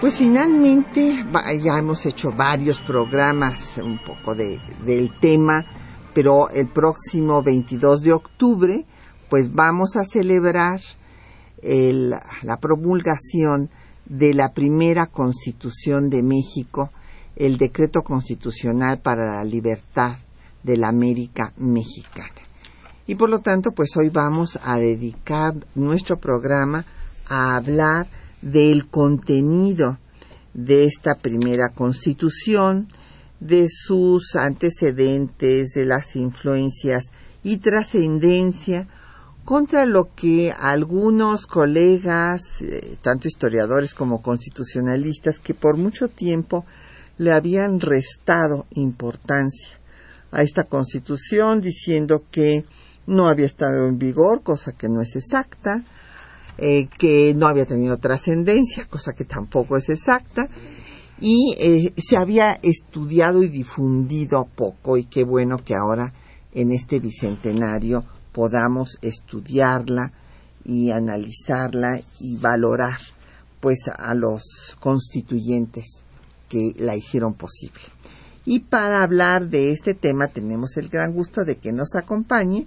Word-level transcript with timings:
Pues 0.00 0.18
finalmente 0.18 1.24
ya 1.62 1.78
hemos 1.78 2.06
hecho 2.06 2.32
varios 2.32 2.80
programas 2.80 3.78
un 3.78 3.98
poco 3.98 4.34
de, 4.34 4.58
del 4.84 5.12
tema, 5.20 5.64
pero 6.14 6.48
el 6.50 6.68
próximo 6.68 7.42
22 7.42 8.02
de 8.02 8.12
octubre 8.12 8.86
pues 9.28 9.52
vamos 9.52 9.96
a 9.96 10.04
celebrar 10.04 10.80
la 11.62 12.56
promulgación 12.60 13.70
de 14.04 14.34
la 14.34 14.52
primera 14.52 15.06
constitución 15.06 16.10
de 16.10 16.22
México, 16.22 16.90
el 17.36 17.56
decreto 17.56 18.02
constitucional 18.02 19.00
para 19.00 19.36
la 19.36 19.44
libertad 19.44 20.16
de 20.62 20.76
la 20.76 20.88
América 20.88 21.52
mexicana. 21.56 22.28
Y 23.06 23.14
por 23.14 23.30
lo 23.30 23.40
tanto, 23.40 23.72
pues 23.72 23.96
hoy 23.96 24.10
vamos 24.10 24.58
a 24.62 24.76
dedicar 24.76 25.54
nuestro 25.74 26.18
programa 26.18 26.84
a 27.28 27.56
hablar 27.56 28.06
del 28.42 28.88
contenido 28.88 29.98
de 30.54 30.84
esta 30.84 31.14
primera 31.14 31.70
constitución, 31.74 32.88
de 33.40 33.68
sus 33.68 34.36
antecedentes, 34.36 35.70
de 35.70 35.84
las 35.84 36.14
influencias 36.14 37.10
y 37.42 37.56
trascendencia 37.58 38.86
contra 39.44 39.84
lo 39.86 40.14
que 40.14 40.52
algunos 40.56 41.46
colegas, 41.46 42.60
eh, 42.60 42.96
tanto 43.02 43.26
historiadores 43.26 43.94
como 43.94 44.22
constitucionalistas, 44.22 45.38
que 45.38 45.54
por 45.54 45.76
mucho 45.76 46.08
tiempo 46.08 46.64
le 47.18 47.32
habían 47.32 47.80
restado 47.80 48.66
importancia 48.70 49.78
a 50.30 50.42
esta 50.42 50.64
constitución, 50.64 51.60
diciendo 51.60 52.24
que 52.30 52.64
no 53.06 53.28
había 53.28 53.46
estado 53.46 53.86
en 53.86 53.98
vigor, 53.98 54.42
cosa 54.42 54.72
que 54.72 54.88
no 54.88 55.02
es 55.02 55.16
exacta, 55.16 55.82
eh, 56.58 56.88
que 56.98 57.34
no 57.34 57.46
había 57.46 57.66
tenido 57.66 57.96
trascendencia, 57.98 58.86
cosa 58.86 59.12
que 59.12 59.24
tampoco 59.24 59.76
es 59.76 59.88
exacta, 59.88 60.48
y 61.20 61.54
eh, 61.58 61.92
se 61.96 62.16
había 62.16 62.58
estudiado 62.62 63.42
y 63.42 63.48
difundido 63.48 64.48
poco, 64.54 64.96
y 64.96 65.04
qué 65.04 65.24
bueno 65.24 65.58
que 65.58 65.74
ahora 65.74 66.12
en 66.52 66.72
este 66.72 66.98
bicentenario 66.98 68.04
podamos 68.32 68.98
estudiarla 69.02 70.12
y 70.64 70.90
analizarla 70.90 72.00
y 72.20 72.36
valorar 72.36 72.98
pues 73.60 73.88
a 73.96 74.14
los 74.14 74.76
constituyentes 74.80 76.02
que 76.48 76.72
la 76.76 76.96
hicieron 76.96 77.34
posible. 77.34 77.80
Y 78.44 78.60
para 78.60 79.02
hablar 79.02 79.48
de 79.48 79.70
este 79.70 79.94
tema 79.94 80.26
tenemos 80.26 80.76
el 80.76 80.88
gran 80.88 81.12
gusto 81.12 81.44
de 81.44 81.56
que 81.56 81.72
nos 81.72 81.94
acompañe 81.94 82.66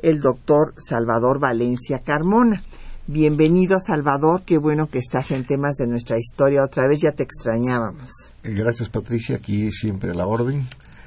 el 0.00 0.20
doctor 0.20 0.74
Salvador 0.76 1.40
Valencia 1.40 1.98
Carmona. 1.98 2.62
Bienvenido, 3.08 3.78
Salvador. 3.78 4.42
Qué 4.44 4.58
bueno 4.58 4.88
que 4.88 4.98
estás 4.98 5.30
en 5.30 5.44
temas 5.44 5.76
de 5.76 5.86
nuestra 5.86 6.18
historia. 6.18 6.64
Otra 6.64 6.88
vez 6.88 7.00
ya 7.00 7.12
te 7.12 7.22
extrañábamos. 7.22 8.10
Eh, 8.42 8.52
gracias, 8.52 8.88
Patricia. 8.88 9.36
Aquí 9.36 9.70
siempre 9.70 10.10
a 10.10 10.14
la 10.14 10.26
orden. 10.26 10.66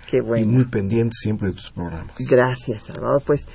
Qué 0.09 0.21
bueno. 0.21 0.45
Y 0.45 0.47
muy 0.47 0.65
pendiente 0.65 1.13
siempre 1.19 1.49
de 1.49 1.55
tus 1.55 1.71
programas. 1.71 2.15
Gracias, 2.19 2.83
Salvador. 2.83 3.21
Pues 3.25 3.45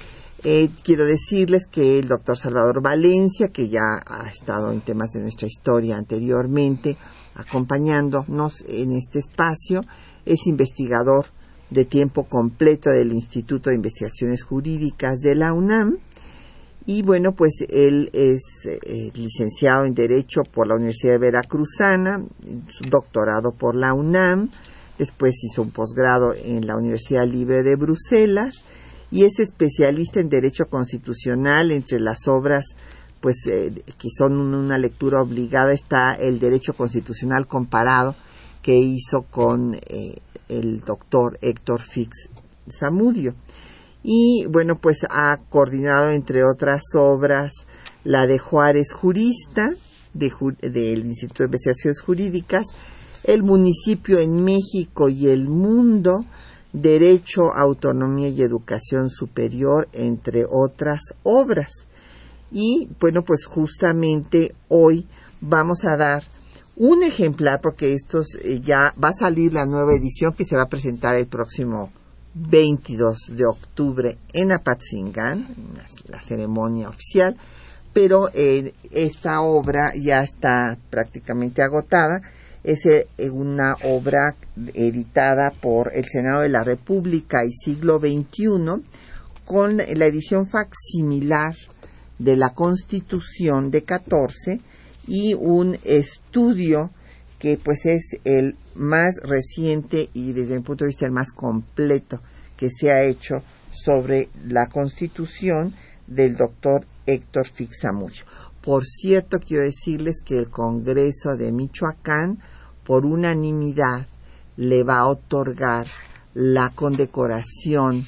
eh, 0.45 0.69
quiero 0.83 1.07
decirles 1.07 1.67
que 1.67 1.99
el 1.99 2.07
doctor 2.07 2.37
Salvador 2.37 2.83
Valencia, 2.83 3.49
que 3.49 3.71
ya 3.71 4.03
ha 4.07 4.29
estado 4.29 4.73
en 4.73 4.83
temas 4.83 5.13
de 5.15 5.23
nuestra 5.23 5.49
historia 5.49 5.97
anteriormente, 5.97 6.99
acompañándonos 7.37 8.63
en 8.69 8.93
este 8.93 9.21
espacio, 9.21 9.87
es 10.27 10.47
investigador 10.47 11.29
de 11.71 11.87
tiempo 11.87 12.25
completo 12.25 12.91
del 12.91 13.13
Instituto 13.13 13.71
de 13.71 13.77
Investigaciones 13.77 14.43
Jurídicas 14.43 15.21
de 15.21 15.35
la 15.35 15.55
UNAM 15.55 15.97
y 16.87 17.03
bueno, 17.03 17.33
pues 17.33 17.65
él 17.69 18.11
es 18.13 18.43
eh, 18.67 19.11
licenciado 19.15 19.85
en 19.85 19.95
Derecho 19.95 20.43
por 20.43 20.67
la 20.69 20.75
Universidad 20.75 21.13
de 21.15 21.19
Veracruzana, 21.19 22.23
doctorado 22.89 23.53
por 23.53 23.75
la 23.75 23.95
UNAM, 23.95 24.51
después 24.99 25.33
hizo 25.43 25.63
un 25.63 25.71
posgrado 25.71 26.35
en 26.35 26.67
la 26.67 26.77
Universidad 26.77 27.27
Libre 27.27 27.63
de 27.63 27.77
Bruselas 27.77 28.65
y 29.11 29.25
es 29.25 29.39
especialista 29.39 30.21
en 30.21 30.29
Derecho 30.29 30.67
Constitucional. 30.67 31.71
Entre 31.71 32.01
las 32.01 32.29
obras 32.29 32.77
pues 33.25 33.47
eh, 33.47 33.73
que 33.97 34.09
son 34.11 34.35
una 34.37 34.77
lectura 34.77 35.23
obligada 35.23 35.73
está 35.73 36.13
el 36.13 36.39
Derecho 36.39 36.75
Constitucional 36.75 37.47
comparado 37.47 38.15
que 38.61 38.77
hizo 38.77 39.23
con 39.23 39.75
eh, 39.75 40.19
el 40.51 40.81
doctor 40.81 41.39
Héctor 41.41 41.81
Fix 41.81 42.29
Zamudio 42.69 43.35
y 44.07 44.45
bueno, 44.51 44.79
pues 44.79 45.07
ha 45.09 45.39
coordinado 45.49 46.11
entre 46.11 46.45
otras 46.45 46.83
obras 46.95 47.53
la 48.05 48.27
de 48.27 48.39
Juárez 48.39 48.93
Jurista 48.93 49.71
del 50.13 51.07
Instituto 51.07 51.43
de 51.43 51.47
Investigaciones 51.47 52.01
Jurídicas, 52.03 52.67
El 53.25 53.43
municipio 53.43 54.19
en 54.19 54.45
México 54.45 55.09
y 55.09 55.29
el 55.29 55.49
mundo, 55.49 56.27
Derecho, 56.75 57.55
Autonomía 57.55 58.29
y 58.29 58.43
Educación 58.43 59.09
Superior, 59.09 59.89
entre 59.93 60.45
otras 60.49 61.01
obras. 61.23 61.87
Y 62.53 62.91
bueno, 63.01 63.23
pues 63.25 63.47
justamente 63.47 64.55
hoy 64.69 65.09
vamos 65.41 65.85
a 65.85 65.97
dar 65.97 66.23
un 66.77 67.03
ejemplar, 67.03 67.61
porque 67.63 67.95
estos 67.95 68.27
eh, 68.43 68.61
ya 68.61 68.95
va 69.03 69.09
a 69.09 69.19
salir 69.19 69.55
la 69.55 69.65
nueva 69.65 69.95
edición 69.95 70.35
que 70.35 70.45
se 70.45 70.57
va 70.57 70.65
a 70.65 70.69
presentar 70.69 71.17
el 71.17 71.27
próximo 71.27 71.91
22 72.35 73.31
de 73.31 73.47
octubre 73.47 74.19
en 74.33 74.53
Apatzingán, 74.53 75.55
la 76.09 76.21
ceremonia 76.21 76.89
oficial, 76.89 77.37
pero 77.93 78.29
eh, 78.35 78.75
esta 78.91 79.41
obra 79.41 79.93
ya 79.95 80.19
está 80.19 80.77
prácticamente 80.91 81.63
agotada. 81.63 82.21
Es 82.65 82.87
eh, 82.87 83.07
una 83.31 83.77
obra 83.85 84.35
editada 84.73 85.53
por 85.61 85.95
el 85.95 86.05
Senado 86.07 86.43
de 86.43 86.49
la 86.49 86.65
República 86.65 87.45
y 87.45 87.53
siglo 87.53 87.99
XXI 87.99 88.83
con 89.45 89.77
la 89.77 90.07
edición 90.07 90.49
facsimilar 90.49 91.55
de 92.19 92.37
la 92.37 92.51
Constitución 92.51 93.71
de 93.71 93.85
14 93.85 94.61
y 95.07 95.35
un 95.35 95.79
estudio 95.85 96.91
que 97.39 97.59
pues 97.59 97.85
es 97.85 98.21
el 98.25 98.57
más 98.75 99.17
reciente 99.23 100.09
y 100.15 100.33
desde 100.33 100.57
mi 100.57 100.63
punto 100.63 100.85
de 100.85 100.89
vista 100.89 101.07
el 101.07 101.13
más 101.13 101.33
completo 101.33 102.21
que 102.57 102.69
se 102.71 102.91
ha 102.91 103.05
hecho 103.05 103.43
sobre 103.71 104.29
la 104.47 104.69
constitución 104.69 105.75
del 106.07 106.37
doctor 106.37 106.87
Héctor 107.07 107.47
Fixamudio. 107.49 108.25
Por 108.63 108.85
cierto, 108.85 109.39
quiero 109.39 109.65
decirles 109.65 110.23
que 110.25 110.39
el 110.39 110.49
Congreso 110.49 111.37
de 111.37 111.53
Michoacán, 111.53 112.39
por 112.85 113.05
unanimidad, 113.05 114.07
le 114.57 114.85
va 114.85 114.99
a 114.99 115.09
otorgar 115.09 115.87
la 116.35 116.71
condecoración 116.75 118.07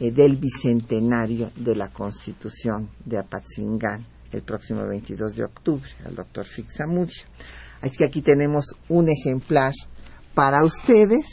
eh, 0.00 0.10
del 0.10 0.36
bicentenario 0.36 1.52
de 1.56 1.76
la 1.76 1.88
Constitución 1.88 2.88
de 3.04 3.18
Apatzingán 3.18 4.06
el 4.32 4.42
próximo 4.42 4.86
22 4.86 5.36
de 5.36 5.44
octubre 5.44 5.88
al 6.04 6.14
doctor 6.14 6.44
Fixamudio. 6.44 7.22
Así 7.82 7.96
que 7.96 8.04
aquí 8.04 8.22
tenemos 8.22 8.76
un 8.88 9.08
ejemplar 9.08 9.72
para 10.34 10.64
ustedes 10.64 11.26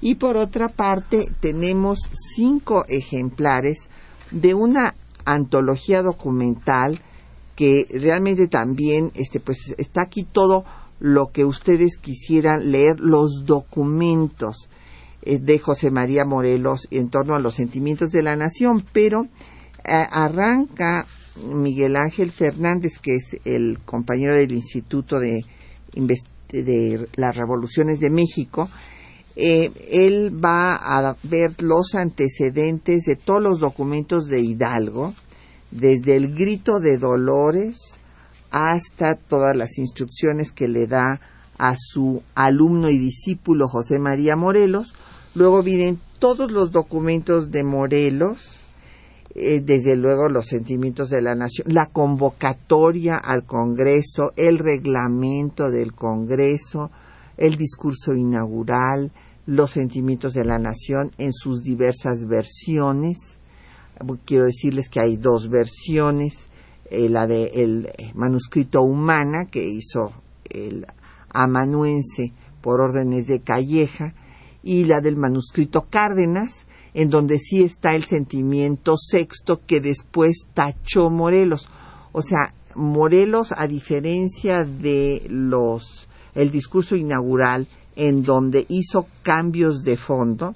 y 0.00 0.16
por 0.16 0.36
otra 0.36 0.68
parte 0.68 1.26
tenemos 1.40 1.98
cinco 2.36 2.84
ejemplares 2.88 3.88
de 4.30 4.54
una 4.54 4.94
antología 5.24 6.02
documental 6.02 7.00
que 7.56 7.86
realmente 7.90 8.48
también 8.48 9.12
este 9.14 9.40
pues 9.40 9.74
está 9.78 10.02
aquí 10.02 10.24
todo 10.24 10.64
lo 11.00 11.30
que 11.32 11.44
ustedes 11.44 11.96
quisieran 11.96 12.70
leer 12.70 13.00
los 13.00 13.44
documentos 13.46 14.68
eh, 15.22 15.38
de 15.38 15.58
José 15.58 15.90
María 15.90 16.24
Morelos 16.24 16.86
en 16.90 17.08
torno 17.08 17.34
a 17.34 17.40
los 17.40 17.54
sentimientos 17.54 18.10
de 18.10 18.22
la 18.22 18.36
nación. 18.36 18.84
Pero 18.92 19.26
eh, 19.84 20.04
arranca 20.10 21.06
Miguel 21.48 21.96
Ángel 21.96 22.30
Fernández 22.30 22.98
que 23.00 23.12
es 23.14 23.40
el 23.44 23.80
compañero 23.84 24.36
del 24.36 24.52
Instituto 24.52 25.18
de 25.18 25.44
de 26.48 27.08
las 27.16 27.36
revoluciones 27.36 28.00
de 28.00 28.10
México, 28.10 28.68
eh, 29.36 29.72
él 29.90 30.32
va 30.44 30.74
a 30.74 31.16
ver 31.24 31.60
los 31.60 31.94
antecedentes 31.94 33.02
de 33.02 33.16
todos 33.16 33.42
los 33.42 33.58
documentos 33.60 34.26
de 34.26 34.40
Hidalgo, 34.40 35.14
desde 35.70 36.16
el 36.16 36.34
grito 36.34 36.78
de 36.78 36.98
Dolores 36.98 37.76
hasta 38.52 39.16
todas 39.16 39.56
las 39.56 39.78
instrucciones 39.78 40.52
que 40.52 40.68
le 40.68 40.86
da 40.86 41.20
a 41.58 41.74
su 41.76 42.22
alumno 42.36 42.88
y 42.88 42.98
discípulo 42.98 43.66
José 43.66 43.98
María 43.98 44.36
Morelos. 44.36 44.94
Luego 45.34 45.62
vienen 45.62 45.98
todos 46.20 46.52
los 46.52 46.70
documentos 46.70 47.50
de 47.50 47.64
Morelos, 47.64 48.63
eh, 49.34 49.60
desde 49.60 49.96
luego 49.96 50.28
los 50.28 50.46
sentimientos 50.46 51.10
de 51.10 51.20
la 51.20 51.34
nación, 51.34 51.66
la 51.72 51.86
convocatoria 51.86 53.16
al 53.16 53.44
Congreso, 53.44 54.32
el 54.36 54.58
reglamento 54.58 55.70
del 55.70 55.92
Congreso, 55.92 56.90
el 57.36 57.56
discurso 57.56 58.14
inaugural, 58.14 59.10
los 59.46 59.72
sentimientos 59.72 60.34
de 60.34 60.44
la 60.44 60.58
nación 60.58 61.10
en 61.18 61.32
sus 61.32 61.62
diversas 61.62 62.26
versiones. 62.26 63.18
Quiero 64.24 64.44
decirles 64.44 64.88
que 64.88 65.00
hay 65.00 65.16
dos 65.16 65.48
versiones, 65.50 66.46
eh, 66.90 67.08
la 67.08 67.26
del 67.26 67.90
manuscrito 68.14 68.82
humana 68.82 69.46
que 69.50 69.66
hizo 69.66 70.12
el 70.48 70.86
amanuense 71.30 72.32
por 72.60 72.80
órdenes 72.80 73.26
de 73.26 73.40
Calleja 73.40 74.14
y 74.62 74.84
la 74.84 75.00
del 75.00 75.16
manuscrito 75.16 75.86
Cárdenas, 75.90 76.66
en 76.94 77.10
donde 77.10 77.38
sí 77.38 77.62
está 77.62 77.94
el 77.94 78.04
sentimiento 78.04 78.96
sexto 78.96 79.60
que 79.66 79.80
después 79.80 80.46
tachó 80.54 81.10
Morelos. 81.10 81.68
O 82.12 82.22
sea, 82.22 82.54
Morelos, 82.74 83.52
a 83.56 83.66
diferencia 83.66 84.64
de 84.64 85.26
los 85.28 86.08
el 86.34 86.50
discurso 86.50 86.96
inaugural, 86.96 87.66
en 87.96 88.22
donde 88.22 88.66
hizo 88.68 89.06
cambios 89.22 89.82
de 89.82 89.96
fondo, 89.96 90.54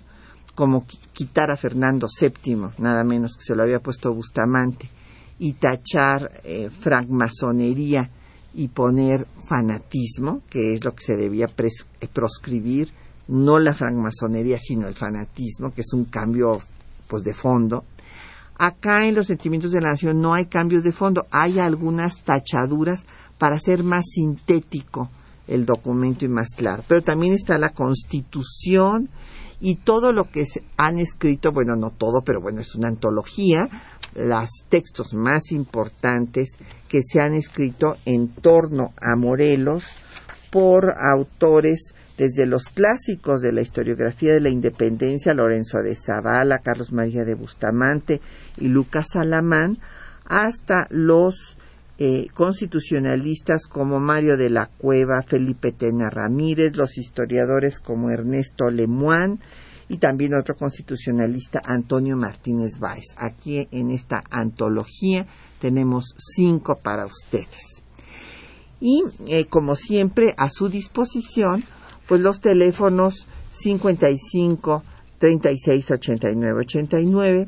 como 0.55 0.87
quitar 1.13 1.51
a 1.53 1.57
Fernando 1.57 2.09
VII, 2.21 2.71
nada 2.79 3.05
menos 3.05 3.37
que 3.37 3.45
se 3.45 3.55
lo 3.55 3.63
había 3.63 3.81
puesto 3.81 4.13
Bustamante, 4.13 4.91
y 5.39 5.53
tachar 5.53 6.41
eh, 6.43 6.69
francmasonería 6.69 8.11
y 8.55 8.69
poner 8.69 9.27
fanatismo, 9.45 10.43
que 10.51 10.75
es 10.75 10.83
lo 10.83 10.95
que 10.97 11.05
se 11.05 11.17
debía 11.17 11.47
eh, 11.47 12.09
proscribir, 12.13 12.91
no 13.29 13.59
la 13.59 13.75
francmasonería, 13.75 14.59
sino 14.59 14.89
el 14.89 14.95
fanatismo, 14.95 15.71
que 15.73 15.83
es 15.83 15.93
un 15.93 16.07
cambio 16.07 16.61
pues 17.07 17.23
de 17.23 17.35
fondo. 17.35 17.85
Acá 18.57 19.07
en 19.07 19.15
los 19.15 19.29
sentimientos 19.29 19.71
de 19.71 19.81
la 19.81 19.91
nación 19.91 20.21
no 20.21 20.35
hay 20.35 20.47
cambios 20.47 20.83
de 20.83 20.93
fondo, 20.93 21.27
hay 21.31 21.59
algunas 21.59 22.23
tachaduras 22.25 23.05
para 23.39 23.57
hacer 23.57 23.85
más 23.85 24.05
sintético 24.11 25.11
el 25.47 25.65
documento 25.65 26.25
y 26.25 26.29
más 26.29 26.49
claro. 26.57 26.83
Pero 26.87 27.03
también 27.03 27.35
está 27.35 27.59
la 27.59 27.71
Constitución 27.71 29.09
y 29.61 29.77
todo 29.77 30.13
lo 30.13 30.31
que 30.31 30.47
se 30.47 30.65
han 30.77 30.99
escrito, 30.99 31.53
bueno, 31.53 31.77
no 31.77 31.91
todo, 31.91 32.23
pero 32.25 32.41
bueno, 32.41 32.61
es 32.61 32.75
una 32.75 32.89
antología, 32.89 33.69
los 34.15 34.51
textos 34.69 35.15
más 35.15 35.53
importantes 35.53 36.51
que 36.89 37.01
se 37.03 37.21
han 37.21 37.35
escrito 37.35 37.97
en 38.05 38.29
torno 38.29 38.93
a 39.01 39.17
Morelos 39.17 39.85
por 40.51 40.95
autores 40.99 41.95
desde 42.19 42.47
los 42.47 42.65
clásicos 42.65 43.41
de 43.41 43.53
la 43.53 43.63
historiografía 43.63 44.35
de 44.35 44.41
la 44.41 44.51
independencia, 44.51 45.35
Lorenzo 45.35 45.79
de 45.79 45.95
Zavala, 45.95 46.59
Carlos 46.59 46.93
María 46.93 47.25
de 47.25 47.35
Bustamante 47.35 48.21
y 48.59 48.69
Lucas 48.69 49.07
Salamán, 49.13 49.79
hasta 50.25 50.89
los 50.91 51.57
eh, 51.99 52.27
constitucionalistas 52.35 53.67
como 53.69 54.01
Mario 54.01 54.37
de 54.37 54.51
la 54.51 54.67
Cueva, 54.67 55.23
Felipe 55.27 55.71
Tena 55.71 56.11
Ramírez, 56.11 56.77
los 56.77 56.99
historiadores 56.99 57.79
como 57.79 58.11
Ernesto 58.11 58.69
Lemoine 58.69 59.39
y 59.89 59.99
también 59.99 60.35
otro 60.35 60.57
constitucionalista, 60.57 61.63
Antonio 61.65 62.17
Martínez 62.17 62.79
Báez. 62.81 63.15
Aquí 63.17 63.69
en 63.71 63.91
esta 63.91 64.25
antología 64.29 65.25
tenemos 65.61 66.15
cinco 66.37 66.81
para 66.83 67.07
ustedes. 67.07 67.83
Y 68.81 69.03
eh, 69.29 69.47
como 69.47 69.75
siempre, 69.77 70.35
a 70.37 70.51
su 70.51 70.69
disposición, 70.69 71.65
pues 72.09 72.21
los 72.21 72.41
teléfonos 72.41 73.29
55 73.51 74.83
36 75.19 75.91
89 75.91 76.61
89 76.61 77.47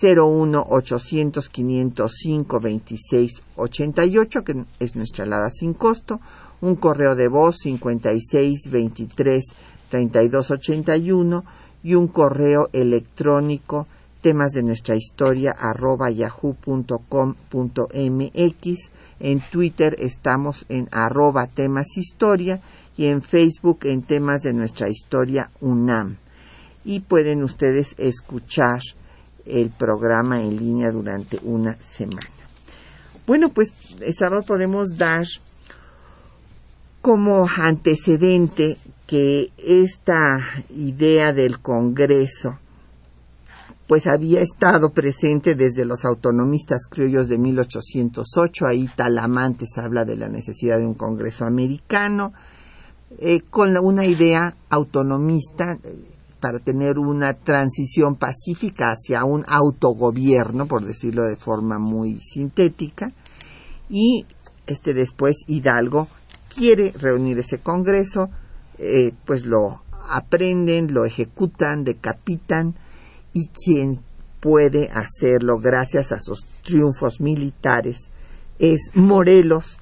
01 0.00 0.66
800 0.68 1.48
505 1.48 2.60
26 2.60 3.42
88, 3.56 4.44
que 4.44 4.64
es 4.78 4.96
nuestra 4.96 5.24
alada 5.24 5.50
sin 5.50 5.74
costo, 5.74 6.20
un 6.60 6.76
correo 6.76 7.14
de 7.14 7.28
voz 7.28 7.58
56 7.62 8.70
23 8.70 9.44
32 9.90 10.50
81 10.50 11.44
y 11.82 11.94
un 11.94 12.08
correo 12.08 12.68
electrónico 12.72 13.86
temas 14.20 14.50
de 14.52 14.62
nuestra 14.62 14.96
historia 14.96 15.54
arroba 15.58 16.10
yahoo.com.mx. 16.10 16.98
En 19.20 19.40
Twitter 19.40 19.96
estamos 19.98 20.66
en 20.68 20.88
arroba 20.92 21.46
temas 21.46 21.96
historia 21.96 22.60
y 22.98 23.06
en 23.06 23.22
Facebook 23.22 23.78
en 23.84 24.02
temas 24.02 24.42
de 24.42 24.52
nuestra 24.52 24.90
historia 24.90 25.50
UNAM. 25.60 26.16
Y 26.84 27.00
pueden 27.00 27.44
ustedes 27.44 27.94
escuchar 27.96 28.80
el 29.46 29.70
programa 29.70 30.42
en 30.42 30.56
línea 30.56 30.90
durante 30.90 31.38
una 31.44 31.80
semana. 31.80 32.28
Bueno, 33.24 33.50
pues 33.50 33.72
sábado 34.18 34.42
podemos 34.42 34.98
dar 34.98 35.26
como 37.00 37.46
antecedente 37.48 38.76
que 39.06 39.52
esta 39.58 40.64
idea 40.70 41.32
del 41.32 41.60
Congreso 41.60 42.58
pues 43.86 44.06
había 44.06 44.42
estado 44.42 44.90
presente 44.90 45.54
desde 45.54 45.86
los 45.86 46.04
autonomistas 46.04 46.88
criollos 46.90 47.28
de 47.28 47.38
1808, 47.38 48.66
ahí 48.66 48.90
Talamantes 48.94 49.78
habla 49.78 50.04
de 50.04 50.16
la 50.16 50.28
necesidad 50.28 50.78
de 50.78 50.86
un 50.86 50.94
Congreso 50.94 51.46
americano, 51.46 52.34
eh, 53.18 53.40
con 53.48 53.76
una 53.78 54.04
idea 54.04 54.54
autonomista, 54.68 55.78
para 56.40 56.60
tener 56.60 56.98
una 56.98 57.34
transición 57.34 58.14
pacífica 58.14 58.92
hacia 58.92 59.24
un 59.24 59.44
autogobierno, 59.48 60.66
por 60.66 60.84
decirlo 60.84 61.24
de 61.24 61.36
forma 61.36 61.78
muy 61.78 62.20
sintética, 62.20 63.12
y 63.88 64.24
este 64.66 64.94
después 64.94 65.36
Hidalgo 65.46 66.08
quiere 66.54 66.92
reunir 66.92 67.38
ese 67.38 67.58
Congreso, 67.58 68.30
eh, 68.78 69.12
pues 69.24 69.44
lo 69.44 69.82
aprenden, 70.10 70.94
lo 70.94 71.04
ejecutan, 71.04 71.84
decapitan, 71.84 72.74
y 73.32 73.48
quien 73.48 74.00
puede 74.40 74.90
hacerlo 74.90 75.58
gracias 75.58 76.12
a 76.12 76.20
sus 76.20 76.44
triunfos 76.62 77.20
militares 77.20 78.10
es 78.58 78.90
Morelos, 78.94 79.77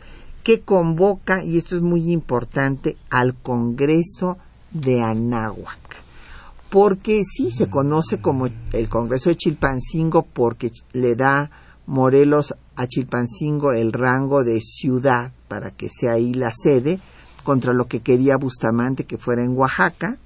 que 0.46 0.60
convoca, 0.60 1.42
y 1.42 1.58
esto 1.58 1.74
es 1.74 1.82
muy 1.82 2.12
importante, 2.12 2.96
al 3.10 3.34
Congreso 3.34 4.38
de 4.70 5.02
Anáhuac. 5.02 5.96
Porque 6.70 7.22
sí 7.24 7.50
se 7.50 7.68
conoce 7.68 8.20
como 8.20 8.46
el 8.72 8.88
Congreso 8.88 9.28
de 9.28 9.34
Chilpancingo 9.34 10.22
porque 10.22 10.70
le 10.92 11.16
da 11.16 11.50
Morelos 11.86 12.54
a 12.76 12.86
Chilpancingo 12.86 13.72
el 13.72 13.92
rango 13.92 14.44
de 14.44 14.60
ciudad 14.60 15.32
para 15.48 15.72
que 15.72 15.88
sea 15.88 16.12
ahí 16.12 16.32
la 16.32 16.52
sede 16.52 17.00
contra 17.42 17.72
lo 17.72 17.88
que 17.88 17.98
quería 17.98 18.36
Bustamante 18.36 19.02
que 19.02 19.18
fuera 19.18 19.42
en 19.42 19.56
Oaxaca. 19.56 20.16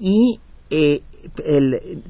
Y 0.00 0.40
eh, 0.70 1.02
el 1.44 2.02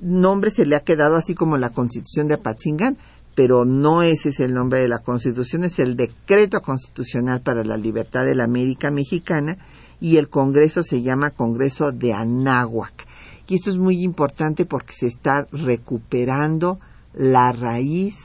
nombre 0.00 0.52
se 0.52 0.64
le 0.64 0.76
ha 0.76 0.84
quedado 0.84 1.16
así 1.16 1.34
como 1.34 1.56
la 1.56 1.70
Constitución 1.70 2.28
de 2.28 2.34
Apatzingán 2.34 2.98
pero 3.36 3.66
no 3.66 4.02
ese 4.02 4.30
es 4.30 4.40
el 4.40 4.54
nombre 4.54 4.80
de 4.80 4.88
la 4.88 5.00
Constitución, 5.00 5.62
es 5.62 5.78
el 5.78 5.94
Decreto 5.94 6.62
Constitucional 6.62 7.42
para 7.42 7.62
la 7.64 7.76
Libertad 7.76 8.24
de 8.24 8.34
la 8.34 8.44
América 8.44 8.90
Mexicana, 8.90 9.58
y 10.00 10.16
el 10.16 10.30
Congreso 10.30 10.82
se 10.82 11.02
llama 11.02 11.32
Congreso 11.32 11.92
de 11.92 12.14
Anáhuac. 12.14 13.06
Y 13.46 13.56
esto 13.56 13.70
es 13.70 13.76
muy 13.76 14.02
importante 14.02 14.64
porque 14.64 14.94
se 14.94 15.06
está 15.06 15.46
recuperando 15.52 16.80
la 17.12 17.52
raíz 17.52 18.16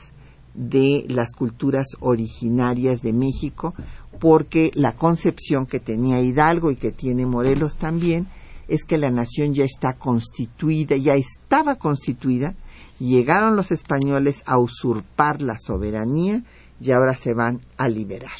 de 0.54 1.04
las 1.08 1.32
culturas 1.34 1.88
originarias 2.00 3.02
de 3.02 3.12
México, 3.12 3.74
porque 4.18 4.70
la 4.74 4.92
concepción 4.92 5.66
que 5.66 5.78
tenía 5.78 6.22
Hidalgo 6.22 6.70
y 6.70 6.76
que 6.76 6.90
tiene 6.90 7.26
Morelos 7.26 7.76
también 7.76 8.28
es 8.66 8.84
que 8.84 8.96
la 8.96 9.10
nación 9.10 9.52
ya 9.52 9.64
está 9.64 9.92
constituida, 9.92 10.96
ya 10.96 11.16
estaba 11.16 11.74
constituida, 11.74 12.54
llegaron 13.02 13.56
los 13.56 13.72
españoles 13.72 14.42
a 14.46 14.58
usurpar 14.58 15.42
la 15.42 15.58
soberanía 15.58 16.42
y 16.80 16.92
ahora 16.92 17.16
se 17.16 17.34
van 17.34 17.60
a 17.76 17.88
liberar. 17.88 18.36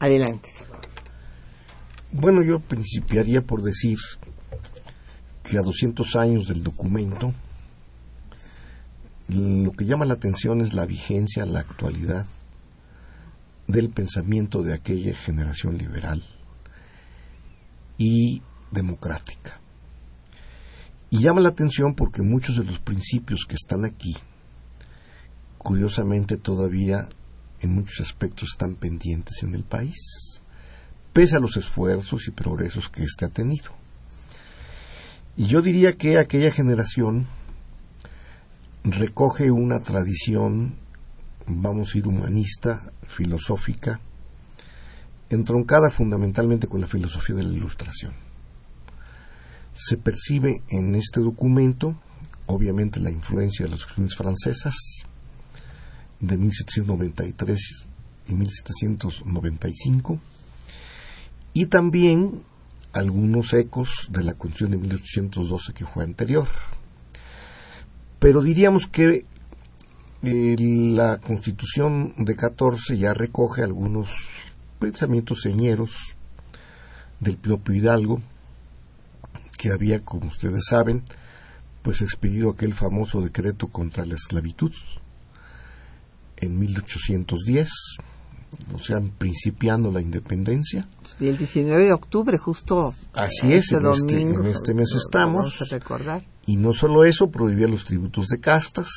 Adelante, 0.00 0.50
Bueno, 2.10 2.42
yo 2.42 2.58
principiaría 2.58 3.40
por 3.40 3.62
decir 3.62 3.96
que 5.44 5.56
a 5.56 5.62
200 5.62 6.16
años 6.16 6.48
del 6.48 6.62
documento, 6.64 7.32
lo 9.28 9.70
que 9.72 9.86
llama 9.86 10.04
la 10.04 10.14
atención 10.14 10.60
es 10.60 10.74
la 10.74 10.84
vigencia, 10.84 11.46
la 11.46 11.60
actualidad 11.60 12.26
del 13.68 13.88
pensamiento 13.88 14.62
de 14.62 14.74
aquella 14.74 15.14
generación 15.14 15.78
liberal 15.78 16.22
y 17.96 18.42
democrática. 18.72 19.61
Y 21.12 21.18
llama 21.18 21.42
la 21.42 21.50
atención 21.50 21.94
porque 21.94 22.22
muchos 22.22 22.56
de 22.56 22.64
los 22.64 22.78
principios 22.78 23.44
que 23.46 23.54
están 23.54 23.84
aquí 23.84 24.16
curiosamente 25.58 26.38
todavía 26.38 27.06
en 27.60 27.74
muchos 27.74 28.00
aspectos 28.00 28.48
están 28.52 28.76
pendientes 28.76 29.42
en 29.42 29.54
el 29.54 29.62
país, 29.62 30.40
pese 31.12 31.36
a 31.36 31.38
los 31.38 31.58
esfuerzos 31.58 32.26
y 32.28 32.30
progresos 32.30 32.88
que 32.88 33.02
éste 33.02 33.26
ha 33.26 33.28
tenido. 33.28 33.72
Y 35.36 35.48
yo 35.48 35.60
diría 35.60 35.98
que 35.98 36.16
aquella 36.16 36.50
generación 36.50 37.26
recoge 38.82 39.50
una 39.50 39.80
tradición, 39.80 40.76
vamos 41.46 41.94
a 41.94 41.98
ir 41.98 42.08
humanista, 42.08 42.90
filosófica, 43.06 44.00
entroncada 45.28 45.90
fundamentalmente 45.90 46.68
con 46.68 46.80
la 46.80 46.88
filosofía 46.88 47.36
de 47.36 47.42
la 47.42 47.52
ilustración. 47.52 48.31
Se 49.74 49.96
percibe 49.96 50.62
en 50.68 50.94
este 50.94 51.20
documento, 51.20 51.96
obviamente, 52.46 53.00
la 53.00 53.10
influencia 53.10 53.64
de 53.64 53.72
las 53.72 53.84
cuestiones 53.84 54.14
francesas 54.14 54.74
de 56.20 56.36
1793 56.36 57.88
y 58.28 58.34
1795, 58.34 60.20
y 61.54 61.66
también 61.66 62.42
algunos 62.92 63.52
ecos 63.54 64.08
de 64.10 64.22
la 64.22 64.34
Constitución 64.34 64.72
de 64.72 64.78
1812 64.78 65.72
que 65.72 65.86
fue 65.86 66.04
anterior. 66.04 66.46
Pero 68.18 68.42
diríamos 68.42 68.86
que 68.86 69.26
eh, 70.22 70.56
la 70.58 71.18
Constitución 71.18 72.14
de 72.16 72.36
14 72.36 72.96
ya 72.96 73.12
recoge 73.14 73.62
algunos 73.62 74.10
pensamientos 74.78 75.40
señeros 75.42 76.16
del 77.18 77.36
propio 77.36 77.74
Hidalgo, 77.74 78.20
que 79.62 79.70
había, 79.70 80.04
como 80.04 80.26
ustedes 80.26 80.64
saben, 80.68 81.04
pues 81.82 82.02
expedido 82.02 82.50
aquel 82.50 82.74
famoso 82.74 83.20
decreto 83.20 83.68
contra 83.68 84.04
la 84.04 84.14
esclavitud 84.14 84.72
en 86.38 86.58
1810, 86.58 87.70
o 88.74 88.78
sea, 88.80 89.00
principiando 89.18 89.92
la 89.92 90.00
independencia. 90.00 90.88
Y 91.20 91.28
el 91.28 91.38
19 91.38 91.84
de 91.84 91.92
octubre, 91.92 92.36
justo. 92.38 92.92
Así 93.12 93.52
es, 93.52 93.70
este 93.70 93.76
en, 93.76 93.86
este, 93.92 94.20
en 94.20 94.46
este 94.46 94.74
mes 94.74 94.96
estamos. 94.96 95.60
Vamos 95.60 95.62
a 95.62 95.76
recordar. 95.76 96.24
Y 96.44 96.56
no 96.56 96.72
solo 96.72 97.04
eso, 97.04 97.30
prohibía 97.30 97.68
los 97.68 97.84
tributos 97.84 98.26
de 98.26 98.40
castas. 98.40 98.88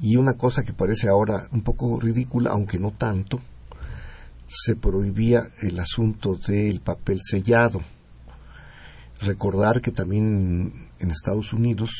Y 0.00 0.16
una 0.16 0.32
cosa 0.32 0.64
que 0.64 0.72
parece 0.72 1.08
ahora 1.08 1.46
un 1.52 1.62
poco 1.62 2.00
ridícula, 2.00 2.50
aunque 2.50 2.80
no 2.80 2.90
tanto, 2.90 3.38
se 4.48 4.74
prohibía 4.74 5.44
el 5.62 5.78
asunto 5.78 6.34
del 6.34 6.80
papel 6.80 7.20
sellado. 7.22 7.80
Recordar 9.24 9.80
que 9.80 9.90
también 9.90 10.88
en 10.98 11.10
Estados 11.10 11.52
Unidos, 11.52 11.90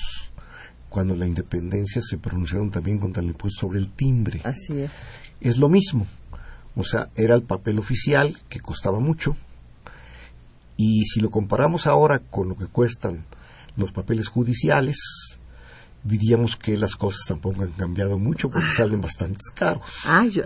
cuando 0.88 1.14
la 1.14 1.26
independencia, 1.26 2.00
se 2.02 2.18
pronunciaron 2.18 2.70
también 2.70 2.98
contra 2.98 3.22
el 3.22 3.28
impuesto 3.28 3.60
sobre 3.62 3.78
el 3.78 3.90
timbre. 3.90 4.40
Así 4.44 4.80
es. 4.80 4.90
Es 5.40 5.58
lo 5.58 5.68
mismo. 5.68 6.06
O 6.76 6.84
sea, 6.84 7.10
era 7.16 7.34
el 7.34 7.42
papel 7.42 7.78
oficial 7.78 8.36
que 8.48 8.60
costaba 8.60 9.00
mucho. 9.00 9.36
Y 10.76 11.04
si 11.04 11.20
lo 11.20 11.30
comparamos 11.30 11.86
ahora 11.86 12.18
con 12.18 12.48
lo 12.48 12.56
que 12.56 12.66
cuestan 12.66 13.24
los 13.76 13.92
papeles 13.92 14.26
judiciales, 14.28 14.96
diríamos 16.02 16.56
que 16.56 16.76
las 16.76 16.96
cosas 16.96 17.20
tampoco 17.28 17.62
han 17.62 17.70
cambiado 17.72 18.18
mucho 18.18 18.50
porque 18.50 18.70
salen 18.76 19.00
bastante 19.00 19.38
caros. 19.54 19.82
Ah, 20.04 20.26
yo, 20.26 20.42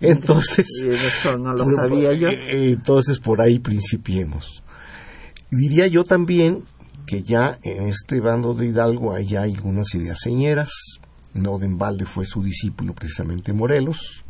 Entonces, 0.00 0.66
eso 0.84 1.38
no 1.38 1.52
lo 1.52 1.64
sabía 1.76 2.12
yo. 2.14 2.28
eh, 2.28 2.72
Entonces, 2.72 3.20
por 3.20 3.40
ahí 3.40 3.58
principiemos. 3.60 4.62
Diría 5.50 5.86
yo 5.88 6.04
también 6.04 6.64
que 7.06 7.22
ya 7.22 7.58
en 7.62 7.88
este 7.88 8.20
bando 8.20 8.54
de 8.54 8.66
Hidalgo 8.66 9.12
hay 9.12 9.34
algunas 9.34 9.94
ideas 9.94 10.18
señeras. 10.20 10.70
No 11.34 11.58
de 11.58 11.66
embalde 11.66 12.04
fue 12.04 12.24
su 12.24 12.42
discípulo 12.42 12.94
precisamente 12.94 13.52
Morelos. 13.52 14.24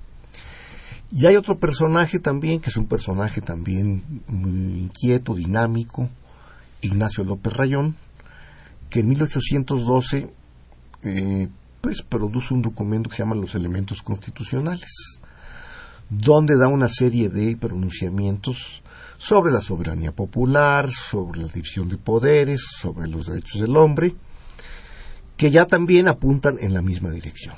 Y 1.13 1.27
hay 1.27 1.37
otro 1.37 1.59
personaje 1.59 2.21
también, 2.21 2.61
que 2.61 2.71
es 2.71 2.77
un 2.77 2.87
personaje 2.87 3.41
también 3.41 4.23
muy 4.29 4.83
inquieto, 4.83 5.35
dinámico, 5.35 6.09
Ignacio 6.83 7.25
López 7.25 7.53
Rayón, 7.53 7.97
que 8.89 9.01
en 9.01 9.09
1812 9.09 10.31
eh, 11.03 11.49
pues 11.81 12.03
produce 12.03 12.55
un 12.55 12.63
documento 12.63 13.11
que 13.11 13.17
se 13.17 13.23
llama 13.25 13.35
Los 13.35 13.55
Elementos 13.55 14.03
Constitucionales, 14.03 15.19
donde 16.09 16.57
da 16.57 16.69
una 16.69 16.89
serie 16.89 17.29
de 17.29 17.57
pronunciamientos 17.57 18.83
sobre 19.21 19.53
la 19.53 19.61
soberanía 19.61 20.13
popular, 20.13 20.91
sobre 20.91 21.43
la 21.43 21.49
división 21.49 21.91
de 21.91 21.99
poderes, 21.99 22.63
sobre 22.81 23.07
los 23.07 23.27
derechos 23.27 23.61
del 23.61 23.77
hombre, 23.77 24.15
que 25.37 25.51
ya 25.51 25.67
también 25.67 26.09
apuntan 26.09 26.57
en 26.59 26.73
la 26.73 26.81
misma 26.81 27.11
dirección. 27.11 27.55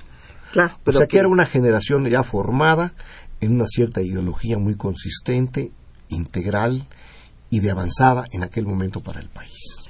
Claro, 0.50 0.75
O 0.75 0.78
pero 0.83 0.99
sea 0.99 1.07
que 1.07 1.21
era 1.21 1.28
una 1.28 1.47
generación 1.47 2.04
ya 2.09 2.25
formada 2.25 2.92
en 3.40 3.54
una 3.54 3.66
cierta 3.69 4.02
ideología 4.02 4.59
muy 4.59 4.75
consistente, 4.75 5.71
integral 6.09 6.88
y 7.49 7.61
de 7.61 7.71
avanzada 7.71 8.25
en 8.33 8.42
aquel 8.42 8.66
momento 8.66 9.00
para 9.00 9.21
el 9.21 9.28
país. 9.28 9.88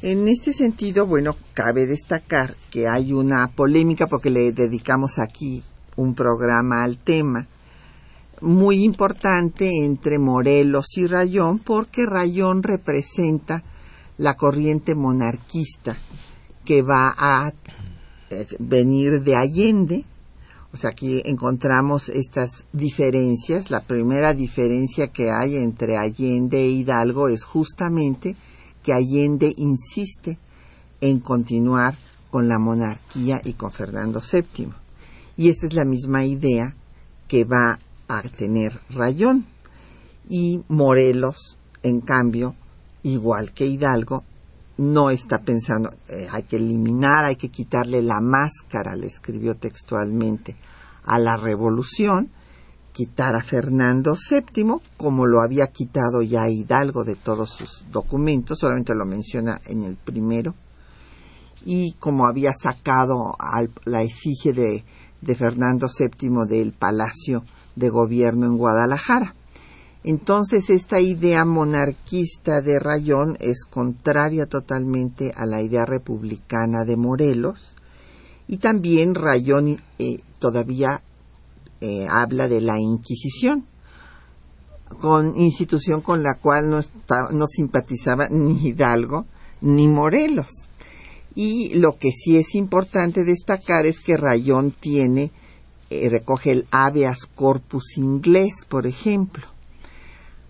En 0.00 0.26
este 0.26 0.54
sentido, 0.54 1.04
bueno, 1.04 1.36
cabe 1.52 1.86
destacar 1.86 2.54
que 2.70 2.88
hay 2.88 3.12
una 3.12 3.46
polémica 3.48 4.06
porque 4.06 4.30
le 4.30 4.52
dedicamos 4.52 5.18
aquí 5.18 5.62
un 5.96 6.14
programa 6.14 6.82
al 6.82 6.96
tema 6.96 7.46
muy 8.40 8.84
importante 8.84 9.70
entre 9.84 10.18
Morelos 10.18 10.96
y 10.96 11.06
Rayón 11.06 11.58
porque 11.58 12.06
Rayón 12.06 12.62
representa 12.62 13.62
la 14.18 14.34
corriente 14.34 14.94
monarquista 14.94 15.96
que 16.64 16.82
va 16.82 17.14
a 17.16 17.52
eh, 18.30 18.46
venir 18.58 19.22
de 19.22 19.36
Allende. 19.36 20.04
O 20.72 20.76
sea, 20.76 20.90
aquí 20.90 21.20
encontramos 21.24 22.08
estas 22.08 22.64
diferencias. 22.72 23.70
La 23.70 23.80
primera 23.80 24.34
diferencia 24.34 25.08
que 25.08 25.30
hay 25.30 25.56
entre 25.56 25.96
Allende 25.96 26.58
e 26.58 26.68
Hidalgo 26.68 27.28
es 27.28 27.44
justamente 27.44 28.36
que 28.82 28.92
Allende 28.92 29.52
insiste 29.56 30.38
en 31.00 31.18
continuar 31.20 31.94
con 32.30 32.48
la 32.48 32.58
monarquía 32.58 33.40
y 33.44 33.54
con 33.54 33.72
Fernando 33.72 34.20
VII. 34.20 34.68
Y 35.36 35.48
esta 35.48 35.66
es 35.66 35.74
la 35.74 35.84
misma 35.84 36.24
idea 36.24 36.76
que 37.26 37.44
va 37.44 37.78
a 38.18 38.22
tener 38.22 38.80
Rayón. 38.90 39.46
Y 40.28 40.62
Morelos, 40.68 41.58
en 41.82 42.00
cambio, 42.00 42.54
igual 43.02 43.52
que 43.52 43.66
Hidalgo, 43.66 44.24
no 44.78 45.10
está 45.10 45.38
pensando, 45.42 45.90
eh, 46.08 46.26
hay 46.30 46.44
que 46.44 46.56
eliminar, 46.56 47.24
hay 47.24 47.36
que 47.36 47.50
quitarle 47.50 48.00
la 48.02 48.20
máscara, 48.20 48.96
le 48.96 49.06
escribió 49.08 49.56
textualmente, 49.56 50.56
a 51.04 51.18
la 51.18 51.36
revolución, 51.36 52.30
quitar 52.92 53.34
a 53.34 53.42
Fernando 53.42 54.14
VII, 54.14 54.80
como 54.96 55.26
lo 55.26 55.42
había 55.42 55.66
quitado 55.66 56.22
ya 56.22 56.48
Hidalgo 56.48 57.04
de 57.04 57.16
todos 57.16 57.50
sus 57.50 57.84
documentos, 57.90 58.58
solamente 58.58 58.94
lo 58.94 59.04
menciona 59.04 59.60
en 59.66 59.82
el 59.82 59.96
primero, 59.96 60.54
y 61.64 61.92
como 61.94 62.26
había 62.26 62.52
sacado 62.52 63.34
al- 63.38 63.70
la 63.84 64.02
efigie 64.02 64.52
de, 64.52 64.84
de 65.20 65.34
Fernando 65.36 65.88
VII 65.88 66.46
del 66.48 66.72
Palacio 66.72 67.42
de 67.80 67.88
Gobierno 67.88 68.46
en 68.46 68.56
Guadalajara. 68.56 69.34
Entonces 70.04 70.70
esta 70.70 71.00
idea 71.00 71.44
monarquista 71.44 72.60
de 72.62 72.78
Rayón 72.78 73.36
es 73.40 73.64
contraria 73.68 74.46
totalmente 74.46 75.32
a 75.36 75.44
la 75.44 75.60
idea 75.60 75.84
republicana 75.84 76.84
de 76.84 76.96
Morelos 76.96 77.76
y 78.46 78.56
también 78.56 79.14
Rayón 79.14 79.80
eh, 79.98 80.18
todavía 80.38 81.02
eh, 81.80 82.06
habla 82.10 82.48
de 82.48 82.60
la 82.60 82.80
Inquisición, 82.80 83.66
con 85.00 85.36
institución 85.36 86.00
con 86.00 86.22
la 86.22 86.34
cual 86.34 86.68
no, 86.68 86.80
no 87.30 87.46
simpatizaba 87.46 88.28
ni 88.30 88.68
Hidalgo 88.68 89.26
ni 89.60 89.86
Morelos. 89.86 90.68
Y 91.34 91.74
lo 91.74 91.96
que 91.96 92.10
sí 92.10 92.36
es 92.36 92.54
importante 92.54 93.22
destacar 93.22 93.86
es 93.86 94.00
que 94.00 94.16
Rayón 94.16 94.72
tiene, 94.72 95.30
eh, 95.90 96.08
recoge 96.08 96.52
el 96.52 96.66
habeas 96.70 97.26
corpus 97.34 97.96
inglés, 97.96 98.64
por 98.68 98.86
ejemplo. 98.86 99.44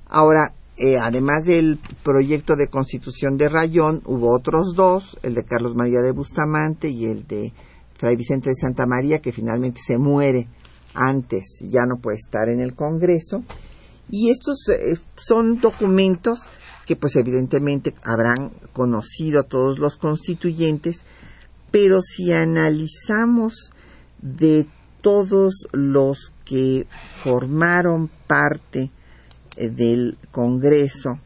Ahora, 0.06 0.52
eh, 0.76 0.98
además 0.98 1.44
del 1.44 1.78
proyecto 2.02 2.56
de 2.56 2.68
constitución 2.68 3.36
de 3.36 3.48
Rayón, 3.48 4.02
hubo 4.04 4.34
otros 4.34 4.74
dos, 4.74 5.18
el 5.22 5.34
de 5.34 5.44
Carlos 5.44 5.74
María 5.74 6.00
de 6.00 6.12
Bustamante 6.12 6.88
y 6.88 7.06
el 7.06 7.26
de 7.26 7.52
Fray 7.98 8.16
Vicente 8.16 8.50
de 8.50 8.54
Santa 8.54 8.86
María, 8.86 9.20
que 9.20 9.32
finalmente 9.32 9.80
se 9.86 9.98
muere 9.98 10.48
antes, 10.94 11.58
ya 11.60 11.86
no 11.86 11.98
puede 12.00 12.16
estar 12.16 12.48
en 12.48 12.60
el 12.60 12.74
Congreso. 12.74 13.42
Y 14.10 14.30
estos 14.30 14.68
eh, 14.68 14.96
son 15.16 15.60
documentos 15.60 16.40
que 16.86 16.96
pues 16.96 17.14
evidentemente 17.16 17.94
habrán 18.02 18.50
conocido 18.72 19.44
todos 19.44 19.78
los 19.78 19.96
constituyentes, 19.96 20.98
pero 21.70 22.00
si 22.02 22.32
analizamos 22.32 23.72
de 24.20 24.66
todos 25.00 25.66
los 25.72 26.32
que 26.44 26.86
formaron 27.22 28.10
parte 28.26 28.90
eh, 29.56 29.68
del 29.68 30.18
Congreso, 30.30 31.18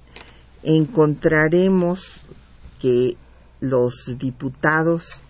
encontraremos 0.63 2.07
que 2.81 3.17
los 3.61 4.17
diputados 4.19 5.21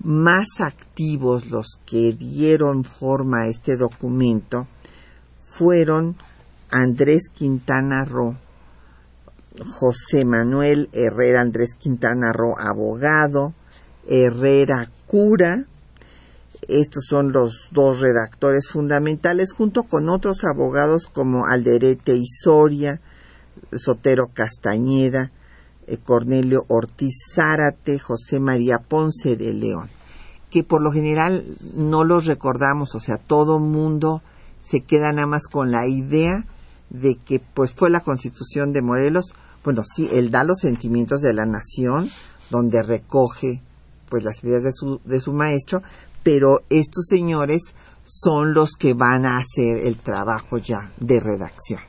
más 0.00 0.46
activos, 0.60 1.46
los 1.46 1.78
que 1.84 2.12
dieron 2.12 2.84
forma 2.84 3.42
a 3.42 3.48
este 3.48 3.76
documento, 3.76 4.66
fueron 5.58 6.16
Andrés 6.70 7.30
Quintana 7.34 8.04
Roo, 8.04 8.36
José 9.64 10.24
Manuel 10.24 10.88
Herrera 10.92 11.40
Andrés 11.40 11.74
Quintana 11.78 12.32
Roo, 12.32 12.54
abogado, 12.58 13.54
Herrera 14.06 14.88
Cura, 15.06 15.64
estos 16.68 17.06
son 17.06 17.32
los 17.32 17.68
dos 17.72 18.00
redactores 18.00 18.68
fundamentales, 18.68 19.52
junto 19.52 19.84
con 19.84 20.10
otros 20.10 20.44
abogados 20.44 21.08
como 21.10 21.46
Alderete 21.46 22.14
y 22.14 22.26
Soria, 22.26 23.00
Sotero 23.72 24.28
Castañeda, 24.32 25.32
eh, 25.86 25.96
Cornelio 25.96 26.64
Ortiz 26.68 27.14
Zárate, 27.34 27.98
José 27.98 28.38
María 28.38 28.78
Ponce 28.86 29.36
de 29.36 29.54
León, 29.54 29.88
que 30.50 30.62
por 30.62 30.82
lo 30.82 30.92
general 30.92 31.44
no 31.74 32.04
los 32.04 32.26
recordamos, 32.26 32.94
o 32.94 33.00
sea, 33.00 33.16
todo 33.16 33.58
mundo 33.58 34.22
se 34.60 34.82
queda 34.82 35.12
nada 35.12 35.26
más 35.26 35.48
con 35.48 35.70
la 35.70 35.88
idea 35.88 36.44
de 36.90 37.16
que 37.16 37.40
pues 37.40 37.72
fue 37.72 37.88
la 37.88 38.00
constitución 38.00 38.72
de 38.72 38.82
Morelos, 38.82 39.34
bueno, 39.64 39.82
sí, 39.84 40.08
él 40.12 40.30
da 40.30 40.44
los 40.44 40.60
sentimientos 40.60 41.22
de 41.22 41.32
la 41.32 41.46
nación, 41.46 42.10
donde 42.50 42.82
recoge 42.82 43.62
pues 44.08 44.24
las 44.24 44.42
ideas 44.42 44.62
de 44.62 44.72
su, 44.72 45.00
de 45.04 45.20
su 45.20 45.32
maestro, 45.32 45.82
pero 46.22 46.60
estos 46.70 47.06
señores 47.06 47.74
son 48.04 48.54
los 48.54 48.72
que 48.72 48.94
van 48.94 49.26
a 49.26 49.38
hacer 49.38 49.86
el 49.86 49.98
trabajo 49.98 50.58
ya 50.58 50.92
de 50.98 51.20
redacción. 51.20 51.80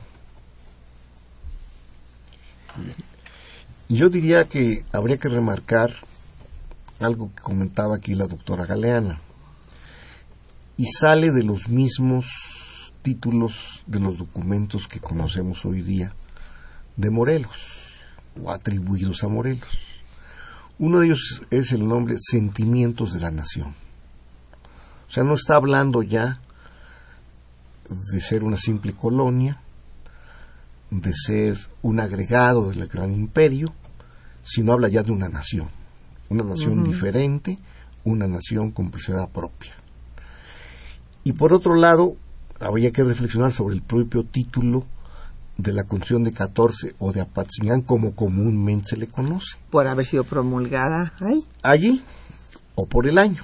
Yo 3.88 4.08
diría 4.08 4.48
que 4.48 4.84
habría 4.92 5.18
que 5.18 5.28
remarcar 5.28 5.94
algo 7.00 7.34
que 7.34 7.42
comentaba 7.42 7.96
aquí 7.96 8.14
la 8.14 8.26
doctora 8.26 8.66
Galeana, 8.66 9.20
y 10.76 10.86
sale 10.86 11.30
de 11.30 11.42
los 11.42 11.68
mismos 11.68 12.94
títulos 13.02 13.82
de 13.86 14.00
los 14.00 14.18
documentos 14.18 14.86
que 14.86 15.00
conocemos 15.00 15.64
hoy 15.64 15.82
día 15.82 16.14
de 16.96 17.10
Morelos, 17.10 17.96
o 18.42 18.50
atribuidos 18.50 19.24
a 19.24 19.28
Morelos. 19.28 19.68
Uno 20.78 21.00
de 21.00 21.06
ellos 21.06 21.42
es 21.50 21.72
el 21.72 21.86
nombre 21.86 22.16
Sentimientos 22.18 23.12
de 23.12 23.20
la 23.20 23.30
Nación. 23.30 23.74
O 25.10 25.12
sea, 25.12 25.24
no 25.24 25.34
está 25.34 25.56
hablando 25.56 26.04
ya 26.04 26.38
de 27.88 28.20
ser 28.20 28.44
una 28.44 28.56
simple 28.56 28.92
colonia, 28.92 29.60
de 30.88 31.12
ser 31.12 31.58
un 31.82 31.98
agregado 31.98 32.70
del 32.70 32.86
gran 32.86 33.12
imperio, 33.12 33.74
sino 34.44 34.72
habla 34.72 34.86
ya 34.86 35.02
de 35.02 35.10
una 35.10 35.28
nación, 35.28 35.66
una 36.28 36.44
nación 36.44 36.84
diferente, 36.84 37.58
una 38.04 38.28
nación 38.28 38.70
con 38.70 38.92
personalidad 38.92 39.32
propia. 39.32 39.72
Y 41.24 41.32
por 41.32 41.52
otro 41.54 41.74
lado, 41.74 42.14
habría 42.60 42.92
que 42.92 43.02
reflexionar 43.02 43.50
sobre 43.50 43.74
el 43.74 43.82
propio 43.82 44.22
título 44.22 44.86
de 45.56 45.72
la 45.72 45.82
Constitución 45.82 46.22
de 46.22 46.32
14 46.32 46.94
o 47.00 47.12
de 47.12 47.22
Apatzingán, 47.22 47.82
como 47.82 48.14
comúnmente 48.14 48.90
se 48.90 48.96
le 48.96 49.08
conoce. 49.08 49.56
Por 49.70 49.88
haber 49.88 50.06
sido 50.06 50.22
promulgada 50.22 51.14
ahí. 51.18 51.44
Allí, 51.64 52.04
o 52.76 52.86
por 52.86 53.08
el 53.08 53.18
año, 53.18 53.42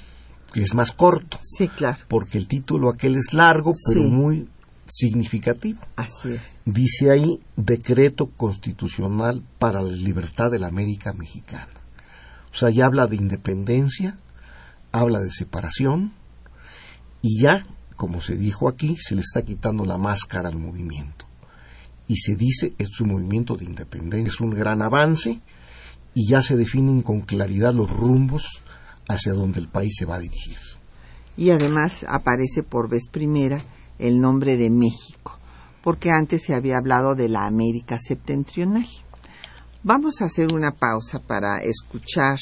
que 0.57 0.63
es 0.63 0.73
más 0.75 0.93
corto. 0.93 1.39
Sí, 1.43 1.69
claro. 1.69 1.99
Porque 2.09 2.39
el 2.39 2.49
título 2.49 2.89
aquel 2.89 3.17
es 3.17 3.35
largo, 3.35 3.75
pero 3.87 4.01
Sí. 4.03 4.11
muy 4.11 4.49
significativo. 4.87 5.81
Así 5.97 6.33
es. 6.33 6.41
Dice 6.65 7.11
ahí 7.11 7.41
Decreto 7.57 8.31
Constitucional 8.31 9.43
para 9.59 9.83
la 9.83 9.93
Libertad 9.93 10.51
de 10.51 10.59
la 10.59 10.69
América 10.69 11.13
Mexicana. 11.13 11.69
O 12.53 12.57
sea, 12.57 12.71
ya 12.71 12.87
habla 12.87 13.07
de 13.07 13.17
independencia, 13.17 14.17
habla 14.93 15.21
de 15.21 15.31
separación 15.31 16.13
y 17.21 17.43
ya, 17.43 17.67
como 17.97 18.23
se 18.23 18.35
dijo 18.37 18.67
aquí, 18.67 18.97
se 18.97 19.15
le 19.15 19.21
está 19.21 19.43
quitando 19.43 19.85
la 19.85 19.99
máscara 19.99 20.49
al 20.49 20.57
movimiento. 20.57 21.27
Y 22.09 22.17
se 22.17 22.35
dice, 22.35 22.73
es 22.79 22.99
un 23.03 23.09
movimiento 23.11 23.57
de 23.57 23.67
independencia, 23.67 24.33
es 24.33 24.41
un 24.41 24.51
gran 24.51 24.81
avance 24.81 25.43
y 26.15 26.31
ya 26.31 26.41
se 26.41 26.57
definen 26.57 27.03
con 27.03 27.21
claridad 27.21 27.75
los 27.75 27.91
rumbos 27.91 28.63
hacia 29.09 29.33
donde 29.33 29.61
el 29.61 29.69
país 29.69 29.95
se 29.99 30.05
va 30.05 30.17
a 30.17 30.21
dirigir. 30.21 30.57
Y 31.37 31.51
además 31.51 32.05
aparece 32.09 32.63
por 32.63 32.89
vez 32.89 33.09
primera 33.11 33.61
el 33.99 34.21
nombre 34.21 34.57
de 34.57 34.71
México, 34.71 35.39
porque 35.83 36.11
antes 36.11 36.43
se 36.45 36.55
había 36.55 36.79
hablado 36.79 37.15
de 37.15 37.29
la 37.29 37.47
América 37.47 37.99
septentrional. 37.99 38.87
Vamos 39.83 40.21
a 40.21 40.27
hacer 40.27 40.53
una 40.53 40.73
pausa 40.73 41.21
para 41.21 41.59
escuchar 41.59 42.39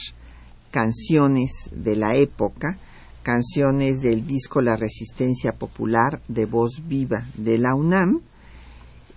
canciones 0.70 1.68
de 1.72 1.96
la 1.96 2.14
época, 2.14 2.78
canciones 3.22 4.00
del 4.00 4.26
disco 4.26 4.60
La 4.60 4.76
Resistencia 4.76 5.52
Popular 5.52 6.20
de 6.28 6.46
Voz 6.46 6.82
Viva 6.86 7.24
de 7.36 7.58
la 7.58 7.74
UNAM, 7.74 8.22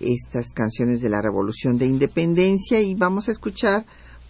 estas 0.00 0.52
canciones 0.52 1.00
de 1.00 1.08
la 1.08 1.20
Revolución 1.20 1.78
de 1.78 1.86
Independencia 1.86 2.80
y 2.80 2.94
vamos 2.94 3.28
a 3.28 3.32
escuchar 3.32 3.84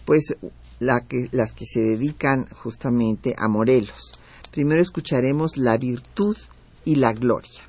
pues 0.05 0.35
la 0.79 1.01
que, 1.07 1.27
las 1.31 1.51
que 1.51 1.65
se 1.65 1.81
dedican 1.81 2.47
justamente 2.47 3.35
a 3.37 3.47
Morelos. 3.47 4.11
Primero 4.51 4.81
escucharemos 4.81 5.57
La 5.57 5.77
Virtud 5.77 6.35
y 6.85 6.95
la 6.95 7.13
Gloria. 7.13 7.68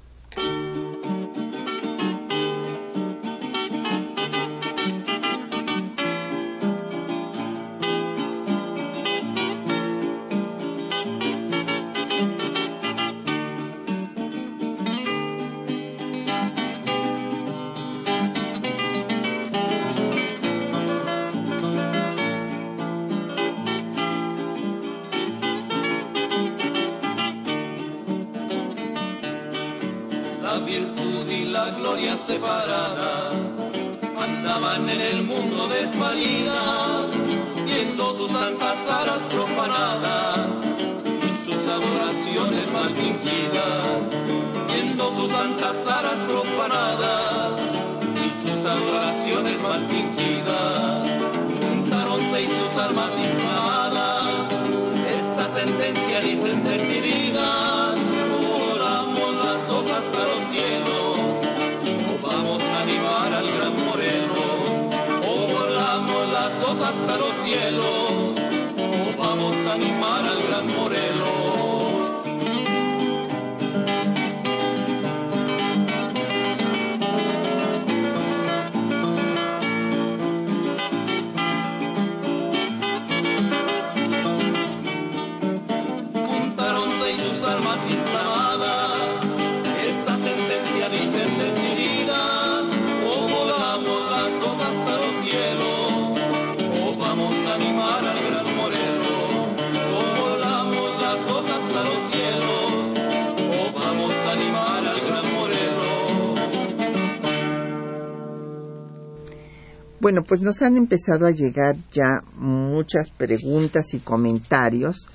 Bueno, 110.01 110.23
pues 110.27 110.41
nos 110.41 110.63
han 110.63 110.79
empezado 110.79 111.27
a 111.27 111.31
llegar 111.31 111.77
ya 111.93 112.23
muchas 112.37 113.11
preguntas 113.11 113.93
y 113.93 113.99
comentarios. 113.99 115.07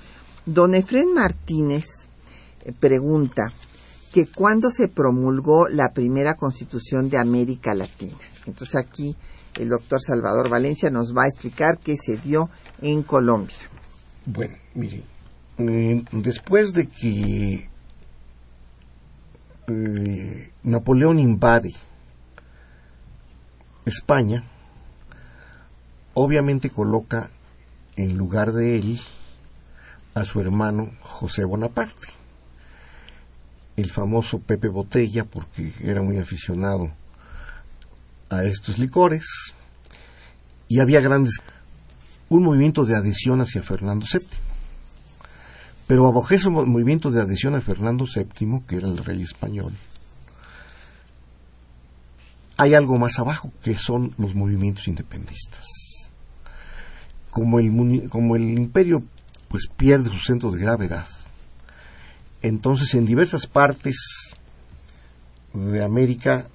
Don 0.46 0.74
Efren 0.74 1.12
Martínez 1.12 1.86
eh, 2.64 2.72
pregunta 2.72 3.52
que 4.12 4.26
cuándo 4.26 4.70
se 4.70 4.86
promulgó 4.86 5.66
la 5.68 5.92
primera 5.92 6.34
constitución 6.34 7.10
de 7.10 7.18
América 7.18 7.74
Latina. 7.74 8.16
Entonces 8.46 8.76
aquí 8.76 9.16
el 9.58 9.70
doctor 9.70 10.00
Salvador 10.00 10.48
Valencia 10.48 10.88
nos 10.88 11.12
va 11.12 11.24
a 11.24 11.28
explicar 11.28 11.78
qué 11.78 11.96
se 11.96 12.18
dio 12.18 12.48
en 12.80 13.02
Colombia. 13.02 13.56
Bueno, 14.24 14.56
mire, 14.74 15.02
eh, 15.58 16.04
después 16.12 16.72
de 16.72 16.86
que 16.86 17.68
eh, 19.66 20.52
Napoleón 20.62 21.18
invade 21.18 21.72
España, 23.84 24.44
obviamente 26.18 26.70
coloca 26.70 27.28
en 27.96 28.16
lugar 28.16 28.52
de 28.52 28.78
él 28.78 28.98
a 30.14 30.24
su 30.24 30.40
hermano 30.40 30.92
José 31.00 31.44
Bonaparte, 31.44 32.08
el 33.76 33.90
famoso 33.90 34.38
Pepe 34.38 34.68
Botella, 34.68 35.24
porque 35.24 35.74
era 35.82 36.00
muy 36.00 36.16
aficionado 36.16 36.90
a 38.30 38.44
estos 38.44 38.78
licores, 38.78 39.26
y 40.68 40.80
había 40.80 41.02
grandes 41.02 41.42
un 42.30 42.44
movimiento 42.44 42.86
de 42.86 42.96
adhesión 42.96 43.42
hacia 43.42 43.62
Fernando 43.62 44.06
VII. 44.10 44.26
Pero 45.86 46.10
bajo 46.10 46.34
ese 46.34 46.48
movimiento 46.48 47.10
de 47.10 47.20
adhesión 47.20 47.54
a 47.54 47.60
Fernando 47.60 48.06
VII, 48.06 48.62
que 48.66 48.76
era 48.76 48.88
el 48.88 49.04
rey 49.04 49.20
español, 49.20 49.74
hay 52.56 52.72
algo 52.72 52.96
más 52.96 53.18
abajo, 53.18 53.52
que 53.62 53.76
son 53.76 54.14
los 54.16 54.34
movimientos 54.34 54.88
independistas. 54.88 55.85
Como 57.36 57.58
el, 57.60 58.08
como 58.08 58.34
el 58.34 58.48
imperio 58.48 59.02
pues 59.48 59.66
pierde 59.76 60.08
su 60.08 60.16
centro 60.16 60.50
de 60.50 60.58
gravedad, 60.58 61.06
entonces 62.40 62.94
en 62.94 63.04
diversas 63.04 63.46
partes 63.46 63.98
de 65.52 65.84
América, 65.84 66.46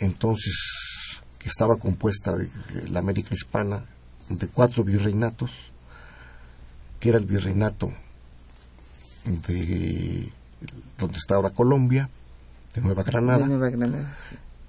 entonces 0.00 0.54
que 1.38 1.48
estaba 1.48 1.76
compuesta 1.76 2.32
de 2.32 2.48
la 2.90 2.98
América 2.98 3.28
hispana 3.32 3.84
de 4.28 4.48
cuatro 4.48 4.82
virreinatos, 4.82 5.52
que 6.98 7.10
era 7.10 7.18
el 7.18 7.26
virreinato 7.26 7.92
de 9.24 10.32
donde 10.98 11.16
está 11.16 11.36
ahora 11.36 11.50
Colombia, 11.50 12.10
de 12.74 12.80
Nueva 12.80 13.04
Granada, 13.04 13.46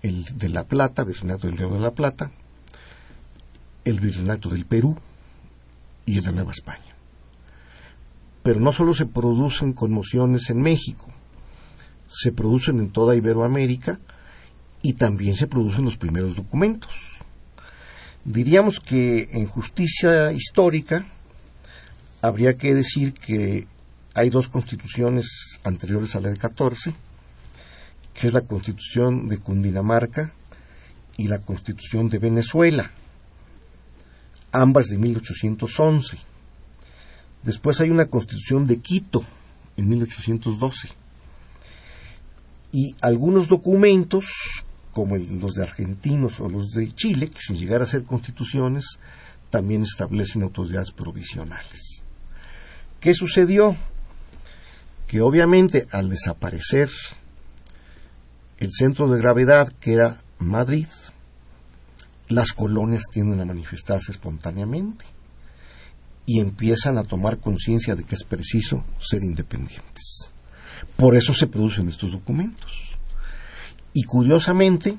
el 0.03 0.25
de 0.37 0.49
La 0.49 0.65
Plata, 0.65 1.03
Virreinato 1.03 1.47
del 1.47 1.57
Río 1.57 1.69
de 1.73 1.79
la 1.79 1.89
Plata, 1.89 2.29
el 3.83 3.99
Virreinato 3.99 4.49
del 4.49 4.65
Perú 4.67 4.95
y 6.05 6.19
de 6.19 6.31
Nueva 6.31 6.51
España. 6.51 6.95
Pero 8.43 8.59
no 8.59 8.71
solo 8.71 8.93
se 8.93 9.05
producen 9.05 9.73
conmociones 9.73 10.49
en 10.49 10.61
México, 10.61 11.07
se 12.07 12.31
producen 12.31 12.79
en 12.79 12.91
toda 12.91 13.15
Iberoamérica 13.15 13.99
y 14.81 14.93
también 14.93 15.35
se 15.35 15.47
producen 15.47 15.85
los 15.85 15.97
primeros 15.97 16.35
documentos. 16.35 16.91
Diríamos 18.25 18.79
que 18.79 19.29
en 19.31 19.47
justicia 19.47 20.31
histórica 20.31 21.05
habría 22.21 22.57
que 22.57 22.73
decir 22.73 23.13
que 23.13 23.67
hay 24.13 24.29
dos 24.29 24.47
constituciones 24.47 25.59
anteriores 25.63 26.15
a 26.15 26.21
la 26.21 26.29
de 26.29 26.37
14, 26.37 26.93
que 28.13 28.27
es 28.27 28.33
la 28.33 28.41
constitución 28.41 29.27
de 29.27 29.39
Cundinamarca 29.39 30.33
y 31.17 31.27
la 31.27 31.39
constitución 31.39 32.09
de 32.09 32.19
Venezuela, 32.19 32.91
ambas 34.53 34.87
de 34.87 34.97
1811. 34.97 36.17
Después 37.43 37.81
hay 37.81 37.89
una 37.89 38.05
constitución 38.05 38.65
de 38.65 38.79
Quito 38.79 39.23
en 39.75 39.89
1812 39.89 40.89
y 42.71 42.95
algunos 43.01 43.49
documentos 43.49 44.25
como 44.93 45.17
los 45.17 45.55
de 45.55 45.63
argentinos 45.63 46.39
o 46.39 46.47
los 46.47 46.69
de 46.71 46.93
Chile, 46.95 47.29
que 47.29 47.39
sin 47.41 47.57
llegar 47.57 47.81
a 47.81 47.87
ser 47.87 48.03
constituciones, 48.03 48.99
también 49.49 49.81
establecen 49.81 50.43
autoridades 50.43 50.91
provisionales. 50.91 52.03
¿Qué 52.99 53.13
sucedió? 53.13 53.75
que 55.13 55.21
obviamente 55.21 55.87
al 55.91 56.09
desaparecer 56.09 56.89
el 58.57 58.71
centro 58.71 59.07
de 59.07 59.19
gravedad 59.19 59.71
que 59.79 59.93
era 59.93 60.23
Madrid, 60.39 60.87
las 62.33 62.53
colonias 62.53 63.03
tienden 63.11 63.41
a 63.41 63.45
manifestarse 63.45 64.11
espontáneamente 64.11 65.05
y 66.25 66.39
empiezan 66.39 66.97
a 66.97 67.03
tomar 67.03 67.39
conciencia 67.39 67.95
de 67.95 68.03
que 68.03 68.15
es 68.15 68.23
preciso 68.23 68.83
ser 68.99 69.23
independientes. 69.23 70.31
Por 70.95 71.15
eso 71.15 71.33
se 71.33 71.47
producen 71.47 71.87
estos 71.89 72.11
documentos. 72.11 72.97
Y 73.93 74.03
curiosamente, 74.03 74.97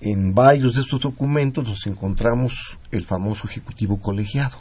en 0.00 0.34
varios 0.34 0.74
de 0.74 0.82
estos 0.82 1.00
documentos 1.00 1.66
nos 1.66 1.86
encontramos 1.86 2.78
el 2.90 3.04
famoso 3.04 3.46
Ejecutivo 3.48 4.00
Colegiado, 4.00 4.58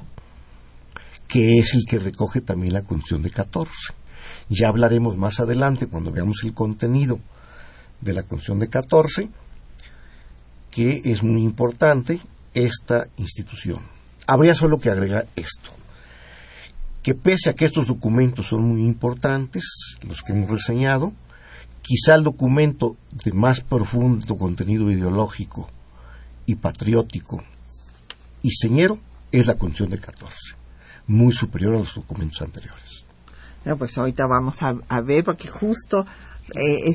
que 1.27 1.57
es 1.57 1.73
el 1.75 1.85
que 1.85 1.99
recoge 1.99 2.41
también 2.41 2.73
la 2.73 2.81
Constitución 2.81 3.23
de 3.23 3.31
14. 3.31 3.71
Ya 4.49 4.67
hablaremos 4.67 5.17
más 5.17 5.39
adelante 5.39 5.87
cuando 5.87 6.11
veamos 6.11 6.43
el 6.43 6.53
contenido 6.53 7.19
de 8.01 8.13
la 8.13 8.23
Constitución 8.23 8.59
de 8.59 8.69
14, 8.69 9.29
que 10.71 11.01
es 11.05 11.23
muy 11.23 11.41
importante 11.43 12.19
esta 12.53 13.07
institución. 13.17 13.79
Habría 14.27 14.55
solo 14.55 14.79
que 14.79 14.89
agregar 14.89 15.27
esto, 15.35 15.71
que 17.01 17.15
pese 17.15 17.49
a 17.49 17.55
que 17.55 17.65
estos 17.65 17.87
documentos 17.87 18.47
son 18.47 18.63
muy 18.63 18.81
importantes, 18.81 19.63
los 20.07 20.21
que 20.21 20.33
hemos 20.33 20.49
reseñado, 20.49 21.13
quizá 21.81 22.15
el 22.15 22.23
documento 22.23 22.97
de 23.23 23.31
más 23.33 23.61
profundo 23.61 24.37
contenido 24.37 24.91
ideológico 24.91 25.69
y 26.45 26.55
patriótico 26.55 27.43
y 28.41 28.51
señero 28.51 28.99
es 29.31 29.47
la 29.47 29.55
Constitución 29.55 29.91
de 29.91 29.99
14, 29.99 30.35
muy 31.07 31.31
superior 31.31 31.75
a 31.75 31.79
los 31.79 31.95
documentos 31.95 32.41
anteriores 32.41 32.99
pues 33.77 33.97
ahorita 33.97 34.25
vamos 34.27 34.57
a, 34.61 35.01
ver, 35.01 35.23
porque 35.23 35.47
justo 35.47 36.05
eh, 36.55 36.91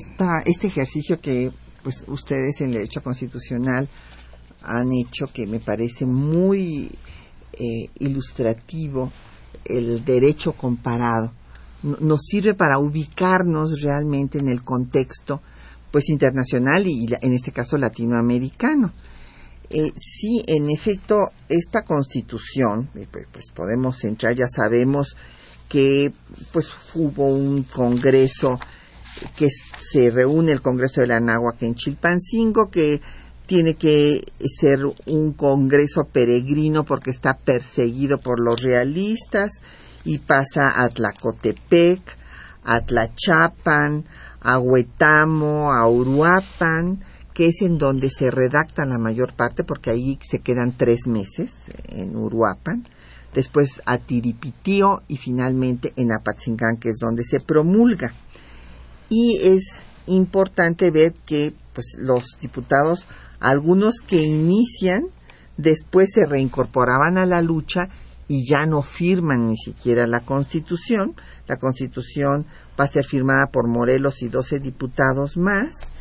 este 0.46 0.66
ejercicio 0.66 1.20
que 1.20 1.52
pues 1.84 2.04
ustedes 2.08 2.60
en 2.62 2.72
Derecho 2.72 3.02
Constitucional 3.02 3.88
han 4.62 4.88
hecho, 4.92 5.26
que 5.32 5.46
me 5.46 5.60
parece 5.60 6.06
muy 6.06 6.90
eh, 7.52 7.90
ilustrativo, 8.00 9.12
el 9.64 10.04
derecho 10.04 10.52
comparado, 10.52 11.32
nos 11.82 12.22
sirve 12.22 12.54
para 12.54 12.78
ubicarnos 12.78 13.82
realmente 13.82 14.38
en 14.38 14.48
el 14.48 14.62
contexto 14.62 15.42
pues 15.90 16.08
internacional 16.08 16.86
y 16.86 17.06
en 17.20 17.34
este 17.34 17.52
caso 17.52 17.76
latinoamericano. 17.76 18.92
Eh, 19.70 19.92
sí, 19.96 20.42
en 20.46 20.70
efecto, 20.70 21.30
esta 21.48 21.84
constitución, 21.84 22.88
eh, 22.94 23.06
pues, 23.10 23.26
pues 23.30 23.44
podemos 23.54 24.02
entrar, 24.04 24.34
ya 24.34 24.46
sabemos 24.48 25.16
que 25.68 26.12
pues 26.52 26.70
hubo 26.94 27.28
un 27.28 27.62
congreso 27.64 28.58
que 29.36 29.48
se 29.50 30.10
reúne 30.10 30.52
el 30.52 30.62
Congreso 30.62 31.00
de 31.00 31.08
la 31.08 31.20
Náhuac 31.20 31.62
en 31.62 31.74
Chilpancingo, 31.74 32.70
que 32.70 33.00
tiene 33.46 33.74
que 33.74 34.24
ser 34.60 34.80
un 35.06 35.32
congreso 35.32 36.04
peregrino 36.04 36.84
porque 36.84 37.10
está 37.10 37.36
perseguido 37.36 38.18
por 38.18 38.40
los 38.40 38.62
realistas 38.62 39.52
y 40.04 40.18
pasa 40.18 40.80
a 40.80 40.88
Tlacotepec, 40.88 42.00
a 42.64 42.80
Tlachapan, 42.80 44.04
a 44.40 44.58
Huetamo, 44.58 45.72
a 45.72 45.86
Uruapan, 45.88 47.04
que 47.34 47.48
es 47.48 47.62
en 47.62 47.78
donde 47.78 48.10
se 48.10 48.30
redacta 48.30 48.86
la 48.86 48.98
mayor 48.98 49.34
parte 49.34 49.64
porque 49.64 49.90
ahí 49.90 50.18
se 50.22 50.38
quedan 50.38 50.72
tres 50.72 51.06
meses 51.06 51.50
en 51.88 52.16
Uruapan 52.16 52.88
después 53.34 53.82
a 53.84 53.98
Tiripitío 53.98 55.02
y 55.08 55.16
finalmente 55.16 55.92
en 55.96 56.12
Apatzingán, 56.12 56.76
que 56.76 56.90
es 56.90 56.98
donde 57.00 57.24
se 57.24 57.40
promulga. 57.40 58.12
Y 59.16 59.38
es 59.40 59.62
importante 60.08 60.90
ver 60.90 61.12
que 61.24 61.52
pues, 61.72 61.94
los 61.98 62.24
diputados, 62.40 63.06
algunos 63.38 64.00
que 64.00 64.20
inician, 64.20 65.04
después 65.56 66.10
se 66.12 66.26
reincorporaban 66.26 67.16
a 67.16 67.24
la 67.24 67.40
lucha 67.40 67.90
y 68.26 68.44
ya 68.44 68.66
no 68.66 68.82
firman 68.82 69.46
ni 69.46 69.56
siquiera 69.56 70.08
la 70.08 70.24
Constitución. 70.24 71.14
La 71.46 71.58
Constitución 71.58 72.44
va 72.78 72.86
a 72.86 72.88
ser 72.88 73.04
firmada 73.04 73.46
por 73.52 73.68
Morelos 73.68 74.20
y 74.20 74.28
12 74.28 74.58
diputados 74.58 75.36
más 75.36 75.92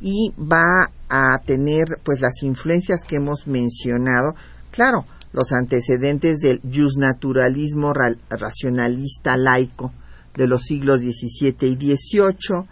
y 0.00 0.32
va 0.40 0.90
a 1.10 1.38
tener 1.44 2.00
pues 2.04 2.22
las 2.22 2.42
influencias 2.42 3.00
que 3.06 3.16
hemos 3.16 3.46
mencionado. 3.46 4.34
Claro, 4.70 5.04
los 5.34 5.52
antecedentes 5.52 6.38
del 6.38 6.62
justnaturalismo 6.62 7.92
racionalista 7.92 9.36
laico 9.36 9.92
de 10.36 10.46
los 10.46 10.62
siglos 10.62 11.00
XVII 11.00 11.68
y 11.68 11.96
XVIII, 11.96 12.66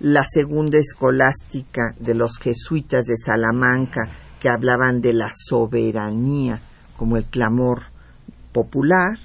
la 0.00 0.24
segunda 0.24 0.78
escolástica 0.78 1.94
de 2.00 2.14
los 2.14 2.38
jesuitas 2.38 3.04
de 3.04 3.16
Salamanca 3.16 4.10
que 4.40 4.48
hablaban 4.48 5.00
de 5.00 5.12
la 5.12 5.30
soberanía 5.34 6.60
como 6.96 7.16
el 7.16 7.24
clamor 7.24 7.82
popular, 8.52 9.18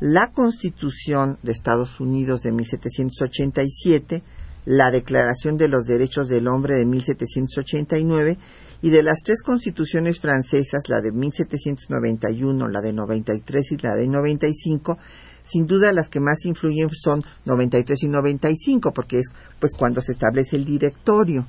la 0.00 0.30
Constitución 0.32 1.38
de 1.42 1.52
Estados 1.52 1.98
Unidos 1.98 2.42
de 2.42 2.52
1787, 2.52 4.22
la 4.66 4.90
Declaración 4.90 5.56
de 5.56 5.68
los 5.68 5.86
Derechos 5.86 6.28
del 6.28 6.46
Hombre 6.48 6.74
de 6.76 6.86
1789 6.86 8.38
y 8.82 8.90
de 8.90 9.02
las 9.02 9.20
tres 9.24 9.42
constituciones 9.42 10.20
francesas, 10.20 10.88
la 10.88 11.00
de 11.00 11.10
1791, 11.12 12.68
la 12.68 12.80
de 12.80 12.92
93 12.92 13.72
y 13.72 13.76
la 13.78 13.94
de 13.94 14.08
95, 14.08 14.98
sin 15.44 15.66
duda 15.66 15.92
las 15.92 16.08
que 16.08 16.20
más 16.20 16.44
influyen 16.44 16.88
son 16.90 17.22
93 17.44 18.02
y 18.02 18.08
95, 18.08 18.92
porque 18.92 19.18
es 19.18 19.26
pues 19.60 19.72
cuando 19.76 20.00
se 20.00 20.12
establece 20.12 20.56
el 20.56 20.64
directorio, 20.64 21.46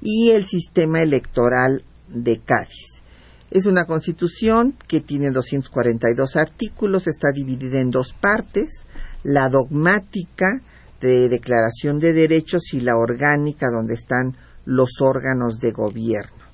y 0.00 0.30
el 0.30 0.46
sistema 0.46 1.02
electoral 1.02 1.82
de 2.08 2.38
Cádiz. 2.38 3.02
Es 3.50 3.66
una 3.66 3.84
constitución 3.84 4.74
que 4.88 5.00
tiene 5.00 5.30
242 5.30 6.36
artículos, 6.36 7.06
está 7.06 7.28
dividida 7.32 7.80
en 7.80 7.90
dos 7.90 8.12
partes, 8.12 8.84
la 9.22 9.48
dogmática 9.48 10.60
de 11.00 11.28
declaración 11.28 11.98
de 11.98 12.12
derechos 12.12 12.72
y 12.72 12.80
la 12.80 12.96
orgánica 12.96 13.66
donde 13.70 13.94
están 13.94 14.36
los 14.64 15.00
órganos 15.00 15.58
de 15.58 15.70
gobierno. 15.70 16.44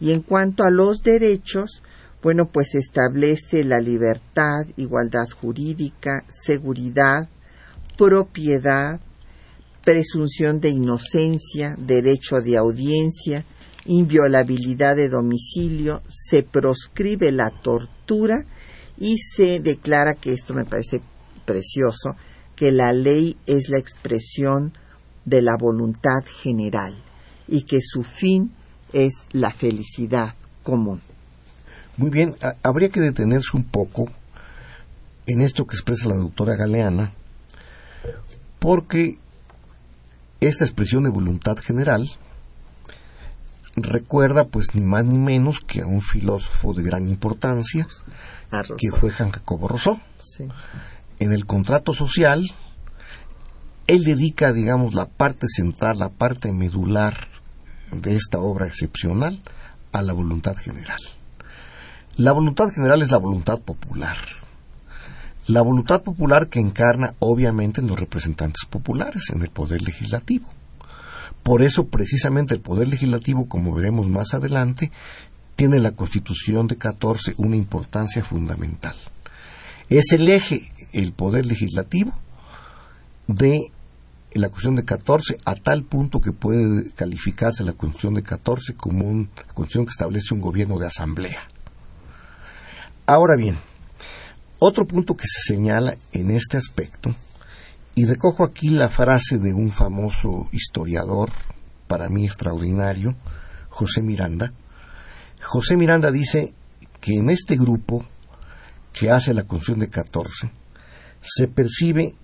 Y 0.00 0.12
en 0.12 0.22
cuanto 0.22 0.64
a 0.64 0.70
los 0.70 1.02
derechos, 1.02 1.82
bueno, 2.22 2.48
pues 2.50 2.74
establece 2.74 3.64
la 3.64 3.80
libertad, 3.80 4.66
igualdad 4.76 5.28
jurídica, 5.28 6.24
seguridad, 6.30 7.28
propiedad, 7.96 9.00
presunción 9.84 10.60
de 10.60 10.70
inocencia, 10.70 11.74
derecho 11.78 12.40
de 12.40 12.58
audiencia, 12.58 13.44
inviolabilidad 13.86 14.96
de 14.96 15.08
domicilio, 15.08 16.02
se 16.08 16.42
proscribe 16.42 17.32
la 17.32 17.50
tortura 17.50 18.44
y 18.98 19.16
se 19.16 19.60
declara 19.60 20.14
que 20.14 20.32
esto 20.32 20.52
me 20.52 20.66
parece 20.66 21.00
precioso, 21.46 22.16
que 22.54 22.70
la 22.70 22.92
ley 22.92 23.38
es 23.46 23.70
la 23.70 23.78
expresión 23.78 24.74
de 25.24 25.40
la 25.40 25.56
voluntad 25.58 26.22
general 26.42 26.94
y 27.48 27.62
que 27.62 27.80
su 27.80 28.02
fin 28.02 28.52
es 28.92 29.12
la 29.32 29.50
felicidad 29.52 30.34
común. 30.62 31.00
Muy 32.00 32.08
bien, 32.08 32.34
habría 32.62 32.88
que 32.88 33.02
detenerse 33.02 33.54
un 33.58 33.64
poco 33.64 34.08
en 35.26 35.42
esto 35.42 35.66
que 35.66 35.76
expresa 35.76 36.08
la 36.08 36.14
doctora 36.14 36.56
Galeana, 36.56 37.12
porque 38.58 39.18
esta 40.40 40.64
expresión 40.64 41.04
de 41.04 41.10
voluntad 41.10 41.58
general 41.58 42.08
recuerda 43.76 44.46
pues 44.48 44.74
ni 44.74 44.80
más 44.80 45.04
ni 45.04 45.18
menos 45.18 45.60
que 45.60 45.82
a 45.82 45.86
un 45.86 46.00
filósofo 46.00 46.72
de 46.72 46.84
gran 46.84 47.06
importancia 47.06 47.86
que 48.78 48.98
fue 48.98 49.10
Jean 49.10 49.30
Jacobo 49.30 49.68
Rousseau. 49.68 50.00
En 51.18 51.34
el 51.34 51.44
contrato 51.44 51.92
social, 51.92 52.50
él 53.86 54.04
dedica, 54.04 54.54
digamos, 54.54 54.94
la 54.94 55.04
parte 55.04 55.48
central, 55.48 55.98
la 55.98 56.08
parte 56.08 56.50
medular 56.50 57.28
de 57.92 58.16
esta 58.16 58.38
obra 58.38 58.66
excepcional 58.66 59.42
a 59.92 60.00
la 60.00 60.14
voluntad 60.14 60.56
general. 60.56 60.98
La 62.20 62.32
voluntad 62.32 62.68
general 62.68 63.00
es 63.00 63.12
la 63.12 63.16
voluntad 63.16 63.60
popular. 63.60 64.18
La 65.46 65.62
voluntad 65.62 66.02
popular 66.02 66.48
que 66.50 66.60
encarna 66.60 67.14
obviamente 67.18 67.80
en 67.80 67.86
los 67.86 67.98
representantes 67.98 68.66
populares, 68.68 69.30
en 69.30 69.40
el 69.40 69.48
poder 69.48 69.80
legislativo. 69.80 70.46
Por 71.42 71.62
eso 71.62 71.86
precisamente 71.86 72.52
el 72.52 72.60
poder 72.60 72.88
legislativo, 72.88 73.48
como 73.48 73.74
veremos 73.74 74.06
más 74.10 74.34
adelante, 74.34 74.92
tiene 75.56 75.76
en 75.76 75.82
la 75.82 75.92
Constitución 75.92 76.66
de 76.66 76.76
14 76.76 77.36
una 77.38 77.56
importancia 77.56 78.22
fundamental. 78.22 78.96
Es 79.88 80.12
el 80.12 80.28
eje, 80.28 80.70
el 80.92 81.14
poder 81.14 81.46
legislativo, 81.46 82.12
de 83.28 83.72
la 84.34 84.48
Constitución 84.48 84.76
de 84.76 84.84
14 84.84 85.38
a 85.46 85.54
tal 85.54 85.84
punto 85.84 86.20
que 86.20 86.32
puede 86.32 86.90
calificarse 86.90 87.64
la 87.64 87.72
Constitución 87.72 88.12
de 88.12 88.22
14 88.24 88.74
como 88.74 89.08
una 89.08 89.26
Constitución 89.54 89.86
que 89.86 89.92
establece 89.92 90.34
un 90.34 90.42
gobierno 90.42 90.78
de 90.78 90.86
asamblea. 90.86 91.48
Ahora 93.06 93.36
bien, 93.36 93.58
otro 94.58 94.86
punto 94.86 95.16
que 95.16 95.26
se 95.26 95.54
señala 95.54 95.96
en 96.12 96.30
este 96.30 96.56
aspecto, 96.56 97.14
y 97.94 98.04
recojo 98.04 98.44
aquí 98.44 98.70
la 98.70 98.88
frase 98.88 99.38
de 99.38 99.52
un 99.52 99.70
famoso 99.70 100.48
historiador, 100.52 101.30
para 101.86 102.08
mí 102.08 102.24
extraordinario, 102.24 103.16
José 103.68 104.00
Miranda. 104.00 104.52
José 105.42 105.76
Miranda 105.76 106.10
dice 106.10 106.54
que 107.00 107.14
en 107.14 107.30
este 107.30 107.56
grupo 107.56 108.04
que 108.92 109.10
hace 109.10 109.34
la 109.34 109.44
Constitución 109.44 109.80
de 109.80 109.88
14 109.88 110.50
se 111.20 111.48
percibe 111.48 112.14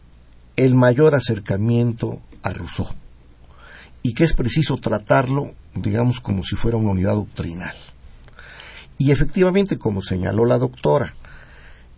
el 0.57 0.75
mayor 0.75 1.15
acercamiento 1.15 2.21
a 2.43 2.53
Rousseau 2.53 2.89
y 4.03 4.15
que 4.15 4.25
es 4.25 4.35
preciso 4.35 4.77
tratarlo, 4.77 5.53
digamos, 5.75 6.21
como 6.21 6.45
si 6.45 6.55
fuera 6.55 6.77
una 6.77 6.93
unidad 6.93 7.15
doctrinal. 7.15 7.75
Y 8.99 9.11
efectivamente, 9.11 9.79
como 9.79 10.01
señaló 10.01 10.45
la 10.45 10.59
doctora, 10.59 11.15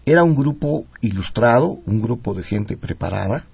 era 0.05 0.25
un 0.25 0.35
grupo 0.35 0.87
ilustrado, 1.01 1.81
un 1.87 2.01
grupo 2.01 2.35
de 2.35 2.43
gente 2.43 2.77
preparada, 2.77 3.45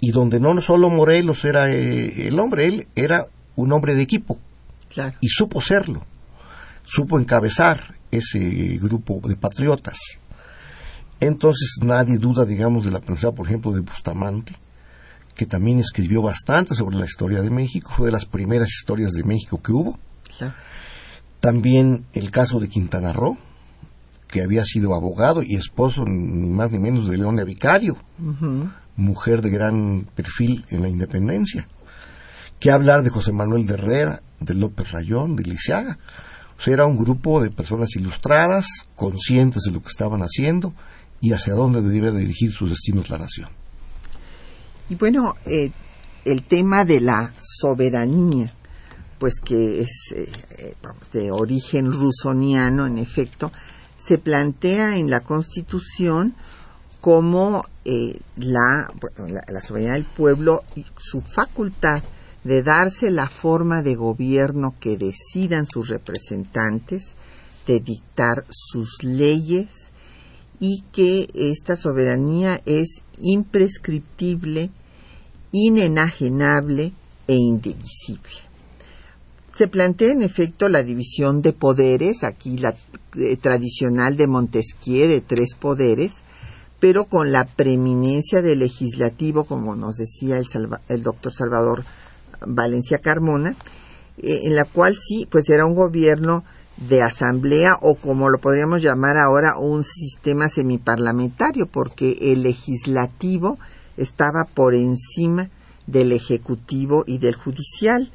y 0.00 0.10
donde 0.10 0.38
no 0.38 0.60
solo 0.60 0.90
Morelos 0.90 1.44
era 1.44 1.70
eh, 1.70 2.28
el 2.28 2.38
hombre, 2.38 2.66
él 2.66 2.88
era 2.94 3.26
un 3.56 3.72
hombre 3.72 3.94
de 3.94 4.02
equipo, 4.02 4.38
y 5.20 5.28
supo 5.28 5.60
serlo, 5.60 6.04
supo 6.84 7.18
encabezar 7.18 7.94
ese 8.10 8.38
grupo 8.78 9.20
de 9.26 9.36
patriotas. 9.36 9.98
Entonces 11.20 11.78
nadie 11.82 12.18
duda, 12.18 12.44
digamos, 12.44 12.84
de 12.84 12.92
la 12.92 13.00
presencia, 13.00 13.32
por 13.32 13.46
ejemplo, 13.46 13.72
de 13.72 13.80
Bustamante, 13.80 14.54
que 15.34 15.46
también 15.46 15.78
escribió 15.78 16.22
bastante 16.22 16.74
sobre 16.74 16.96
la 16.96 17.04
historia 17.04 17.42
de 17.42 17.50
México, 17.50 17.92
fue 17.96 18.06
de 18.06 18.12
las 18.12 18.26
primeras 18.26 18.68
historias 18.68 19.12
de 19.12 19.24
México 19.24 19.60
que 19.62 19.72
hubo. 19.72 19.98
También 21.40 22.04
el 22.12 22.30
caso 22.30 22.58
de 22.58 22.68
Quintana 22.68 23.12
Roo, 23.12 23.38
que 24.26 24.42
había 24.42 24.64
sido 24.64 24.94
abogado 24.94 25.42
y 25.42 25.54
esposo 25.54 26.04
ni 26.04 26.48
más 26.48 26.70
ni 26.70 26.78
menos 26.78 27.08
de 27.08 27.16
Leona 27.16 27.44
Vicario, 27.44 27.96
mujer 28.96 29.40
de 29.42 29.50
gran 29.50 30.08
perfil 30.14 30.64
en 30.70 30.82
la 30.82 30.88
independencia. 30.88 31.68
Que 32.58 32.70
hablar 32.72 33.02
de 33.02 33.10
José 33.10 33.32
Manuel 33.32 33.66
de 33.66 33.74
Herrera, 33.74 34.22
de 34.40 34.54
López 34.54 34.90
Rayón, 34.90 35.36
de 35.36 35.44
Lisiaga. 35.44 35.98
O 36.58 36.60
sea, 36.60 36.74
era 36.74 36.86
un 36.86 36.96
grupo 36.96 37.40
de 37.40 37.50
personas 37.50 37.94
ilustradas, 37.94 38.66
conscientes 38.96 39.62
de 39.62 39.70
lo 39.70 39.80
que 39.80 39.88
estaban 39.88 40.22
haciendo 40.22 40.74
y 41.20 41.32
hacia 41.32 41.54
dónde 41.54 41.80
debía 41.80 42.10
dirigir 42.10 42.52
sus 42.52 42.70
destinos 42.70 43.10
la 43.10 43.18
nación. 43.18 43.48
Y 44.88 44.96
bueno, 44.96 45.34
eh, 45.46 45.70
el 46.24 46.42
tema 46.42 46.84
de 46.84 47.00
la 47.00 47.32
soberanía 47.38 48.52
pues 49.18 49.34
que 49.44 49.80
es 49.80 50.12
eh, 50.14 50.74
de 51.12 51.30
origen 51.30 51.92
rusoniano, 51.92 52.86
en 52.86 52.98
efecto, 52.98 53.50
se 53.98 54.18
plantea 54.18 54.96
en 54.96 55.10
la 55.10 55.20
Constitución 55.20 56.34
como 57.00 57.64
eh, 57.84 58.20
la, 58.36 58.90
soberanía 59.62 59.94
del 59.94 60.04
pueblo 60.04 60.62
y 60.74 60.84
su 60.96 61.20
facultad 61.20 62.02
de 62.44 62.62
darse 62.62 63.10
la 63.10 63.28
forma 63.28 63.82
de 63.82 63.94
gobierno 63.94 64.74
que 64.80 64.96
decidan 64.96 65.66
sus 65.66 65.88
representantes, 65.88 67.14
de 67.66 67.80
dictar 67.80 68.44
sus 68.48 69.02
leyes 69.02 69.68
y 70.60 70.84
que 70.92 71.28
esta 71.34 71.76
soberanía 71.76 72.60
es 72.64 73.02
imprescriptible, 73.20 74.70
inenajenable 75.52 76.92
e 77.26 77.34
indivisible. 77.34 78.47
Se 79.58 79.66
plantea 79.66 80.12
en 80.12 80.22
efecto 80.22 80.68
la 80.68 80.84
división 80.84 81.42
de 81.42 81.52
poderes, 81.52 82.22
aquí 82.22 82.58
la 82.58 82.76
eh, 83.16 83.36
tradicional 83.38 84.16
de 84.16 84.28
Montesquieu 84.28 85.08
de 85.08 85.20
tres 85.20 85.56
poderes, 85.58 86.12
pero 86.78 87.06
con 87.06 87.32
la 87.32 87.44
preeminencia 87.44 88.40
del 88.40 88.60
legislativo, 88.60 89.46
como 89.46 89.74
nos 89.74 89.96
decía 89.96 90.38
el, 90.88 91.02
doctor 91.02 91.32
Salvador 91.32 91.82
Valencia 92.46 92.98
Carmona, 92.98 93.56
eh, 94.18 94.42
en 94.44 94.54
la 94.54 94.64
cual 94.64 94.96
sí, 94.96 95.26
pues 95.28 95.50
era 95.50 95.66
un 95.66 95.74
gobierno 95.74 96.44
de 96.76 97.02
asamblea 97.02 97.78
o 97.80 97.96
como 97.96 98.30
lo 98.30 98.38
podríamos 98.38 98.80
llamar 98.80 99.16
ahora 99.16 99.58
un 99.58 99.82
sistema 99.82 100.48
semiparlamentario, 100.48 101.66
porque 101.66 102.16
el 102.20 102.44
legislativo 102.44 103.58
estaba 103.96 104.44
por 104.44 104.76
encima 104.76 105.50
del 105.88 106.12
ejecutivo 106.12 107.02
y 107.08 107.18
del 107.18 107.34
judicial. 107.34 108.12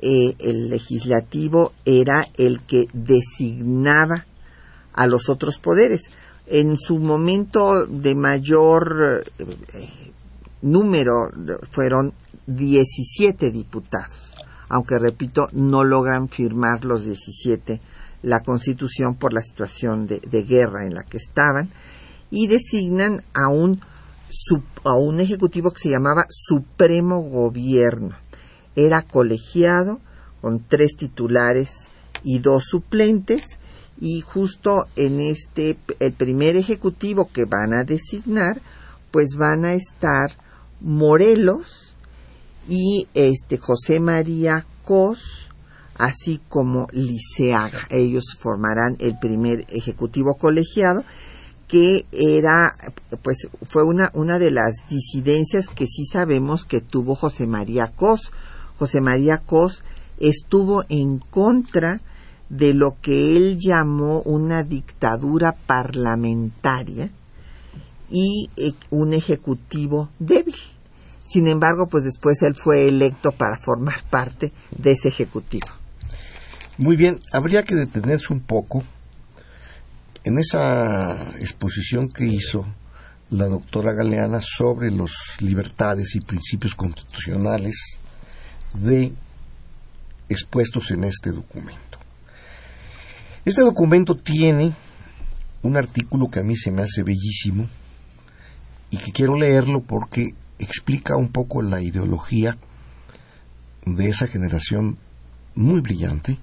Eh, 0.00 0.36
el 0.38 0.70
legislativo 0.70 1.72
era 1.84 2.24
el 2.36 2.60
que 2.62 2.86
designaba 2.92 4.26
a 4.92 5.06
los 5.08 5.28
otros 5.28 5.58
poderes. 5.58 6.02
En 6.46 6.76
su 6.76 7.00
momento 7.00 7.84
de 7.84 8.14
mayor 8.14 9.24
eh, 9.38 9.44
número 10.62 11.30
fueron 11.72 12.12
17 12.46 13.50
diputados, 13.50 14.34
aunque 14.68 14.98
repito, 15.00 15.48
no 15.52 15.82
logran 15.82 16.28
firmar 16.28 16.84
los 16.84 17.04
17 17.04 17.80
la 18.22 18.40
constitución 18.40 19.16
por 19.16 19.32
la 19.32 19.42
situación 19.42 20.06
de, 20.06 20.20
guerra 20.42 20.86
en 20.86 20.94
la 20.94 21.02
que 21.02 21.18
estaban 21.18 21.70
y 22.30 22.46
designan 22.46 23.22
a 23.34 23.48
un, 23.48 23.80
a 24.84 24.94
un 24.94 25.20
ejecutivo 25.20 25.70
que 25.72 25.82
se 25.82 25.90
llamaba 25.90 26.26
Supremo 26.28 27.20
Gobierno 27.20 28.27
era 28.78 29.02
colegiado 29.02 29.98
con 30.40 30.60
tres 30.60 30.94
titulares 30.96 31.88
y 32.22 32.38
dos 32.38 32.64
suplentes 32.64 33.44
y 34.00 34.20
justo 34.20 34.86
en 34.94 35.18
este 35.18 35.76
el 35.98 36.12
primer 36.12 36.56
ejecutivo 36.56 37.28
que 37.32 37.44
van 37.44 37.74
a 37.74 37.82
designar 37.82 38.60
pues 39.10 39.30
van 39.36 39.64
a 39.64 39.74
estar 39.74 40.30
Morelos 40.80 41.92
y 42.68 43.08
este 43.14 43.58
José 43.58 43.98
María 43.98 44.64
Cos 44.84 45.50
así 45.96 46.40
como 46.48 46.86
Liceaga. 46.92 47.88
Ellos 47.90 48.36
formarán 48.38 48.96
el 49.00 49.18
primer 49.18 49.66
ejecutivo 49.70 50.34
colegiado 50.34 51.02
que 51.66 52.06
era 52.12 52.76
pues 53.22 53.48
fue 53.62 53.82
una 53.84 54.10
una 54.14 54.38
de 54.38 54.52
las 54.52 54.74
disidencias 54.88 55.66
que 55.68 55.86
sí 55.86 56.04
sabemos 56.04 56.64
que 56.64 56.80
tuvo 56.80 57.16
José 57.16 57.48
María 57.48 57.88
Cos 57.96 58.30
José 58.78 59.00
María 59.00 59.38
Cos 59.38 59.82
estuvo 60.18 60.84
en 60.88 61.18
contra 61.18 62.00
de 62.48 62.72
lo 62.74 62.96
que 63.00 63.36
él 63.36 63.58
llamó 63.60 64.20
una 64.22 64.62
dictadura 64.62 65.52
parlamentaria 65.52 67.10
y 68.10 68.48
eh, 68.56 68.72
un 68.90 69.12
ejecutivo 69.12 70.10
débil. 70.18 70.54
Sin 71.28 71.46
embargo, 71.46 71.88
pues 71.90 72.04
después 72.04 72.40
él 72.42 72.54
fue 72.54 72.88
electo 72.88 73.32
para 73.32 73.58
formar 73.58 74.02
parte 74.08 74.52
de 74.70 74.92
ese 74.92 75.08
ejecutivo. 75.08 75.66
Muy 76.78 76.96
bien, 76.96 77.18
habría 77.32 77.64
que 77.64 77.74
detenerse 77.74 78.32
un 78.32 78.40
poco 78.40 78.82
en 80.24 80.38
esa 80.38 81.32
exposición 81.38 82.08
que 82.14 82.24
hizo 82.24 82.64
la 83.30 83.46
doctora 83.46 83.92
Galeana 83.92 84.40
sobre 84.40 84.90
las 84.90 85.10
libertades 85.40 86.14
y 86.14 86.20
principios 86.20 86.74
constitucionales 86.74 87.98
de 88.74 89.12
expuestos 90.28 90.90
en 90.90 91.04
este 91.04 91.30
documento. 91.30 91.98
Este 93.44 93.62
documento 93.62 94.16
tiene 94.16 94.74
un 95.62 95.76
artículo 95.76 96.30
que 96.30 96.40
a 96.40 96.44
mí 96.44 96.54
se 96.54 96.70
me 96.70 96.82
hace 96.82 97.02
bellísimo 97.02 97.66
y 98.90 98.98
que 98.98 99.12
quiero 99.12 99.36
leerlo 99.36 99.80
porque 99.80 100.34
explica 100.58 101.16
un 101.16 101.28
poco 101.28 101.62
la 101.62 101.80
ideología 101.80 102.56
de 103.84 104.08
esa 104.08 104.26
generación 104.26 104.98
muy 105.54 105.80
brillante 105.80 106.38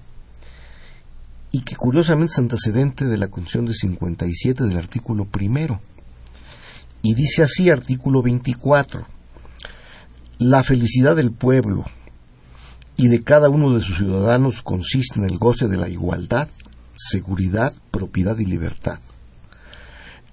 y 1.52 1.62
que 1.62 1.76
curiosamente 1.76 2.32
es 2.32 2.38
antecedente 2.38 3.06
de 3.06 3.18
la 3.18 3.28
Constitución 3.28 3.66
de 3.66 3.74
57 3.74 4.64
del 4.64 4.76
artículo 4.76 5.24
primero. 5.24 5.80
Y 7.02 7.14
dice 7.14 7.42
así, 7.42 7.70
artículo 7.70 8.20
24, 8.20 9.06
la 10.38 10.62
felicidad 10.64 11.16
del 11.16 11.30
pueblo 11.32 11.84
y 12.96 13.08
de 13.08 13.22
cada 13.22 13.48
uno 13.48 13.76
de 13.76 13.82
sus 13.82 13.96
ciudadanos 13.96 14.62
consiste 14.62 15.18
en 15.18 15.26
el 15.26 15.38
goce 15.38 15.68
de 15.68 15.76
la 15.76 15.88
igualdad 15.88 16.48
seguridad, 16.96 17.74
propiedad 17.90 18.38
y 18.38 18.46
libertad. 18.46 18.98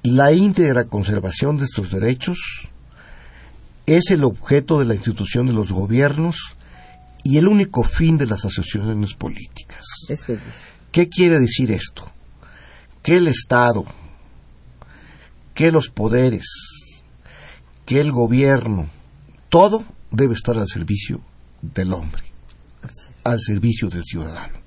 La 0.01 0.33
íntegra 0.33 0.85
conservación 0.85 1.57
de 1.57 1.65
estos 1.65 1.91
derechos 1.91 2.37
es 3.85 4.11
el 4.11 4.23
objeto 4.23 4.79
de 4.79 4.85
la 4.85 4.95
institución 4.95 5.47
de 5.47 5.53
los 5.53 5.71
gobiernos 5.71 6.55
y 7.23 7.37
el 7.37 7.47
único 7.47 7.83
fin 7.83 8.17
de 8.17 8.25
las 8.25 8.45
asociaciones 8.45 9.13
políticas. 9.13 9.85
¿Qué 10.91 11.09
quiere 11.09 11.39
decir 11.39 11.71
esto? 11.71 12.09
Que 13.01 13.17
el 13.17 13.27
Estado, 13.27 13.85
que 15.53 15.71
los 15.71 15.89
poderes, 15.89 16.47
que 17.85 17.99
el 17.99 18.11
gobierno, 18.11 18.89
todo 19.49 19.83
debe 20.11 20.35
estar 20.35 20.57
al 20.57 20.67
servicio 20.67 21.21
del 21.61 21.93
hombre, 21.93 22.23
al 23.23 23.39
servicio 23.41 23.89
del 23.89 24.03
ciudadano. 24.03 24.59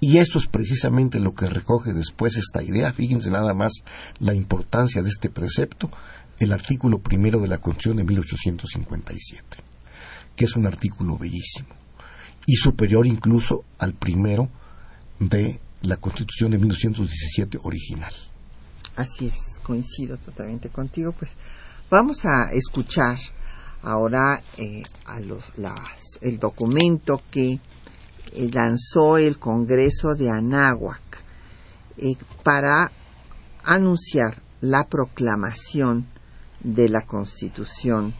Y 0.00 0.18
esto 0.18 0.38
es 0.38 0.46
precisamente 0.46 1.18
lo 1.18 1.34
que 1.34 1.48
recoge 1.48 1.92
después 1.92 2.36
esta 2.36 2.62
idea. 2.62 2.92
Fíjense 2.92 3.30
nada 3.30 3.54
más 3.54 3.72
la 4.18 4.34
importancia 4.34 5.02
de 5.02 5.08
este 5.08 5.30
precepto, 5.30 5.90
el 6.38 6.52
artículo 6.52 6.98
primero 6.98 7.40
de 7.40 7.48
la 7.48 7.58
Constitución 7.58 7.96
de 7.96 8.04
1857, 8.04 9.44
que 10.36 10.44
es 10.44 10.56
un 10.56 10.66
artículo 10.66 11.16
bellísimo 11.16 11.68
y 12.46 12.56
superior 12.56 13.06
incluso 13.06 13.64
al 13.78 13.94
primero 13.94 14.50
de 15.18 15.60
la 15.82 15.96
Constitución 15.96 16.50
de 16.50 16.58
1917 16.58 17.58
original. 17.62 18.12
Así 18.96 19.26
es, 19.26 19.58
coincido 19.62 20.16
totalmente 20.18 20.68
contigo. 20.68 21.12
Pues 21.12 21.32
vamos 21.90 22.24
a 22.24 22.52
escuchar 22.52 23.16
ahora 23.84 24.42
eh, 24.56 24.82
el 26.20 26.38
documento 26.38 27.20
que 27.30 27.52
eh, 27.52 28.50
lanzó 28.52 29.18
el 29.18 29.38
Congreso 29.38 30.14
de 30.14 30.30
Anáhuac 30.30 31.00
eh, 31.98 32.16
para 32.42 32.90
anunciar 33.62 34.42
la 34.60 34.84
proclamación 34.84 36.06
de 36.60 36.88
la 36.88 37.02
Constitución 37.02 38.14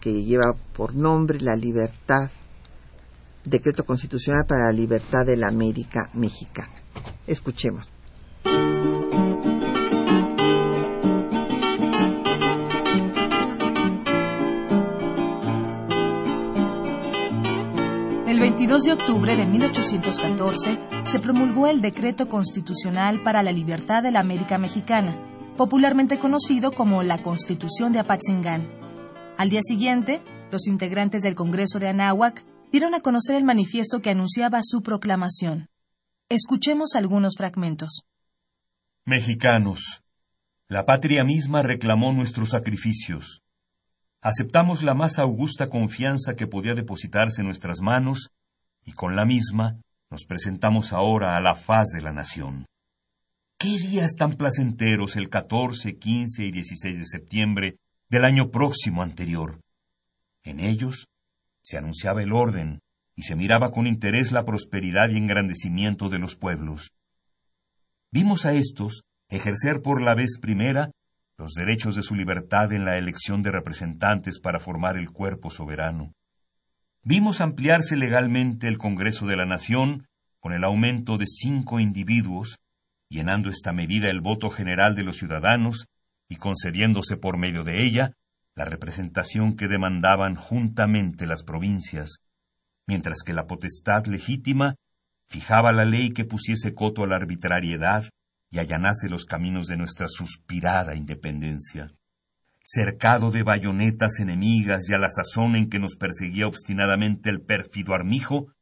que 0.00 0.22
lleva 0.22 0.54
por 0.74 0.94
nombre 0.94 1.40
la 1.40 1.54
libertad, 1.54 2.30
decreto 3.44 3.84
constitucional 3.84 4.44
para 4.46 4.66
la 4.66 4.72
libertad 4.72 5.26
de 5.26 5.36
la 5.36 5.48
América 5.48 6.10
mexicana. 6.14 6.72
Escuchemos. 7.26 7.90
22 18.72 18.84
de 18.84 19.04
octubre 19.04 19.36
de 19.36 19.44
1814 19.44 20.78
se 21.04 21.18
promulgó 21.18 21.66
el 21.66 21.82
Decreto 21.82 22.30
Constitucional 22.30 23.20
para 23.22 23.42
la 23.42 23.52
Libertad 23.52 24.02
de 24.02 24.10
la 24.10 24.20
América 24.20 24.56
Mexicana, 24.56 25.14
popularmente 25.58 26.18
conocido 26.18 26.72
como 26.72 27.02
la 27.02 27.22
Constitución 27.22 27.92
de 27.92 27.98
Apatzingán. 27.98 28.66
Al 29.36 29.50
día 29.50 29.60
siguiente, 29.62 30.22
los 30.50 30.66
integrantes 30.66 31.20
del 31.20 31.34
Congreso 31.34 31.80
de 31.80 31.88
Anáhuac 31.88 32.46
dieron 32.70 32.94
a 32.94 33.00
conocer 33.00 33.36
el 33.36 33.44
manifiesto 33.44 34.00
que 34.00 34.08
anunciaba 34.08 34.60
su 34.62 34.82
proclamación. 34.82 35.68
Escuchemos 36.30 36.94
algunos 36.94 37.34
fragmentos. 37.36 38.06
Mexicanos, 39.04 40.02
la 40.68 40.86
patria 40.86 41.24
misma 41.24 41.62
reclamó 41.62 42.10
nuestros 42.14 42.48
sacrificios 42.48 43.42
aceptamos 44.22 44.84
la 44.84 44.94
más 44.94 45.18
augusta 45.18 45.68
confianza 45.68 46.34
que 46.34 46.46
podía 46.46 46.74
depositarse 46.74 47.40
en 47.40 47.48
nuestras 47.48 47.80
manos 47.80 48.32
y 48.84 48.92
con 48.92 49.16
la 49.16 49.24
misma 49.24 49.80
nos 50.10 50.24
presentamos 50.24 50.92
ahora 50.92 51.36
a 51.36 51.40
la 51.40 51.54
faz 51.54 51.88
de 51.94 52.02
la 52.02 52.12
nación. 52.12 52.66
¿Qué 53.58 53.78
días 53.78 54.14
tan 54.16 54.32
placenteros 54.32 55.16
el 55.16 55.28
14, 55.28 55.96
15 55.96 56.44
y 56.44 56.50
16 56.50 56.98
de 56.98 57.06
septiembre 57.06 57.76
del 58.08 58.24
año 58.24 58.50
próximo 58.50 59.02
anterior? 59.02 59.60
En 60.42 60.60
ellos 60.60 61.06
se 61.62 61.78
anunciaba 61.78 62.22
el 62.22 62.32
orden 62.32 62.80
y 63.14 63.22
se 63.22 63.36
miraba 63.36 63.70
con 63.70 63.86
interés 63.86 64.32
la 64.32 64.44
prosperidad 64.44 65.10
y 65.10 65.16
engrandecimiento 65.16 66.08
de 66.08 66.18
los 66.18 66.34
pueblos. 66.34 66.90
Vimos 68.10 68.44
a 68.44 68.52
estos 68.52 69.04
ejercer 69.28 69.80
por 69.80 70.02
la 70.02 70.14
vez 70.14 70.38
primera 70.40 70.90
los 71.38 71.52
derechos 71.54 71.96
de 71.96 72.02
su 72.02 72.14
libertad 72.14 72.72
en 72.72 72.84
la 72.84 72.98
elección 72.98 73.42
de 73.42 73.50
representantes 73.50 74.38
para 74.40 74.60
formar 74.60 74.96
el 74.96 75.10
cuerpo 75.10 75.50
soberano. 75.50 76.12
Vimos 77.04 77.40
ampliarse 77.40 77.96
legalmente 77.96 78.68
el 78.68 78.78
Congreso 78.78 79.26
de 79.26 79.34
la 79.34 79.44
Nación 79.44 80.06
con 80.38 80.52
el 80.52 80.62
aumento 80.62 81.18
de 81.18 81.26
cinco 81.26 81.80
individuos, 81.80 82.60
llenando 83.08 83.50
esta 83.50 83.72
medida 83.72 84.08
el 84.08 84.20
voto 84.20 84.50
general 84.50 84.94
de 84.94 85.02
los 85.02 85.16
ciudadanos 85.16 85.88
y 86.28 86.36
concediéndose 86.36 87.16
por 87.16 87.38
medio 87.38 87.64
de 87.64 87.84
ella 87.84 88.12
la 88.54 88.66
representación 88.66 89.56
que 89.56 89.66
demandaban 89.66 90.36
juntamente 90.36 91.26
las 91.26 91.42
provincias, 91.42 92.18
mientras 92.86 93.24
que 93.26 93.32
la 93.32 93.46
potestad 93.46 94.06
legítima 94.06 94.76
fijaba 95.28 95.72
la 95.72 95.84
ley 95.84 96.10
que 96.10 96.24
pusiese 96.24 96.72
coto 96.72 97.02
a 97.02 97.08
la 97.08 97.16
arbitrariedad 97.16 98.04
y 98.48 98.60
allanase 98.60 99.08
los 99.08 99.24
caminos 99.24 99.66
de 99.66 99.76
nuestra 99.76 100.06
suspirada 100.06 100.94
independencia. 100.94 101.90
Cercado 102.64 103.32
de 103.32 103.42
bayonetas 103.42 104.20
enemigas 104.20 104.88
y 104.88 104.94
a 104.94 104.98
la 104.98 105.08
sazón 105.08 105.56
en 105.56 105.68
que 105.68 105.80
nos 105.80 105.96
perseguía 105.96 106.46
obstinadamente 106.46 107.28
el 107.28 107.42
pérfido 107.42 107.92
armijo, 107.92 108.52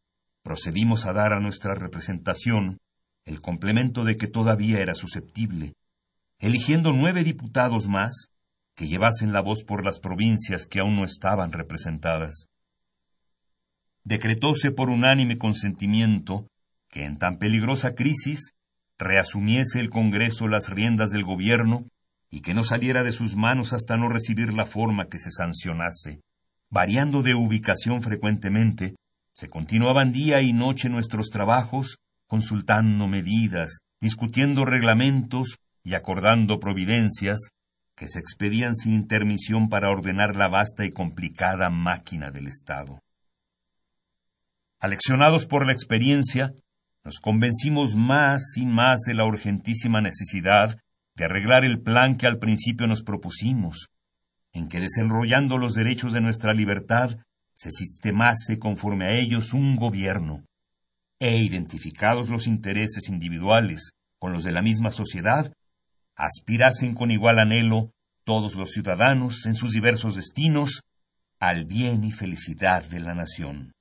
procedimos 0.43 1.05
a 1.05 1.13
dar 1.13 1.35
a 1.35 1.41
nuestra 1.41 1.75
representación 1.75 2.79
el 3.27 3.43
complemento 3.43 4.05
de 4.05 4.17
que 4.17 4.27
todavía 4.27 4.79
era 4.79 4.95
susceptible, 4.95 5.75
eligiendo 6.39 6.93
nueve 6.93 7.25
diputados 7.25 7.89
más 7.89 8.29
que 8.75 8.89
llevasen 8.89 9.35
la 9.35 9.43
voz 9.43 9.65
por 9.65 9.85
las 9.85 10.01
provincias 10.01 10.65
que 10.65 10.81
aún 10.81 10.97
no 10.97 11.05
estaban 11.05 11.53
representadas. 11.53 12.49
Decretóse 14.05 14.71
por 14.71 14.89
unánime 14.89 15.37
consentimiento 15.37 16.49
que 16.89 17.05
en 17.05 17.19
tan 17.19 17.37
peligrosa 17.37 17.93
crisis 17.93 18.55
reasumiese 18.99 19.79
el 19.81 19.91
Congreso 19.91 20.49
las 20.49 20.71
riendas 20.71 21.11
del 21.11 21.25
gobierno 21.25 21.85
y 22.31 22.43
que 22.43 22.55
no 22.55 22.63
saliera 22.63 23.03
de 23.03 23.13
sus 23.13 23.37
manos 23.37 23.73
hasta 23.73 23.97
no 23.97 24.09
recibir 24.09 24.53
la 24.53 24.67
forma 24.67 25.07
que 25.07 25.19
se 25.19 25.31
sancionase. 25.31 26.21
Variando 26.71 27.23
de 27.23 27.35
ubicación 27.35 28.03
frecuentemente, 28.03 28.95
se 29.33 29.49
continuaban 29.49 30.13
día 30.13 30.41
y 30.41 30.53
noche 30.53 30.89
nuestros 30.89 31.31
trabajos 31.31 31.99
consultando 32.29 33.09
medidas, 33.09 33.81
discutiendo 34.01 34.65
reglamentos 34.65 35.59
y 35.83 35.95
acordando 35.95 36.61
providencias 36.61 37.51
que 37.97 38.09
se 38.09 38.21
expedían 38.21 38.75
sin 38.77 38.95
intermisión 38.95 39.69
para 39.69 39.91
ordenar 39.91 40.37
la 40.37 40.49
vasta 40.49 40.87
y 40.87 40.93
complicada 40.93 41.69
máquina 41.71 42.31
del 42.31 42.47
Estado. 42.47 43.03
Aleccionados 44.79 45.45
por 45.45 45.67
la 45.67 45.73
experiencia, 45.73 46.53
nos 47.05 47.19
convencimos 47.19 47.97
más 47.97 48.57
y 48.57 48.65
más 48.65 49.01
de 49.01 49.15
la 49.15 49.27
urgentísima 49.27 50.01
necesidad 50.01 50.79
de 51.15 51.25
arreglar 51.25 51.65
el 51.65 51.81
plan 51.81 52.17
que 52.17 52.27
al 52.27 52.39
principio 52.39 52.87
nos 52.87 53.03
propusimos, 53.03 53.89
en 54.53 54.69
que 54.69 54.81
desenrollando 54.81 55.59
los 55.59 55.75
derechos 55.75 56.13
de 56.13 56.21
nuestra 56.21 56.53
libertad 56.53 57.19
se 57.55 57.71
sistemase 57.71 58.59
conforme 58.59 59.07
a 59.07 59.21
ellos 59.21 59.53
un 59.53 59.77
gobierno, 59.77 60.45
e 61.19 61.39
identificados 61.39 62.31
los 62.31 62.47
intereses 62.47 63.09
individuales 63.09 63.93
con 64.19 64.33
los 64.33 64.45
de 64.45 64.53
la 64.53 64.63
misma 64.63 64.91
sociedad, 64.91 65.53
aspirasen 66.17 66.95
con 66.95 67.11
igual 67.11 67.39
anhelo 67.39 67.93
todos 68.25 68.55
los 68.55 68.71
ciudadanos 68.71 69.47
en 69.47 69.55
sus 69.55 69.73
diversos 69.73 70.17
destinos 70.17 70.83
al 71.39 71.65
bien 71.65 72.05
y 72.05 72.13
felicidad 72.13 72.85
de 72.85 73.01
la 73.01 73.15
nación. 73.15 73.73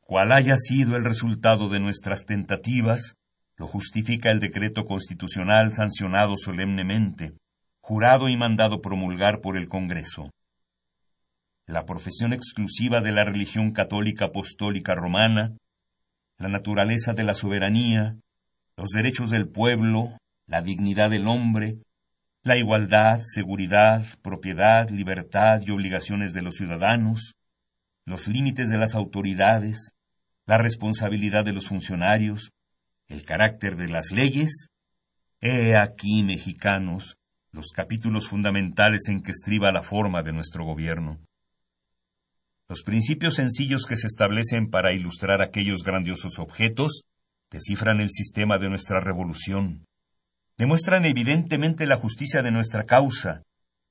Cual 0.00 0.32
haya 0.32 0.56
sido 0.56 0.96
el 0.96 1.04
resultado 1.04 1.68
de 1.68 1.80
nuestras 1.80 2.24
tentativas, 2.24 3.14
lo 3.56 3.66
justifica 3.66 4.30
el 4.30 4.40
decreto 4.40 4.84
constitucional 4.84 5.72
sancionado 5.72 6.36
solemnemente, 6.36 7.34
jurado 7.80 8.28
y 8.28 8.36
mandado 8.36 8.80
promulgar 8.80 9.40
por 9.40 9.56
el 9.56 9.68
Congreso. 9.68 10.30
La 11.66 11.84
profesión 11.84 12.32
exclusiva 12.32 13.00
de 13.00 13.12
la 13.12 13.24
religión 13.24 13.72
católica 13.72 14.26
apostólica 14.26 14.94
romana, 14.94 15.56
la 16.38 16.48
naturaleza 16.48 17.12
de 17.12 17.24
la 17.24 17.34
soberanía, 17.34 18.16
los 18.76 18.90
derechos 18.90 19.30
del 19.30 19.48
pueblo, 19.48 20.18
la 20.46 20.62
dignidad 20.62 21.10
del 21.10 21.28
hombre, 21.28 21.76
la 22.42 22.56
igualdad, 22.56 23.20
seguridad, 23.22 24.04
propiedad, 24.22 24.88
libertad 24.90 25.60
y 25.64 25.70
obligaciones 25.70 26.32
de 26.32 26.42
los 26.42 26.56
ciudadanos, 26.56 27.34
los 28.04 28.26
límites 28.26 28.68
de 28.68 28.78
las 28.78 28.96
autoridades, 28.96 29.94
la 30.46 30.58
responsabilidad 30.58 31.44
de 31.44 31.52
los 31.52 31.68
funcionarios, 31.68 32.50
el 33.12 33.24
carácter 33.24 33.76
de 33.76 33.88
las 33.88 34.10
leyes, 34.10 34.68
he 35.40 35.76
aquí, 35.76 36.22
mexicanos, 36.22 37.18
los 37.52 37.70
capítulos 37.72 38.26
fundamentales 38.26 39.08
en 39.08 39.22
que 39.22 39.32
estriba 39.32 39.70
la 39.70 39.82
forma 39.82 40.22
de 40.22 40.32
nuestro 40.32 40.64
gobierno. 40.64 41.20
Los 42.68 42.82
principios 42.82 43.34
sencillos 43.34 43.84
que 43.86 43.96
se 43.96 44.06
establecen 44.06 44.70
para 44.70 44.94
ilustrar 44.94 45.42
aquellos 45.42 45.82
grandiosos 45.84 46.38
objetos 46.38 47.02
descifran 47.50 48.00
el 48.00 48.08
sistema 48.10 48.56
de 48.56 48.70
nuestra 48.70 48.98
revolución, 49.00 49.84
demuestran 50.56 51.04
evidentemente 51.04 51.86
la 51.86 51.98
justicia 51.98 52.40
de 52.40 52.50
nuestra 52.50 52.82
causa, 52.82 53.42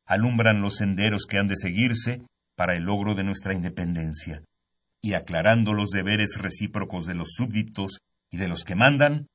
alumbran 0.07 0.61
los 0.61 0.77
senderos 0.77 1.27
que 1.29 1.37
han 1.37 1.47
de 1.47 1.57
seguirse 1.57 2.23
para 2.55 2.73
el 2.73 2.85
logro 2.85 3.13
de 3.13 3.23
nuestra 3.23 3.53
independencia, 3.53 4.41
y 4.99 5.13
aclarando 5.13 5.73
los 5.73 5.89
deberes 5.89 6.37
recíprocos 6.39 7.05
de 7.05 7.13
los 7.13 7.33
súbditos 7.35 7.99
y 8.31 8.37
de 8.37 8.47
los 8.47 8.63
que 8.63 8.75
mandan, 8.75 9.27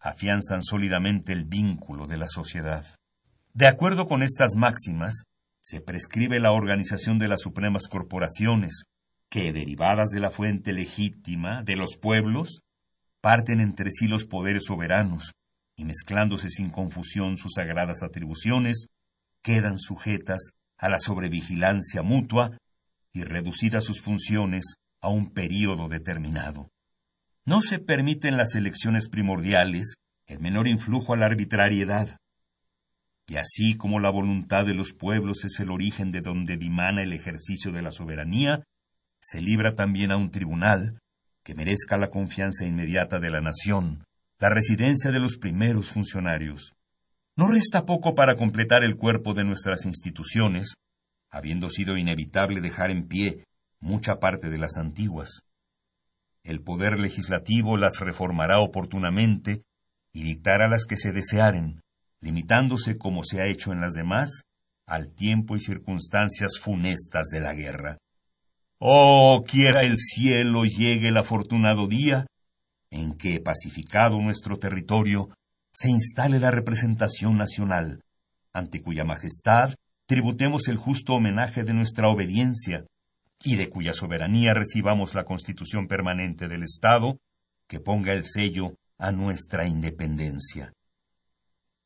afianzan 0.00 0.62
sólidamente 0.62 1.32
el 1.32 1.44
vínculo 1.44 2.06
de 2.06 2.16
la 2.16 2.28
sociedad. 2.28 2.86
De 3.52 3.66
acuerdo 3.66 4.06
con 4.06 4.22
estas 4.22 4.56
máximas, 4.56 5.24
se 5.60 5.80
prescribe 5.80 6.40
la 6.40 6.52
organización 6.52 7.18
de 7.18 7.28
las 7.28 7.42
supremas 7.42 7.88
corporaciones, 7.88 8.84
que, 9.28 9.52
derivadas 9.52 10.08
de 10.10 10.20
la 10.20 10.30
fuente 10.30 10.72
legítima 10.72 11.62
de 11.62 11.76
los 11.76 11.96
pueblos, 11.96 12.60
parten 13.20 13.60
entre 13.60 13.90
sí 13.90 14.08
los 14.08 14.24
poderes 14.24 14.64
soberanos, 14.64 15.32
y 15.76 15.84
mezclándose 15.84 16.48
sin 16.48 16.70
confusión 16.70 17.36
sus 17.36 17.54
sagradas 17.54 18.02
atribuciones, 18.02 18.86
quedan 19.42 19.78
sujetas 19.78 20.50
a 20.78 20.88
la 20.88 20.98
sobrevigilancia 20.98 22.02
mutua 22.02 22.56
y 23.12 23.24
reducidas 23.24 23.84
sus 23.84 24.00
funciones 24.00 24.76
a 25.00 25.08
un 25.08 25.32
período 25.32 25.88
determinado. 25.88 26.70
No 27.48 27.62
se 27.62 27.78
permiten 27.78 28.36
las 28.36 28.54
elecciones 28.56 29.08
primordiales 29.08 29.94
el 30.26 30.38
menor 30.38 30.68
influjo 30.68 31.14
a 31.14 31.16
la 31.16 31.24
arbitrariedad, 31.24 32.18
y 33.26 33.36
así 33.36 33.74
como 33.74 34.00
la 34.00 34.10
voluntad 34.10 34.66
de 34.66 34.74
los 34.74 34.92
pueblos 34.92 35.46
es 35.46 35.58
el 35.58 35.70
origen 35.70 36.12
de 36.12 36.20
donde 36.20 36.58
dimana 36.58 37.02
el 37.02 37.14
ejercicio 37.14 37.72
de 37.72 37.80
la 37.80 37.90
soberanía, 37.90 38.64
se 39.22 39.40
libra 39.40 39.74
también 39.74 40.12
a 40.12 40.18
un 40.18 40.30
tribunal 40.30 40.98
que 41.42 41.54
merezca 41.54 41.96
la 41.96 42.10
confianza 42.10 42.66
inmediata 42.66 43.18
de 43.18 43.30
la 43.30 43.40
nación, 43.40 44.04
la 44.38 44.50
residencia 44.50 45.10
de 45.10 45.20
los 45.20 45.38
primeros 45.38 45.88
funcionarios. 45.88 46.74
No 47.34 47.48
resta 47.48 47.86
poco 47.86 48.14
para 48.14 48.36
completar 48.36 48.84
el 48.84 48.96
cuerpo 48.96 49.32
de 49.32 49.44
nuestras 49.44 49.86
instituciones, 49.86 50.74
habiendo 51.30 51.70
sido 51.70 51.96
inevitable 51.96 52.60
dejar 52.60 52.90
en 52.90 53.08
pie 53.08 53.46
mucha 53.80 54.16
parte 54.16 54.50
de 54.50 54.58
las 54.58 54.76
antiguas. 54.76 55.47
El 56.42 56.62
poder 56.62 56.98
legislativo 56.98 57.76
las 57.76 58.00
reformará 58.00 58.60
oportunamente 58.60 59.62
y 60.12 60.22
dictará 60.22 60.68
las 60.68 60.86
que 60.86 60.96
se 60.96 61.12
desearen, 61.12 61.80
limitándose, 62.20 62.96
como 62.96 63.22
se 63.22 63.40
ha 63.40 63.46
hecho 63.48 63.72
en 63.72 63.80
las 63.80 63.94
demás, 63.94 64.42
al 64.86 65.12
tiempo 65.12 65.56
y 65.56 65.60
circunstancias 65.60 66.58
funestas 66.58 67.28
de 67.32 67.40
la 67.40 67.54
guerra. 67.54 67.98
Oh, 68.78 69.44
quiera 69.46 69.82
el 69.82 69.98
cielo 69.98 70.64
llegue 70.64 71.08
el 71.08 71.18
afortunado 71.18 71.86
día 71.86 72.26
en 72.90 73.16
que, 73.16 73.40
pacificado 73.40 74.18
nuestro 74.18 74.56
territorio, 74.56 75.28
se 75.72 75.90
instale 75.90 76.38
la 76.38 76.50
representación 76.50 77.36
nacional, 77.36 78.02
ante 78.52 78.80
cuya 78.82 79.04
majestad 79.04 79.74
tributemos 80.06 80.68
el 80.68 80.76
justo 80.76 81.12
homenaje 81.12 81.64
de 81.64 81.74
nuestra 81.74 82.08
obediencia, 82.08 82.86
y 83.42 83.56
de 83.56 83.68
cuya 83.70 83.92
soberanía 83.92 84.52
recibamos 84.54 85.14
la 85.14 85.24
constitución 85.24 85.86
permanente 85.86 86.48
del 86.48 86.62
Estado, 86.62 87.18
que 87.66 87.80
ponga 87.80 88.12
el 88.12 88.24
sello 88.24 88.76
a 88.98 89.12
nuestra 89.12 89.66
independencia. 89.68 90.72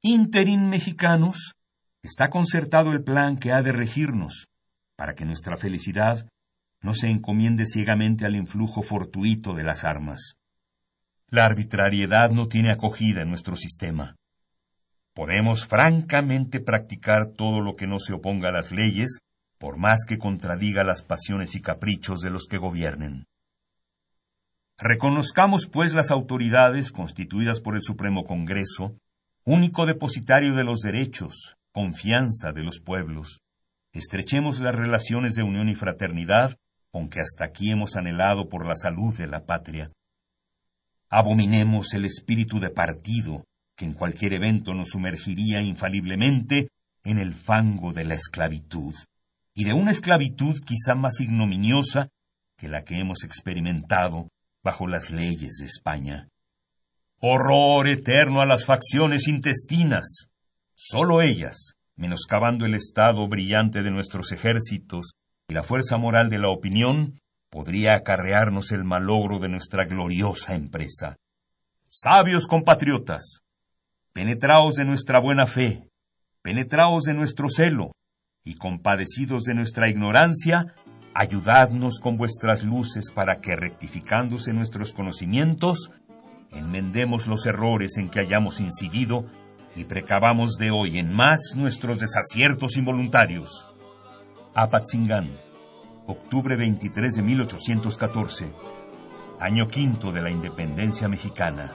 Interin 0.00 0.68
mexicanos, 0.68 1.54
está 2.02 2.30
concertado 2.30 2.92
el 2.92 3.04
plan 3.04 3.36
que 3.36 3.52
ha 3.52 3.62
de 3.62 3.72
regirnos, 3.72 4.48
para 4.96 5.14
que 5.14 5.24
nuestra 5.24 5.56
felicidad 5.56 6.26
no 6.80 6.94
se 6.94 7.08
encomiende 7.08 7.66
ciegamente 7.66 8.24
al 8.24 8.34
influjo 8.34 8.82
fortuito 8.82 9.54
de 9.54 9.62
las 9.62 9.84
armas. 9.84 10.34
La 11.28 11.44
arbitrariedad 11.44 12.30
no 12.30 12.46
tiene 12.46 12.72
acogida 12.72 13.22
en 13.22 13.28
nuestro 13.28 13.56
sistema. 13.56 14.16
Podemos 15.14 15.66
francamente 15.66 16.60
practicar 16.60 17.32
todo 17.36 17.60
lo 17.60 17.76
que 17.76 17.86
no 17.86 17.98
se 17.98 18.14
oponga 18.14 18.48
a 18.48 18.52
las 18.52 18.72
leyes, 18.72 19.20
por 19.62 19.76
más 19.76 20.04
que 20.08 20.18
contradiga 20.18 20.82
las 20.82 21.02
pasiones 21.02 21.54
y 21.54 21.62
caprichos 21.62 22.20
de 22.20 22.30
los 22.30 22.48
que 22.50 22.58
gobiernen. 22.58 23.26
Reconozcamos, 24.76 25.68
pues, 25.68 25.94
las 25.94 26.10
autoridades 26.10 26.90
constituidas 26.90 27.60
por 27.60 27.76
el 27.76 27.82
Supremo 27.82 28.24
Congreso 28.24 28.96
único 29.44 29.86
depositario 29.86 30.56
de 30.56 30.64
los 30.64 30.80
derechos, 30.80 31.54
confianza 31.70 32.50
de 32.50 32.64
los 32.64 32.80
pueblos. 32.80 33.38
Estrechemos 33.92 34.58
las 34.60 34.74
relaciones 34.74 35.36
de 35.36 35.44
unión 35.44 35.68
y 35.68 35.76
fraternidad 35.76 36.56
con 36.90 37.08
que 37.08 37.20
hasta 37.20 37.44
aquí 37.44 37.70
hemos 37.70 37.94
anhelado 37.94 38.48
por 38.48 38.66
la 38.66 38.74
salud 38.74 39.16
de 39.16 39.28
la 39.28 39.44
patria. 39.46 39.92
Abominemos 41.08 41.94
el 41.94 42.04
espíritu 42.04 42.58
de 42.58 42.70
partido 42.70 43.44
que 43.76 43.84
en 43.84 43.94
cualquier 43.94 44.34
evento 44.34 44.74
nos 44.74 44.88
sumergiría 44.88 45.62
infaliblemente 45.62 46.66
en 47.04 47.18
el 47.18 47.34
fango 47.34 47.92
de 47.92 48.04
la 48.04 48.14
esclavitud, 48.14 48.94
y 49.54 49.64
de 49.64 49.72
una 49.72 49.90
esclavitud 49.90 50.60
quizá 50.64 50.94
más 50.94 51.20
ignominiosa 51.20 52.08
que 52.56 52.68
la 52.68 52.84
que 52.84 52.98
hemos 52.98 53.24
experimentado 53.24 54.28
bajo 54.62 54.86
las 54.86 55.10
leyes 55.10 55.58
de 55.58 55.66
España 55.66 56.28
horror 57.24 57.86
eterno 57.86 58.40
a 58.40 58.46
las 58.46 58.66
facciones 58.66 59.28
intestinas. 59.28 60.28
Solo 60.74 61.22
ellas, 61.22 61.76
menoscabando 61.94 62.66
el 62.66 62.74
estado 62.74 63.28
brillante 63.28 63.82
de 63.82 63.92
nuestros 63.92 64.32
ejércitos 64.32 65.12
y 65.46 65.54
la 65.54 65.62
fuerza 65.62 65.98
moral 65.98 66.30
de 66.30 66.40
la 66.40 66.50
opinión, 66.50 67.20
podría 67.48 67.94
acarrearnos 67.94 68.72
el 68.72 68.82
malogro 68.82 69.38
de 69.38 69.48
nuestra 69.48 69.84
gloriosa 69.84 70.56
empresa. 70.56 71.16
Sabios 71.86 72.48
compatriotas, 72.48 73.42
penetraos 74.12 74.74
de 74.74 74.84
nuestra 74.84 75.20
buena 75.20 75.46
fe, 75.46 75.84
penetraos 76.42 77.04
de 77.04 77.14
nuestro 77.14 77.48
celo, 77.48 77.92
y 78.44 78.54
compadecidos 78.54 79.44
de 79.44 79.54
nuestra 79.54 79.88
ignorancia, 79.88 80.74
ayudadnos 81.14 82.00
con 82.00 82.16
vuestras 82.16 82.64
luces 82.64 83.12
para 83.12 83.40
que, 83.40 83.56
rectificándose 83.56 84.52
nuestros 84.52 84.92
conocimientos, 84.92 85.90
enmendemos 86.50 87.26
los 87.26 87.46
errores 87.46 87.96
en 87.98 88.08
que 88.08 88.20
hayamos 88.20 88.60
incidido 88.60 89.26
y 89.74 89.84
precavamos 89.84 90.56
de 90.58 90.70
hoy 90.70 90.98
en 90.98 91.12
más 91.12 91.54
nuestros 91.56 91.98
desaciertos 91.98 92.76
involuntarios. 92.76 93.66
Apatzingán, 94.54 95.30
octubre 96.06 96.56
23 96.56 97.14
de 97.14 97.22
1814, 97.22 98.52
año 99.40 99.68
quinto 99.68 100.12
de 100.12 100.22
la 100.22 100.30
independencia 100.30 101.08
mexicana. 101.08 101.72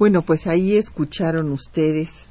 Bueno, 0.00 0.22
pues 0.22 0.46
ahí 0.46 0.76
escucharon 0.76 1.52
ustedes 1.52 2.24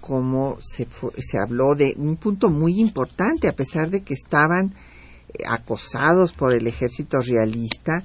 cómo 0.00 0.58
se, 0.60 0.88
se 1.20 1.38
habló 1.38 1.76
de 1.76 1.94
un 1.96 2.16
punto 2.16 2.50
muy 2.50 2.80
importante, 2.80 3.46
a 3.46 3.54
pesar 3.54 3.90
de 3.90 4.02
que 4.02 4.14
estaban 4.14 4.74
eh, 5.28 5.44
acosados 5.48 6.32
por 6.32 6.52
el 6.52 6.66
ejército 6.66 7.20
realista, 7.20 8.02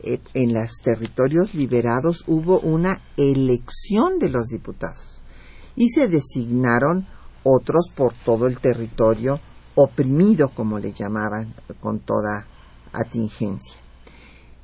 eh, 0.00 0.20
en 0.34 0.52
los 0.52 0.70
territorios 0.84 1.54
liberados 1.54 2.24
hubo 2.26 2.60
una 2.60 3.00
elección 3.16 4.18
de 4.18 4.28
los 4.28 4.48
diputados 4.48 5.22
y 5.74 5.88
se 5.88 6.06
designaron 6.06 7.06
otros 7.44 7.90
por 7.96 8.12
todo 8.12 8.46
el 8.46 8.58
territorio 8.58 9.40
oprimido, 9.76 10.50
como 10.50 10.78
le 10.78 10.92
llamaban, 10.92 11.54
con 11.80 12.00
toda 12.00 12.46
atingencia. 12.92 13.77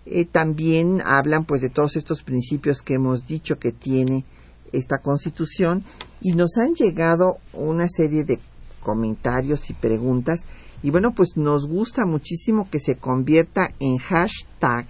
Eh, 0.07 0.27
también 0.27 1.01
hablan 1.05 1.47
pues 1.47 1.63
de 1.63 1.71
todos 1.71 1.97
estos 1.97 2.23
principios 2.23 2.83
que 2.83 2.95
hemos 2.95 3.27
dicho 3.27 3.59
que 3.59 3.73
tiene 3.73 4.25
esta 4.73 4.99
constitución 4.99 5.83
y 6.21 6.33
nos 6.33 6.59
han 6.59 6.75
llegado 6.75 7.39
una 7.55 7.89
serie 7.89 8.25
de 8.25 8.39
comentarios 8.81 9.71
y 9.71 9.73
preguntas 9.73 10.41
y 10.83 10.91
bueno 10.91 11.15
pues 11.15 11.37
nos 11.37 11.67
gusta 11.67 12.05
muchísimo 12.05 12.69
que 12.71 12.81
se 12.81 12.97
convierta 12.97 13.71
en 13.81 13.97
hashtag 13.97 14.89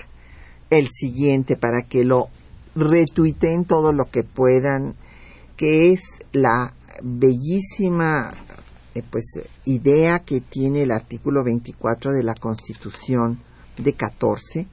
el 0.71 0.89
siguiente 0.89 1.57
para 1.57 1.83
que 1.83 2.05
lo 2.05 2.29
retuiteen 2.75 3.65
todo 3.65 3.93
lo 3.93 4.07
que 4.07 4.25
puedan 4.25 4.97
que 5.57 5.93
es 5.93 6.01
la 6.33 6.75
bellísima 7.03 8.35
eh, 8.97 9.03
pues 9.09 9.25
idea 9.65 10.21
que 10.21 10.41
tiene 10.41 10.83
el 10.83 10.91
artículo 10.91 11.45
24 11.45 12.11
de 12.11 12.25
la 12.25 12.35
Constitución 12.35 13.39
de 13.77 13.93
14 13.93 14.67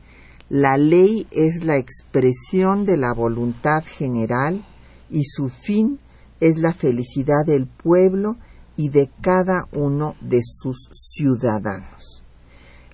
la 0.52 0.76
ley 0.76 1.28
es 1.32 1.64
la 1.64 1.78
expresión 1.78 2.84
de 2.84 2.98
la 2.98 3.14
voluntad 3.14 3.86
general 3.86 4.66
y 5.10 5.24
su 5.24 5.48
fin 5.48 5.98
es 6.42 6.58
la 6.58 6.74
felicidad 6.74 7.46
del 7.46 7.68
pueblo 7.68 8.36
y 8.76 8.90
de 8.90 9.10
cada 9.22 9.70
uno 9.72 10.16
de 10.20 10.42
sus 10.44 10.90
ciudadanos. 10.92 12.26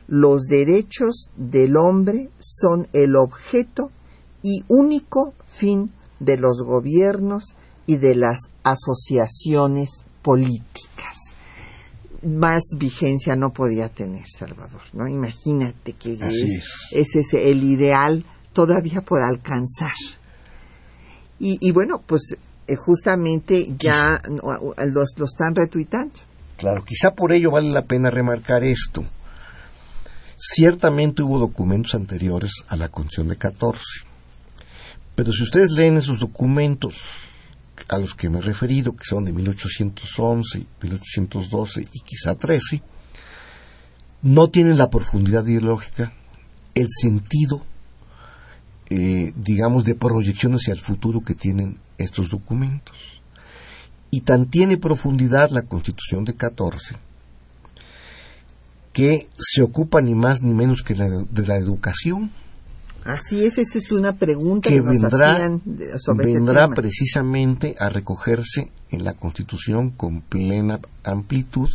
Los 0.07 0.43
derechos 0.43 1.31
del 1.35 1.77
hombre 1.77 2.29
son 2.37 2.89
el 2.93 3.15
objeto 3.15 3.89
y 4.43 4.63
único 4.67 5.33
fin 5.47 5.89
de 6.19 6.37
los 6.37 6.61
gobiernos 6.61 7.55
y 7.87 7.97
de 7.97 8.13
las 8.13 8.51
asociaciones 8.61 10.05
políticas 10.21 11.16
más 12.27 12.63
vigencia 12.77 13.35
no 13.35 13.51
podía 13.51 13.89
tener 13.89 14.25
Salvador, 14.27 14.81
¿no? 14.93 15.07
Imagínate 15.07 15.93
que 15.93 16.13
es, 16.13 16.91
ese 16.91 17.51
el 17.51 17.63
ideal 17.63 18.23
todavía 18.53 19.01
por 19.01 19.23
alcanzar. 19.23 19.95
Y, 21.39 21.71
bueno, 21.71 22.01
pues 22.03 22.35
eh, 22.67 22.75
justamente 22.75 23.75
ya 23.77 24.19
los, 24.27 25.09
lo 25.17 25.25
están 25.25 25.55
retuitando. 25.55 26.13
Claro, 26.57 26.83
quizá 26.83 27.11
por 27.11 27.31
ello 27.31 27.51
vale 27.51 27.69
la 27.69 27.85
pena 27.85 28.09
remarcar 28.09 28.63
esto. 28.63 29.05
Ciertamente 30.35 31.21
hubo 31.21 31.39
documentos 31.39 31.93
anteriores 31.93 32.51
a 32.67 32.75
la 32.75 32.89
Constitución 32.89 33.27
de 33.27 33.37
14, 33.37 33.79
pero 35.15 35.31
si 35.31 35.43
ustedes 35.43 35.71
leen 35.71 35.97
esos 35.97 36.19
documentos 36.19 36.95
a 37.87 37.97
los 37.97 38.13
que 38.13 38.29
me 38.29 38.39
he 38.39 38.41
referido, 38.41 38.95
que 38.95 39.05
son 39.05 39.25
de 39.25 39.31
1811, 39.31 40.65
1812 40.81 41.87
y 41.93 41.99
quizá 42.01 42.35
13, 42.35 42.81
no 44.23 44.49
tienen 44.49 44.77
la 44.77 44.89
profundidad 44.89 45.45
ideológica, 45.45 46.11
el 46.75 46.87
sentido, 46.89 47.65
eh, 48.89 49.31
digamos, 49.35 49.85
de 49.85 49.95
proyección 49.95 50.53
hacia 50.53 50.73
el 50.73 50.79
futuro 50.79 51.21
que 51.21 51.33
tienen 51.33 51.77
estos 51.97 52.29
documentos. 52.29 53.21
Y 54.11 54.21
tan 54.21 54.47
tiene 54.47 54.77
profundidad 54.77 55.49
la 55.51 55.63
Constitución 55.63 56.23
de 56.23 56.35
14 56.35 56.95
que 58.97 59.27
se 59.37 59.61
ocupa 59.61 60.01
ni 60.01 60.15
más 60.15 60.41
ni 60.41 60.55
menos 60.55 60.81
que 60.81 60.95
de 60.95 61.47
la 61.47 61.57
educación 61.57 62.31
Así 63.05 63.45
es, 63.45 63.57
esa 63.57 63.77
es 63.77 63.91
una 63.91 64.13
pregunta 64.13 64.69
que, 64.69 64.81
vendrá, 64.81 65.49
vendrá 66.15 66.67
precisamente 66.69 67.75
a 67.79 67.89
recogerse 67.89 68.71
en 68.89 69.03
la 69.03 69.13
Constitución 69.13 69.91
con 69.91 70.21
plena 70.21 70.79
amplitud 71.03 71.69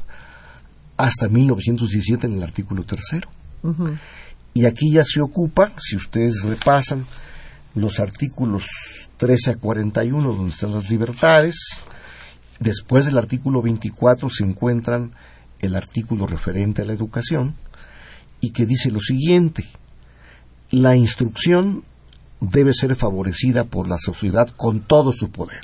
hasta 0.96 1.28
1917 1.28 2.26
en 2.26 2.34
el 2.34 2.42
artículo 2.42 2.84
tercero. 2.84 3.28
Y 4.54 4.66
aquí 4.66 4.92
ya 4.92 5.04
se 5.04 5.20
ocupa, 5.20 5.72
si 5.80 5.96
ustedes 5.96 6.42
repasan 6.42 7.06
los 7.74 8.00
artículos 8.00 8.64
13 9.16 9.52
a 9.52 9.56
41 9.56 10.32
donde 10.34 10.50
están 10.50 10.72
las 10.72 10.90
libertades, 10.90 11.56
después 12.60 13.06
del 13.06 13.18
artículo 13.18 13.62
24 13.62 14.28
se 14.28 14.44
encuentran 14.44 15.12
el 15.60 15.74
artículo 15.74 16.26
referente 16.26 16.82
a 16.82 16.84
la 16.84 16.92
educación 16.92 17.54
y 18.40 18.50
que 18.50 18.66
dice 18.66 18.90
lo 18.90 19.00
siguiente, 19.00 19.64
la 20.72 20.96
instrucción 20.96 21.84
debe 22.40 22.72
ser 22.72 22.96
favorecida 22.96 23.64
por 23.64 23.88
la 23.88 23.98
sociedad 23.98 24.48
con 24.56 24.80
todo 24.80 25.12
su 25.12 25.30
poder. 25.30 25.60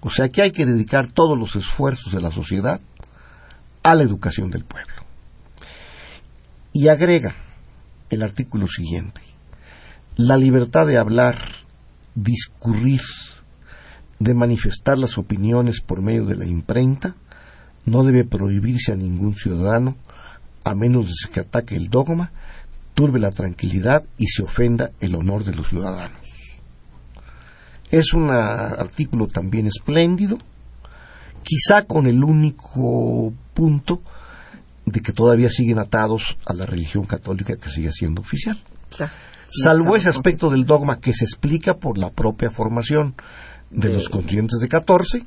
O 0.00 0.10
sea 0.10 0.30
que 0.30 0.42
hay 0.42 0.50
que 0.50 0.66
dedicar 0.66 1.12
todos 1.12 1.38
los 1.38 1.54
esfuerzos 1.54 2.12
de 2.12 2.22
la 2.22 2.30
sociedad 2.30 2.80
a 3.82 3.94
la 3.94 4.02
educación 4.02 4.50
del 4.50 4.64
pueblo. 4.64 4.94
Y 6.72 6.88
agrega 6.88 7.36
el 8.08 8.22
artículo 8.22 8.66
siguiente, 8.66 9.20
la 10.16 10.38
libertad 10.38 10.86
de 10.86 10.96
hablar, 10.96 11.36
discurrir, 12.14 13.02
de 14.20 14.32
manifestar 14.32 14.96
las 14.96 15.18
opiniones 15.18 15.82
por 15.82 16.00
medio 16.00 16.24
de 16.24 16.36
la 16.36 16.46
imprenta, 16.46 17.14
no 17.84 18.04
debe 18.04 18.24
prohibirse 18.24 18.92
a 18.92 18.96
ningún 18.96 19.34
ciudadano 19.34 19.96
a 20.64 20.74
menos 20.74 21.06
de 21.06 21.30
que 21.30 21.40
ataque 21.40 21.76
el 21.76 21.90
dogma 21.90 22.32
turbe 22.94 23.20
la 23.20 23.32
tranquilidad 23.32 24.04
y 24.16 24.26
se 24.26 24.42
ofenda 24.42 24.92
el 25.00 25.14
honor 25.14 25.44
de 25.44 25.54
los 25.54 25.68
ciudadanos. 25.68 26.18
Es 27.90 28.14
un 28.14 28.30
artículo 28.30 29.26
también 29.26 29.66
espléndido, 29.66 30.38
quizá 31.42 31.82
con 31.82 32.06
el 32.06 32.24
único 32.24 33.32
punto 33.52 34.00
de 34.86 35.00
que 35.00 35.12
todavía 35.12 35.48
siguen 35.48 35.78
atados 35.78 36.36
a 36.46 36.54
la 36.54 36.66
religión 36.66 37.04
católica 37.04 37.56
que 37.56 37.70
sigue 37.70 37.92
siendo 37.92 38.22
oficial. 38.22 38.58
Salvo 39.48 39.96
ese 39.96 40.08
aspecto 40.08 40.50
del 40.50 40.64
dogma 40.64 40.98
que 41.00 41.12
se 41.12 41.24
explica 41.24 41.74
por 41.76 41.98
la 41.98 42.10
propia 42.10 42.50
formación 42.50 43.14
de, 43.70 43.92
los 43.92 44.08
constituyentes 44.08 44.60
de 44.60 44.68
14, 44.68 45.26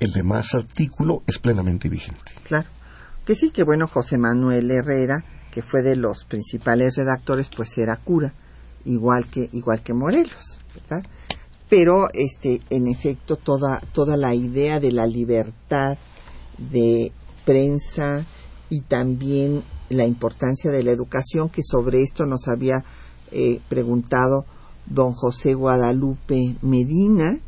el 0.00 0.12
demás 0.12 0.54
artículo 0.54 1.22
es 1.26 1.38
plenamente 1.38 1.88
vigente. 1.88 2.32
Claro. 2.44 2.68
Que 3.24 3.34
sí, 3.34 3.50
que 3.50 3.64
bueno, 3.64 3.88
José 3.88 4.18
Manuel 4.18 4.70
Herrera 4.70 5.24
que 5.56 5.62
fue 5.62 5.80
de 5.80 5.96
los 5.96 6.26
principales 6.26 6.96
redactores, 6.96 7.48
pues 7.48 7.78
era 7.78 7.96
cura, 7.96 8.34
igual 8.84 9.26
que, 9.26 9.48
igual 9.54 9.82
que 9.82 9.94
Morelos, 9.94 10.60
¿verdad? 10.74 11.02
Pero, 11.70 12.10
este, 12.12 12.60
en 12.68 12.86
efecto, 12.86 13.36
toda, 13.36 13.80
toda 13.94 14.18
la 14.18 14.34
idea 14.34 14.80
de 14.80 14.92
la 14.92 15.06
libertad 15.06 15.96
de 16.58 17.10
prensa 17.46 18.26
y 18.68 18.82
también 18.82 19.62
la 19.88 20.04
importancia 20.04 20.70
de 20.70 20.82
la 20.82 20.90
educación, 20.90 21.48
que 21.48 21.62
sobre 21.62 22.02
esto 22.02 22.26
nos 22.26 22.48
había 22.48 22.84
eh, 23.32 23.58
preguntado 23.70 24.44
don 24.84 25.14
José 25.14 25.54
Guadalupe 25.54 26.56
Medina, 26.60 27.40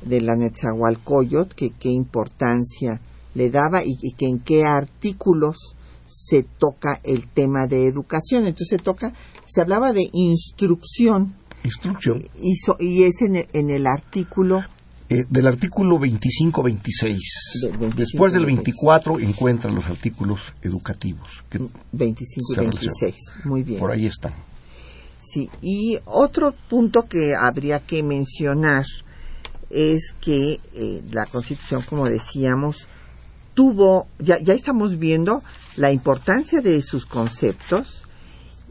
de 0.00 0.20
la 0.20 0.36
Netzahualcoyot, 0.36 1.54
que 1.54 1.70
qué 1.70 1.88
importancia 1.88 3.00
le 3.34 3.50
daba 3.50 3.82
y, 3.82 3.98
y 4.00 4.12
que 4.12 4.26
en 4.26 4.38
qué 4.38 4.64
artículos 4.64 5.74
se 6.12 6.42
toca 6.42 7.00
el 7.04 7.28
tema 7.28 7.66
de 7.66 7.86
educación. 7.86 8.46
Entonces 8.46 8.68
se 8.68 8.78
toca, 8.78 9.12
se 9.48 9.60
hablaba 9.60 9.92
de 9.92 10.08
instrucción. 10.12 11.34
Instrucción. 11.64 12.28
Y, 12.40 12.54
y 12.80 13.02
es 13.04 13.22
en 13.22 13.36
el, 13.36 13.48
en 13.52 13.70
el 13.70 13.86
artículo. 13.86 14.64
Eh, 15.08 15.24
del 15.28 15.46
artículo 15.46 15.98
25-26. 15.98 17.94
Después 17.96 18.32
del 18.32 18.46
24 18.46 19.18
encuentran 19.20 19.74
los 19.74 19.86
artículos 19.86 20.52
educativos. 20.62 21.44
25 21.92 22.52
y 22.54 22.56
26. 22.58 23.16
Muy 23.44 23.62
bien. 23.62 23.80
Por 23.80 23.90
ahí 23.90 24.06
están. 24.06 24.34
Sí, 25.32 25.48
y 25.62 25.98
otro 26.04 26.52
punto 26.68 27.08
que 27.08 27.34
habría 27.34 27.80
que 27.80 28.02
mencionar 28.02 28.84
es 29.70 30.14
que 30.20 30.60
eh, 30.74 31.02
la 31.10 31.24
Constitución, 31.26 31.82
como 31.88 32.06
decíamos, 32.06 32.88
tuvo, 33.54 34.06
ya, 34.18 34.38
ya 34.40 34.54
estamos 34.54 34.98
viendo 34.98 35.42
la 35.76 35.92
importancia 35.92 36.60
de 36.60 36.82
sus 36.82 37.06
conceptos 37.06 38.02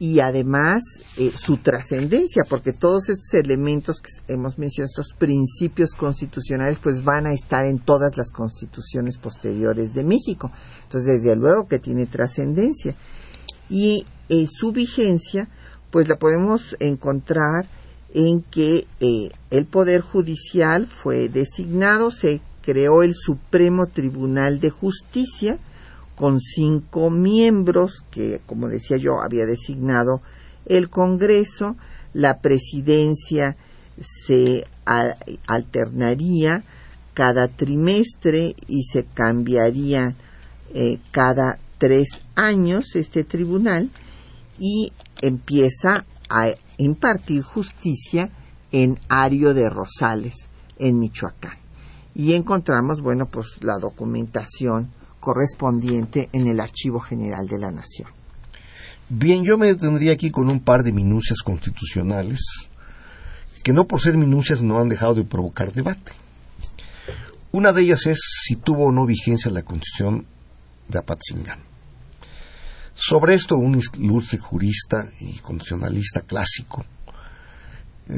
y 0.02 0.20
además 0.20 0.82
eh, 1.18 1.32
su 1.38 1.58
trascendencia, 1.58 2.44
porque 2.50 2.74
todos 2.74 3.10
estos 3.10 3.36
elementos 3.36 4.02
que 4.02 4.34
hemos 4.34 4.58
mencionado, 4.58 4.90
estos 4.90 5.16
principios 5.16 5.92
constitucionales, 5.92 6.80
pues 6.80 7.04
van 7.04 7.28
a 7.28 7.34
estar 7.34 7.66
en 7.66 7.78
todas 7.78 8.18
las 8.18 8.32
constituciones 8.32 9.20
posteriores 9.20 9.94
de 9.94 10.04
México. 10.04 10.52
Entonces, 10.86 11.22
desde 11.22 11.36
luego 11.36 11.68
que 11.68 11.78
tiene 11.78 12.08
trascendencia. 12.08 12.96
Y 13.70 14.06
eh, 14.30 14.48
su 14.52 14.72
vigencia, 14.72 15.48
pues 15.92 16.08
la 16.08 16.18
podemos 16.18 16.76
encontrar 16.80 17.68
en 18.14 18.42
que 18.42 18.88
eh, 19.00 19.32
el 19.52 19.66
Poder 19.66 20.02
Judicial 20.02 20.88
fue 20.88 21.30
designado, 21.30 22.10
se 22.10 22.42
creó 22.64 23.04
el 23.04 23.14
Supremo 23.16 23.86
Tribunal 23.86 24.60
de 24.60 24.72
Justicia, 24.72 25.60
con 26.16 26.40
cinco 26.40 27.10
miembros 27.10 28.04
que, 28.12 28.42
como 28.46 28.68
decía 28.68 28.98
yo, 28.98 29.22
había 29.22 29.46
designado 29.46 30.22
el 30.66 30.90
Congreso. 30.90 31.76
La 32.14 32.40
presidencia 32.40 33.56
se 34.26 34.66
alternaría 35.48 36.64
cada 37.14 37.48
trimestre 37.48 38.56
y 38.68 38.84
se 38.84 39.06
cambiaría 39.06 40.16
eh, 40.74 41.00
cada 41.12 41.60
tres 41.78 42.08
años 42.36 42.96
este 42.96 43.24
tribunal 43.24 43.90
y 44.60 44.94
empieza 45.22 46.06
a 46.30 46.50
impartir 46.78 47.42
justicia 47.42 48.30
en 48.72 49.00
Ario 49.10 49.54
de 49.54 49.70
Rosales, 49.70 50.36
en 50.78 51.00
Michoacán. 51.00 51.58
Y 52.14 52.34
encontramos, 52.34 53.02
bueno, 53.02 53.26
pues 53.26 53.64
la 53.64 53.78
documentación 53.80 54.92
correspondiente 55.22 56.30
en 56.34 56.48
el 56.48 56.60
Archivo 56.60 57.00
General 57.00 57.48
de 57.48 57.58
la 57.58 57.72
Nación. 57.72 58.10
Bien, 59.08 59.46
yo 59.46 59.58
me 59.58 59.68
detendría 59.68 60.12
aquí 60.12 60.32
con 60.32 60.50
un 60.50 60.60
par 60.60 60.84
de 60.84 60.92
minucias 60.92 61.40
constitucionales 61.40 62.42
que 63.64 63.72
no 63.72 63.88
por 63.88 64.02
ser 64.02 64.18
minucias 64.18 64.62
no 64.62 64.80
han 64.80 64.90
dejado 64.90 65.14
de 65.14 65.24
provocar 65.24 65.72
debate. 65.72 66.12
Una 67.52 67.72
de 67.72 67.84
ellas 67.84 68.06
es 68.08 68.20
si 68.44 68.56
tuvo 68.56 68.86
o 68.86 68.92
no 68.92 69.06
vigencia 69.06 69.52
la 69.52 69.64
Constitución 69.64 70.26
de 70.88 71.00
Apatzingán. 71.00 71.60
Sobre 72.94 73.36
esto, 73.36 73.58
un 73.58 73.80
ilustre 73.98 74.40
jurista 74.40 75.10
y 75.20 75.38
constitucionalista 75.40 76.22
clásico, 76.22 76.86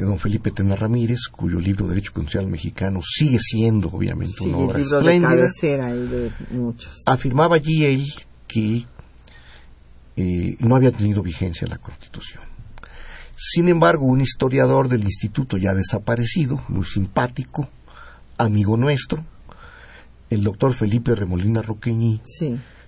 don 0.00 0.18
Felipe 0.18 0.50
Tena 0.50 0.76
Ramírez, 0.76 1.28
cuyo 1.30 1.60
libro 1.60 1.86
Derecho 1.86 2.12
Constitucional 2.12 2.50
Mexicano 2.50 3.00
sigue 3.02 3.38
siendo, 3.38 3.88
obviamente, 3.88 4.42
una 4.42 4.58
obra 4.58 4.80
espléndida. 4.80 5.48
Afirmaba 7.06 7.56
allí 7.56 7.84
él 7.84 8.04
que 8.46 8.86
eh, 10.16 10.56
no 10.60 10.76
había 10.76 10.92
tenido 10.92 11.22
vigencia 11.22 11.66
la 11.68 11.78
Constitución. 11.78 12.42
Sin 13.36 13.68
embargo, 13.68 14.06
un 14.06 14.20
historiador 14.20 14.88
del 14.88 15.02
instituto 15.02 15.56
ya 15.56 15.74
desaparecido, 15.74 16.62
muy 16.68 16.84
simpático, 16.84 17.68
amigo 18.38 18.76
nuestro, 18.76 19.24
el 20.30 20.42
doctor 20.42 20.74
Felipe 20.74 21.14
Remolina 21.14 21.62
Roqueñi, 21.62 22.20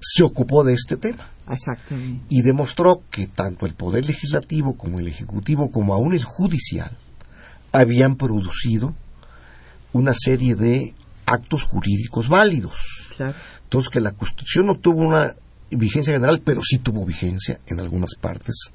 se 0.00 0.22
ocupó 0.22 0.64
de 0.64 0.74
este 0.74 0.96
tema. 0.96 1.30
Exactamente. 1.50 2.24
Y 2.28 2.42
demostró 2.42 3.02
que 3.10 3.26
tanto 3.26 3.66
el 3.66 3.74
Poder 3.74 4.04
Legislativo 4.04 4.76
como 4.76 4.98
el 4.98 5.08
Ejecutivo, 5.08 5.70
como 5.70 5.94
aún 5.94 6.14
el 6.14 6.24
Judicial, 6.24 6.96
habían 7.72 8.16
producido 8.16 8.94
una 9.92 10.14
serie 10.14 10.54
de 10.54 10.94
actos 11.26 11.64
jurídicos 11.64 12.28
válidos. 12.28 12.76
Entonces, 13.64 13.90
que 13.90 14.00
la 14.00 14.12
Constitución 14.12 14.66
no 14.66 14.76
tuvo 14.76 15.00
una 15.00 15.34
vigencia 15.70 16.12
general, 16.12 16.40
pero 16.44 16.60
sí 16.62 16.78
tuvo 16.78 17.04
vigencia 17.04 17.60
en 17.66 17.80
algunas 17.80 18.10
partes 18.20 18.70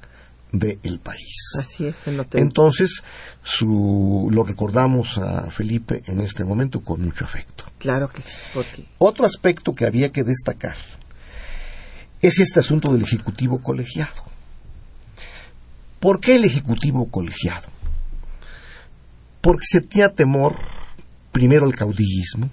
del 0.52 1.00
país. 1.00 1.34
Así 1.58 1.86
es, 1.86 1.96
Entonces, 2.34 3.02
su, 3.42 4.28
lo 4.30 4.44
recordamos 4.44 5.16
a 5.16 5.50
Felipe 5.50 6.02
en 6.06 6.20
este 6.20 6.44
momento 6.44 6.80
con 6.80 7.00
mucho 7.00 7.24
afecto. 7.24 7.64
Claro 7.78 8.08
que 8.08 8.20
sí. 8.20 8.86
Otro 8.98 9.24
aspecto 9.24 9.74
que 9.74 9.86
había 9.86 10.12
que 10.12 10.22
destacar 10.22 10.76
es 12.22 12.38
este 12.38 12.60
asunto 12.60 12.92
del 12.92 13.02
Ejecutivo 13.02 13.60
colegiado. 13.60 14.22
¿Por 15.98 16.20
qué 16.20 16.36
el 16.36 16.44
Ejecutivo 16.44 17.08
colegiado? 17.10 17.68
Porque 19.40 19.66
se 19.68 19.80
tenía 19.80 20.08
temor 20.08 20.54
primero 21.32 21.66
al 21.66 21.74
caudillismo, 21.74 22.48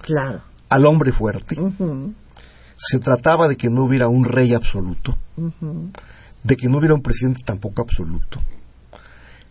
claro. 0.00 0.42
al 0.70 0.86
hombre 0.86 1.12
fuerte. 1.12 1.56
Se 2.78 2.98
trataba 2.98 3.48
de 3.48 3.56
que 3.56 3.68
no 3.68 3.84
hubiera 3.84 4.08
un 4.08 4.24
rey 4.24 4.54
absoluto, 4.54 5.16
de 6.42 6.56
que 6.56 6.68
no 6.68 6.78
hubiera 6.78 6.94
un 6.94 7.02
presidente 7.02 7.42
tampoco 7.44 7.82
absoluto, 7.82 8.40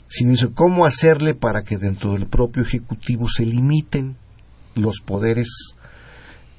sino 0.07 0.35
cómo 0.53 0.85
hacerle 0.85 1.35
para 1.35 1.63
que 1.63 1.77
dentro 1.77 2.13
del 2.13 2.25
propio 2.25 2.63
Ejecutivo 2.63 3.27
se 3.29 3.45
limiten 3.45 4.15
los 4.75 5.01
poderes 5.01 5.74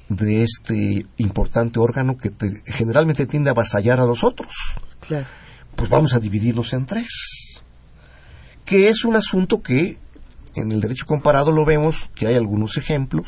de 0.09 0.43
este 0.43 1.05
importante 1.17 1.79
órgano 1.79 2.17
que 2.17 2.31
generalmente 2.65 3.25
tiende 3.25 3.49
a 3.49 3.53
avasallar 3.53 3.99
a 3.99 4.05
los 4.05 4.23
otros. 4.23 4.53
Pues 5.75 5.89
vamos 5.89 6.13
a 6.13 6.19
dividirlos 6.19 6.73
en 6.73 6.85
tres. 6.85 7.61
Que 8.65 8.89
es 8.89 9.05
un 9.05 9.15
asunto 9.15 9.61
que 9.61 9.97
en 10.55 10.71
el 10.71 10.81
derecho 10.81 11.05
comparado 11.05 11.51
lo 11.51 11.65
vemos, 11.65 12.09
que 12.15 12.27
hay 12.27 12.35
algunos 12.35 12.77
ejemplos. 12.77 13.27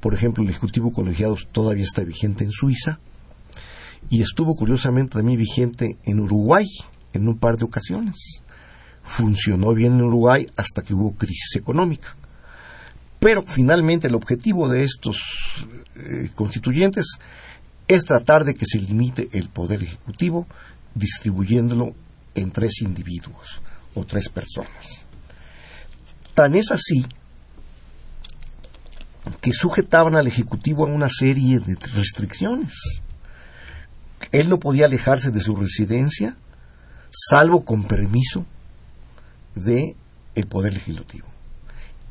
Por 0.00 0.14
ejemplo, 0.14 0.42
el 0.42 0.50
Ejecutivo 0.50 0.92
Colegiado 0.92 1.36
todavía 1.52 1.84
está 1.84 2.02
vigente 2.02 2.44
en 2.44 2.50
Suiza 2.50 2.98
y 4.10 4.20
estuvo 4.20 4.54
curiosamente 4.54 5.16
también 5.16 5.38
vigente 5.38 5.96
en 6.04 6.20
Uruguay 6.20 6.66
en 7.12 7.28
un 7.28 7.38
par 7.38 7.56
de 7.56 7.64
ocasiones. 7.64 8.42
Funcionó 9.02 9.74
bien 9.74 9.94
en 9.94 10.02
Uruguay 10.02 10.46
hasta 10.56 10.82
que 10.82 10.94
hubo 10.94 11.14
crisis 11.14 11.56
económica. 11.56 12.16
Pero 13.24 13.42
finalmente 13.42 14.08
el 14.08 14.16
objetivo 14.16 14.68
de 14.68 14.84
estos 14.84 15.16
eh, 15.96 16.28
constituyentes 16.34 17.06
es 17.88 18.04
tratar 18.04 18.44
de 18.44 18.52
que 18.52 18.66
se 18.66 18.78
limite 18.78 19.30
el 19.32 19.48
poder 19.48 19.82
ejecutivo 19.82 20.46
distribuyéndolo 20.94 21.94
en 22.34 22.50
tres 22.50 22.82
individuos 22.82 23.62
o 23.94 24.04
tres 24.04 24.28
personas. 24.28 25.06
Tan 26.34 26.54
es 26.54 26.70
así 26.70 27.06
que 29.40 29.54
sujetaban 29.54 30.16
al 30.16 30.26
Ejecutivo 30.26 30.84
a 30.84 30.90
una 30.90 31.08
serie 31.08 31.60
de 31.60 31.76
restricciones. 31.94 32.74
Él 34.32 34.50
no 34.50 34.58
podía 34.58 34.84
alejarse 34.84 35.30
de 35.30 35.40
su 35.40 35.56
residencia, 35.56 36.36
salvo 37.10 37.64
con 37.64 37.84
permiso 37.84 38.44
de 39.54 39.96
el 40.34 40.46
Poder 40.46 40.74
Legislativo 40.74 41.33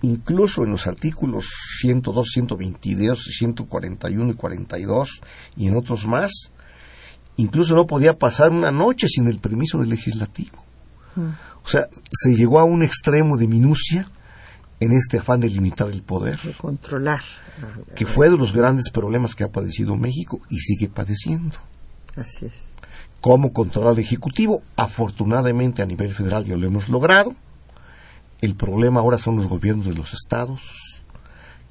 incluso 0.03 0.63
en 0.63 0.71
los 0.71 0.85
artículos 0.85 1.45
102, 1.81 2.27
122, 2.29 3.23
141 3.37 4.31
y 4.31 4.35
42 4.35 5.21
y 5.57 5.67
en 5.67 5.77
otros 5.77 6.05
más, 6.05 6.51
incluso 7.37 7.73
no 7.73 7.87
podía 7.87 8.17
pasar 8.17 8.51
una 8.51 8.71
noche 8.71 9.07
sin 9.07 9.27
el 9.27 9.39
permiso 9.39 9.79
del 9.79 9.89
legislativo. 9.89 10.63
Mm. 11.15 11.29
O 11.65 11.67
sea, 11.67 11.87
se 12.11 12.35
llegó 12.35 12.59
a 12.59 12.65
un 12.65 12.83
extremo 12.83 13.37
de 13.37 13.47
minucia 13.47 14.07
en 14.81 14.91
este 14.91 15.19
afán 15.19 15.39
de 15.39 15.49
limitar 15.49 15.89
el 15.89 16.03
poder. 16.03 16.39
De 16.41 16.53
controlar. 16.53 17.21
Que 17.95 18.05
fue 18.05 18.29
de 18.29 18.37
los 18.37 18.53
grandes 18.53 18.89
problemas 18.89 19.35
que 19.35 19.45
ha 19.45 19.51
padecido 19.51 19.95
México 19.95 20.41
y 20.49 20.57
sigue 20.57 20.89
padeciendo. 20.89 21.55
Así 22.17 22.47
es. 22.47 22.53
¿Cómo 23.21 23.53
controlar 23.53 23.93
el 23.93 23.99
Ejecutivo? 23.99 24.63
Afortunadamente 24.75 25.81
a 25.81 25.85
nivel 25.85 26.13
federal 26.13 26.43
ya 26.43 26.57
lo 26.57 26.67
hemos 26.67 26.89
logrado 26.89 27.33
el 28.43 28.55
problema 28.55 28.99
ahora 28.99 29.17
son 29.17 29.37
los 29.37 29.47
gobiernos 29.47 29.85
de 29.85 29.93
los 29.93 30.13
estados 30.13 30.61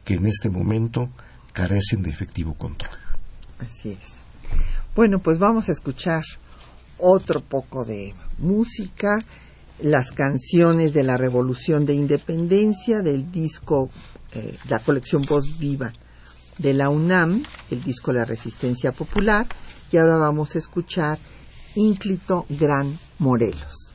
que 0.06 0.14
en 0.14 0.26
este 0.26 0.48
momento 0.48 1.10
carecen 1.52 2.02
de 2.02 2.08
efectivo 2.08 2.54
control. 2.54 2.96
Así 3.58 3.90
es. 3.90 4.08
Bueno, 4.96 5.18
pues 5.18 5.38
vamos 5.38 5.68
a 5.68 5.72
escuchar 5.72 6.22
otro 6.96 7.42
poco 7.42 7.84
de 7.84 8.14
música, 8.38 9.18
las 9.82 10.12
canciones 10.12 10.94
de 10.94 11.02
la 11.02 11.18
Revolución 11.18 11.84
de 11.84 11.92
Independencia 11.92 13.02
del 13.02 13.30
disco, 13.30 13.90
eh, 14.32 14.56
la 14.70 14.78
colección 14.78 15.22
Voz 15.28 15.58
Viva 15.58 15.92
de 16.56 16.72
la 16.72 16.88
UNAM, 16.88 17.42
el 17.70 17.82
disco 17.82 18.14
La 18.14 18.24
Resistencia 18.24 18.92
Popular, 18.92 19.46
y 19.90 19.98
ahora 19.98 20.16
vamos 20.16 20.54
a 20.54 20.58
escuchar 20.58 21.18
Ínclito 21.74 22.46
Gran 22.48 22.98
Morelos. 23.18 23.92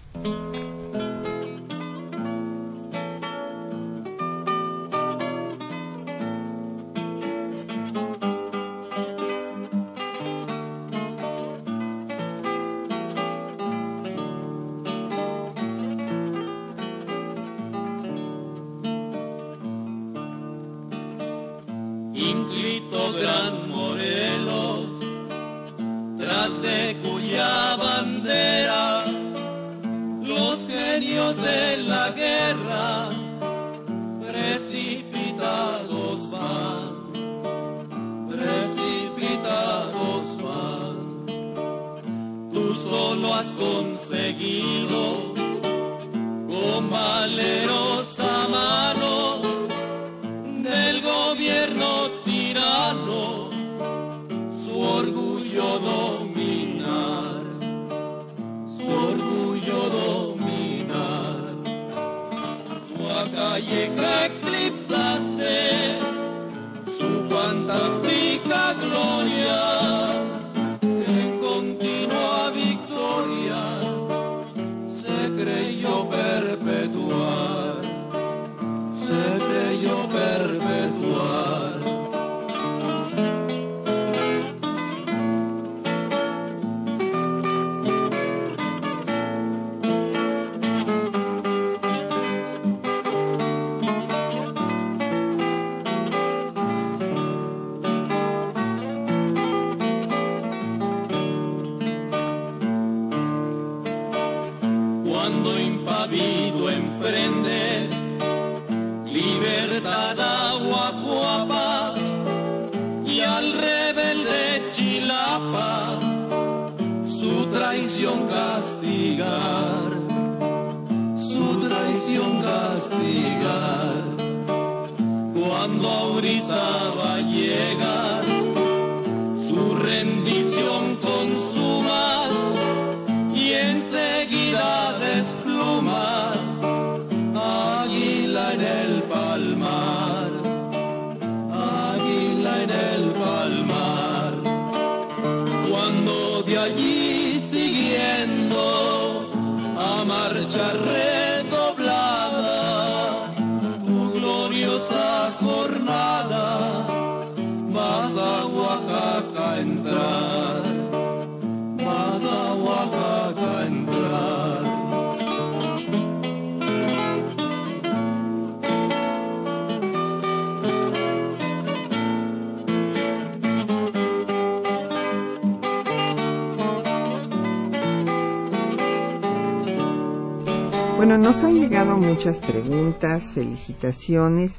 Llegado 181.77 181.99
muchas 181.99 182.39
preguntas, 182.39 183.33
felicitaciones. 183.35 184.53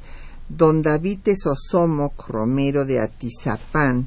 Don 0.48 0.82
David 0.82 1.18
Sosomoc 1.36 2.28
Romero 2.28 2.84
de 2.84 3.00
Atizapán 3.00 4.06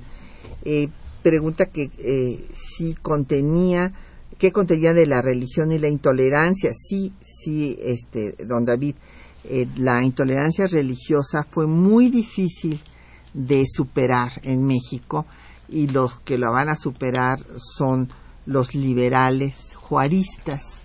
eh, 0.63 0.87
pregunta 1.21 1.65
que 1.65 1.89
eh, 1.97 2.47
si 2.53 2.93
contenía, 2.93 3.91
qué 4.37 4.53
contenía 4.53 4.93
de 4.93 5.07
la 5.07 5.21
religión 5.21 5.73
y 5.73 5.79
la 5.79 5.89
intolerancia. 5.89 6.71
Sí, 6.73 7.11
sí, 7.21 7.77
este, 7.81 8.45
don 8.45 8.63
David, 8.63 8.95
eh, 9.43 9.67
la 9.75 10.01
intolerancia 10.01 10.67
religiosa 10.67 11.45
fue 11.49 11.67
muy 11.67 12.09
difícil 12.09 12.79
de 13.33 13.65
superar 13.67 14.39
en 14.43 14.63
México 14.63 15.25
y 15.67 15.87
los 15.87 16.21
que 16.21 16.37
la 16.37 16.49
van 16.49 16.69
a 16.69 16.77
superar 16.77 17.39
son 17.75 18.07
los 18.45 18.73
liberales 18.73 19.75
juaristas. 19.75 20.80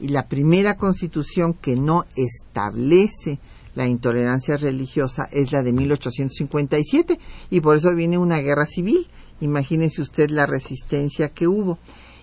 Y 0.00 0.08
la 0.08 0.28
primera 0.28 0.76
constitución 0.76 1.54
que 1.54 1.76
no 1.76 2.04
establece 2.16 3.38
la 3.74 3.86
intolerancia 3.86 4.56
religiosa 4.56 5.28
es 5.30 5.52
la 5.52 5.62
de 5.62 5.72
1857 5.72 7.18
y 7.50 7.60
por 7.60 7.76
eso 7.76 7.94
viene 7.94 8.18
una 8.18 8.38
guerra 8.38 8.66
civil. 8.66 9.06
Imagínense 9.40 10.00
usted 10.00 10.30
la 10.30 10.46
resistencia 10.46 11.28
que 11.28 11.46
hubo. 11.46 11.78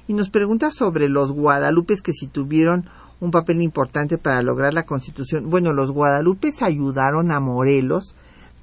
Y 0.08 0.14
nos 0.14 0.30
pregunta 0.30 0.72
sobre 0.72 1.10
los 1.10 1.32
guadalupes 1.32 2.02
que 2.02 2.12
si 2.12 2.28
tuvieron 2.28 2.90
un 3.20 3.32
papel 3.32 3.62
importante 3.62 4.18
para 4.18 4.42
lograr 4.42 4.74
la 4.74 4.86
constitución. 4.86 5.50
Bueno, 5.50 5.74
los 5.74 5.92
guadalupes 5.92 6.62
ayudaron 6.62 7.32
a 7.32 7.40
Morelos, 7.40 8.16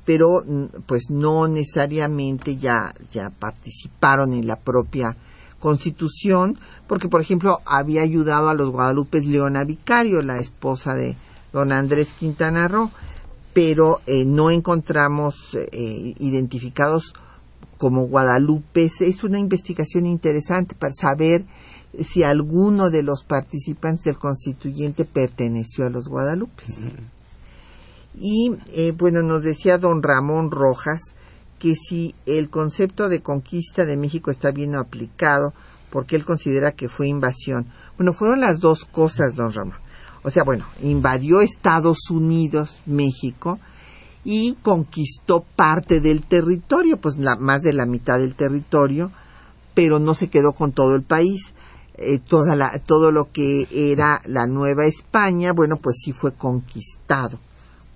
pero 0.04 0.44
pues 0.86 1.04
no 1.08 1.48
necesariamente 1.48 2.56
ya, 2.56 2.92
ya 3.10 3.30
participaron 3.30 4.34
en 4.34 4.46
la 4.46 4.56
propia 4.56 5.16
constitución, 5.60 6.58
porque 6.88 7.08
por 7.08 7.20
ejemplo 7.20 7.60
había 7.64 8.02
ayudado 8.02 8.48
a 8.48 8.54
los 8.54 8.70
guadalupes 8.70 9.26
Leona 9.26 9.62
Vicario, 9.64 10.22
la 10.22 10.38
esposa 10.38 10.94
de 10.94 11.16
don 11.52 11.70
Andrés 11.70 12.12
Quintana 12.18 12.66
Roo, 12.66 12.90
pero 13.52 14.00
eh, 14.06 14.24
no 14.24 14.50
encontramos 14.50 15.36
eh, 15.54 16.14
identificados 16.18 17.14
como 17.78 18.06
guadalupes. 18.06 19.00
Es 19.00 19.24
una 19.24 19.38
investigación 19.38 20.06
interesante 20.06 20.74
para 20.74 20.92
saber 20.92 21.44
si 21.98 22.22
alguno 22.22 22.90
de 22.90 23.02
los 23.02 23.24
participantes 23.24 24.04
del 24.04 24.18
constituyente 24.18 25.04
perteneció 25.04 25.86
a 25.86 25.90
los 25.90 26.06
guadalupes. 26.06 26.76
Y 28.18 28.52
eh, 28.72 28.92
bueno, 28.92 29.22
nos 29.22 29.42
decía 29.42 29.78
don 29.78 30.02
Ramón 30.02 30.50
Rojas 30.50 31.00
que 31.60 31.74
si 31.76 32.14
el 32.26 32.48
concepto 32.48 33.08
de 33.08 33.20
conquista 33.20 33.84
de 33.84 33.98
México 33.98 34.30
está 34.30 34.50
bien 34.50 34.74
aplicado, 34.74 35.52
porque 35.90 36.16
él 36.16 36.24
considera 36.24 36.72
que 36.72 36.88
fue 36.88 37.06
invasión. 37.06 37.66
Bueno, 37.96 38.14
fueron 38.14 38.40
las 38.40 38.58
dos 38.58 38.84
cosas, 38.86 39.36
don 39.36 39.52
Ramón. 39.52 39.76
O 40.22 40.30
sea, 40.30 40.42
bueno, 40.42 40.64
invadió 40.82 41.40
Estados 41.40 42.10
Unidos, 42.10 42.80
México, 42.86 43.58
y 44.24 44.56
conquistó 44.62 45.44
parte 45.54 46.00
del 46.00 46.22
territorio, 46.22 46.96
pues 46.96 47.18
la, 47.18 47.36
más 47.36 47.60
de 47.60 47.74
la 47.74 47.86
mitad 47.86 48.18
del 48.18 48.34
territorio, 48.34 49.12
pero 49.74 49.98
no 49.98 50.14
se 50.14 50.28
quedó 50.28 50.52
con 50.52 50.72
todo 50.72 50.94
el 50.94 51.02
país. 51.02 51.52
Eh, 51.94 52.18
toda 52.18 52.56
la, 52.56 52.78
todo 52.78 53.10
lo 53.10 53.30
que 53.30 53.66
era 53.70 54.22
la 54.24 54.46
Nueva 54.46 54.86
España, 54.86 55.52
bueno, 55.52 55.76
pues 55.76 55.98
sí 56.02 56.12
fue 56.12 56.32
conquistado 56.32 57.38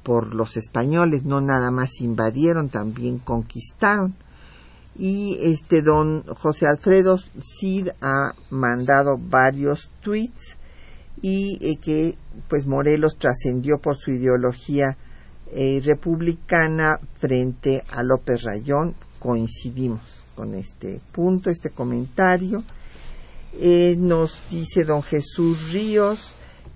por 0.04 0.34
los 0.34 0.56
españoles, 0.56 1.24
no 1.24 1.40
nada 1.40 1.70
más 1.70 2.00
invadieron, 2.00 2.68
también 2.68 3.18
conquistaron. 3.18 4.14
Y 4.96 5.38
este 5.40 5.82
don 5.82 6.22
José 6.22 6.66
Alfredo 6.66 7.18
Cid 7.18 7.88
ha 8.00 8.34
mandado 8.50 9.18
varios 9.18 9.90
tweets 10.02 10.56
y 11.20 11.58
eh, 11.60 11.78
que 11.78 12.16
pues 12.48 12.66
Morelos 12.66 13.16
trascendió 13.18 13.78
por 13.78 13.96
su 13.96 14.12
ideología 14.12 14.96
eh, 15.50 15.80
republicana 15.84 17.00
frente 17.18 17.82
a 17.90 18.02
López 18.04 18.42
Rayón. 18.44 18.94
Coincidimos 19.18 20.02
con 20.36 20.54
este 20.54 21.00
punto, 21.12 21.50
este 21.50 21.70
comentario. 21.70 22.62
Eh, 23.58 23.96
nos 23.98 24.42
dice 24.50 24.84
don 24.84 25.02
Jesús 25.02 25.72
Ríos 25.72 26.34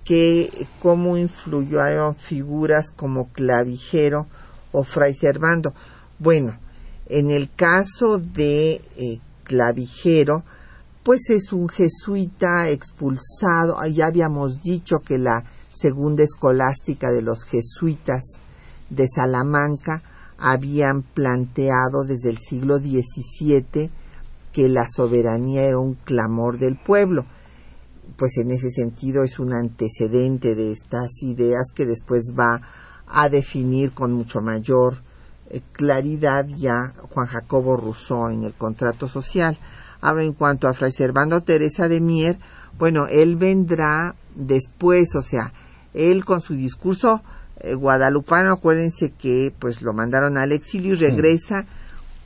que 0.09 0.67
cómo 0.81 1.19
influyeron 1.19 2.17
figuras 2.17 2.93
como 2.97 3.29
Clavijero 3.29 4.27
o 4.73 4.83
Fray 4.83 5.13
Servando. 5.13 5.75
Bueno, 6.19 6.59
en 7.11 7.31
el 7.31 7.51
caso 7.55 8.19
de 8.19 8.81
eh, 8.97 9.21
Clavijero 9.45 10.45
pues 11.03 11.29
es 11.29 11.53
un 11.53 11.69
jesuita 11.69 12.71
expulsado. 12.71 13.85
Ya 13.87 14.07
habíamos 14.07 14.63
dicho 14.63 14.97
que 14.99 15.19
la 15.19 15.45
segunda 15.75 16.23
escolástica 16.23 17.11
de 17.11 17.21
los 17.21 17.45
jesuitas 17.45 18.41
de 18.89 19.07
Salamanca 19.09 20.03
habían 20.39 21.03
planteado 21.03 22.05
desde 22.07 22.31
el 22.31 22.39
siglo 22.39 22.79
XVII 22.79 23.91
que 24.53 24.69
la 24.71 24.87
soberanía 24.89 25.65
era 25.65 25.79
un 25.79 25.95
clamor 25.95 26.59
del 26.59 26.77
pueblo. 26.77 27.27
Pues 28.19 28.37
en 28.37 28.51
ese 28.51 28.71
sentido 28.71 29.23
es 29.23 29.39
un 29.39 29.53
antecedente 29.53 30.57
de 30.57 30.73
estas 30.73 31.23
ideas 31.23 31.71
que 31.73 31.87
después 31.87 32.35
va 32.37 32.61
a 33.07 33.29
definir 33.29 33.93
con 33.93 34.13
mucho 34.13 34.41
mayor 34.41 34.97
eh, 35.51 35.61
claridad 35.73 36.45
ya 36.49 36.93
Juan 37.11 37.29
Jacobo 37.29 37.77
Rousseau 37.77 38.29
en 38.29 38.43
el 38.43 38.55
contrato 38.55 39.09
social. 39.09 39.57
Ahora, 40.01 40.25
en 40.25 40.33
cuanto 40.33 40.67
a 40.67 40.75
Fray 40.75 40.91
Servando 40.91 41.41
Teresa 41.43 41.89
de 41.89 42.01
Mier, 42.01 42.41
bueno, 42.77 43.07
él 43.07 43.37
vendrá 43.37 44.17
después, 44.35 45.15
o 45.15 45.23
sea, 45.23 45.53
él 45.95 46.25
con 46.25 46.41
su 46.41 46.55
discurso 46.55 47.23
eh, 47.61 47.75
guadalupano, 47.75 48.53
acuérdense 48.53 49.13
que 49.13 49.55
pues 49.57 49.81
lo 49.81 49.93
mandaron 49.93 50.37
al 50.39 50.51
exilio 50.51 50.95
y 50.95 50.97
regresa 50.97 51.67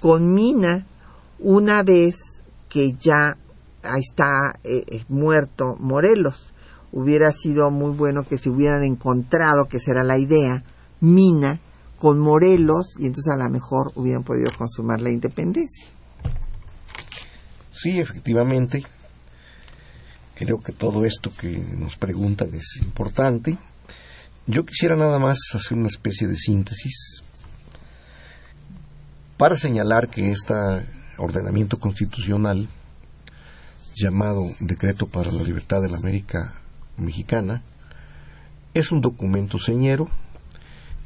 con 0.00 0.32
Mina 0.32 0.86
una 1.38 1.82
vez 1.82 2.16
que 2.70 2.94
ya 2.94 3.36
está 3.98 4.58
eh, 4.64 5.04
muerto 5.08 5.76
Morelos. 5.78 6.54
Hubiera 6.92 7.32
sido 7.32 7.70
muy 7.70 7.92
bueno 7.96 8.22
que 8.22 8.38
se 8.38 8.50
hubieran 8.50 8.84
encontrado, 8.84 9.66
que 9.68 9.80
será 9.80 10.04
la 10.04 10.18
idea, 10.18 10.62
Mina 11.00 11.58
con 11.98 12.18
Morelos 12.18 12.94
y 12.98 13.06
entonces 13.06 13.32
a 13.32 13.36
lo 13.36 13.48
mejor 13.48 13.92
hubieran 13.94 14.24
podido 14.24 14.50
consumar 14.58 15.00
la 15.00 15.10
independencia. 15.10 15.86
Sí, 17.70 18.00
efectivamente. 18.00 18.84
Creo 20.34 20.60
que 20.60 20.72
todo 20.72 21.04
esto 21.04 21.30
que 21.30 21.58
nos 21.58 21.96
preguntan 21.96 22.52
es 22.54 22.80
importante. 22.82 23.56
Yo 24.48 24.66
quisiera 24.66 24.96
nada 24.96 25.20
más 25.20 25.38
hacer 25.54 25.78
una 25.78 25.86
especie 25.86 26.26
de 26.26 26.34
síntesis 26.34 27.22
para 29.36 29.56
señalar 29.56 30.08
que 30.08 30.32
este 30.32 30.54
ordenamiento 31.18 31.78
constitucional 31.78 32.68
llamado 33.94 34.46
Decreto 34.60 35.06
para 35.06 35.30
la 35.30 35.42
Libertad 35.42 35.82
de 35.82 35.90
la 35.90 35.96
América 35.96 36.54
Mexicana 36.96 37.62
es 38.74 38.92
un 38.92 39.00
documento 39.00 39.58
señero 39.58 40.08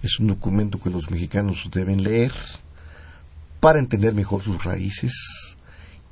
es 0.03 0.21
un 0.21 0.29
documento 0.29 0.79
que 0.79 0.91
los 0.91 1.11
mexicanos 1.11 1.69
deben 1.73 2.03
leer 2.03 2.33
para 3.61 3.79
entender 3.79 4.15
mejor 4.15 4.43
sus 4.43 4.63
raíces 4.63 5.57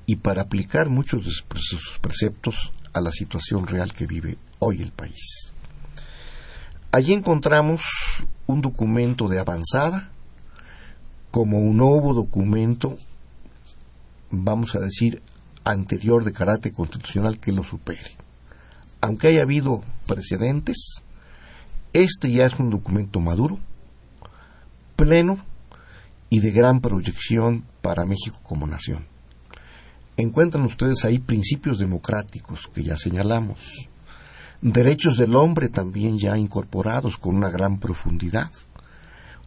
y 0.07 0.17
para 0.17 0.43
aplicar 0.43 0.89
muchos 0.89 1.25
de 1.25 1.31
sus 1.31 1.99
preceptos 2.01 2.73
a 2.93 3.01
la 3.01 3.11
situación 3.11 3.67
real 3.67 3.93
que 3.93 4.07
vive 4.07 4.39
hoy 4.59 4.83
el 4.83 4.93
país. 4.93 5.53
Allí 6.91 7.13
encontramos 7.13 7.83
un 8.47 8.61
documento 8.61 9.29
de 9.29 9.39
avanzada 9.39 10.11
como 11.31 11.59
un 11.59 11.77
nuevo 11.77 12.15
documento, 12.15 12.97
vamos 14.31 14.75
a 14.75 14.81
decir, 14.81 15.23
anterior 15.65 16.25
de 16.25 16.33
carácter 16.33 16.73
constitucional 16.73 17.39
que 17.39 17.53
lo 17.53 17.63
supere. 17.63 18.11
Aunque 19.01 19.29
haya 19.29 19.43
habido 19.43 19.83
precedentes, 20.07 21.03
este 21.93 22.31
ya 22.31 22.47
es 22.47 22.59
un 22.59 22.71
documento 22.71 23.21
maduro, 23.21 23.59
pleno 24.97 25.45
y 26.31 26.41
de 26.41 26.51
gran 26.51 26.81
proyección 26.81 27.65
para 27.83 28.05
México 28.05 28.39
como 28.43 28.67
nación. 28.67 29.07
Encuentran 30.17 30.65
ustedes 30.65 31.05
ahí 31.05 31.19
principios 31.19 31.79
democráticos 31.79 32.69
que 32.73 32.85
ya 32.85 32.97
señalamos, 32.97 33.89
derechos 34.63 35.19
del 35.19 35.37
hombre 35.37 35.69
también 35.69 36.19
ya 36.19 36.39
incorporados 36.39 37.17
con 37.17 37.37
una 37.37 37.51
gran 37.51 37.79
profundidad, 37.79 38.51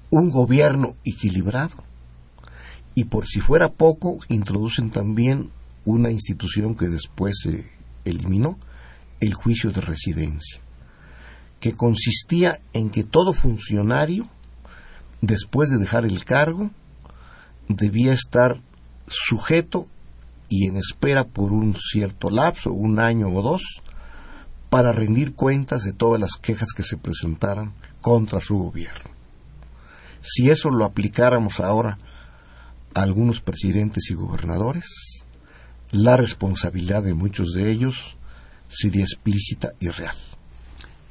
un 0.10 0.30
gobierno 0.30 0.96
equilibrado 1.04 1.84
y 2.96 3.06
por 3.06 3.28
si 3.28 3.40
fuera 3.40 3.70
poco 3.70 4.20
introducen 4.30 4.90
también 4.90 5.52
una 5.88 6.12
institución 6.12 6.76
que 6.76 6.90
después 6.90 7.40
se 7.44 7.72
eliminó, 8.04 8.60
el 9.22 9.34
juicio 9.34 9.72
de 9.72 9.80
residencia, 9.80 10.60
que 11.62 11.72
consistía 11.72 12.60
en 12.74 12.90
que 12.90 13.06
todo 13.06 13.32
funcionario 13.32 14.28
después 15.22 15.70
de 15.70 15.78
dejar 15.78 16.04
el 16.04 16.26
cargo, 16.26 16.72
debía 17.70 18.12
estar 18.12 18.62
sujeto 19.08 19.88
y 20.50 20.68
en 20.68 20.76
espera 20.76 21.24
por 21.24 21.54
un 21.54 21.74
cierto 21.74 22.30
lapso, 22.30 22.74
un 22.74 23.00
año 23.00 23.30
o 23.30 23.42
dos, 23.42 23.82
para 24.70 24.92
rendir 24.92 25.36
cuentas 25.36 25.84
de 25.84 25.94
todas 25.94 26.20
las 26.20 26.34
quejas 26.36 26.74
que 26.76 26.84
se 26.84 26.98
presentaran 26.98 27.74
contra 28.02 28.42
su 28.42 28.58
gobierno. 28.58 29.10
Si 30.20 30.50
eso 30.50 30.70
lo 30.70 30.84
aplicáramos 30.84 31.62
ahora 31.62 31.98
a 32.94 33.02
algunos 33.02 33.40
presidentes 33.40 34.12
y 34.12 34.16
gobernadores, 34.16 35.17
la 35.92 36.18
responsabilidad 36.18 37.04
de 37.04 37.14
muchos 37.14 37.54
de 37.54 37.72
ellos 37.72 38.18
sería 38.70 39.04
explícita 39.04 39.74
y 39.80 39.90
real 39.90 40.16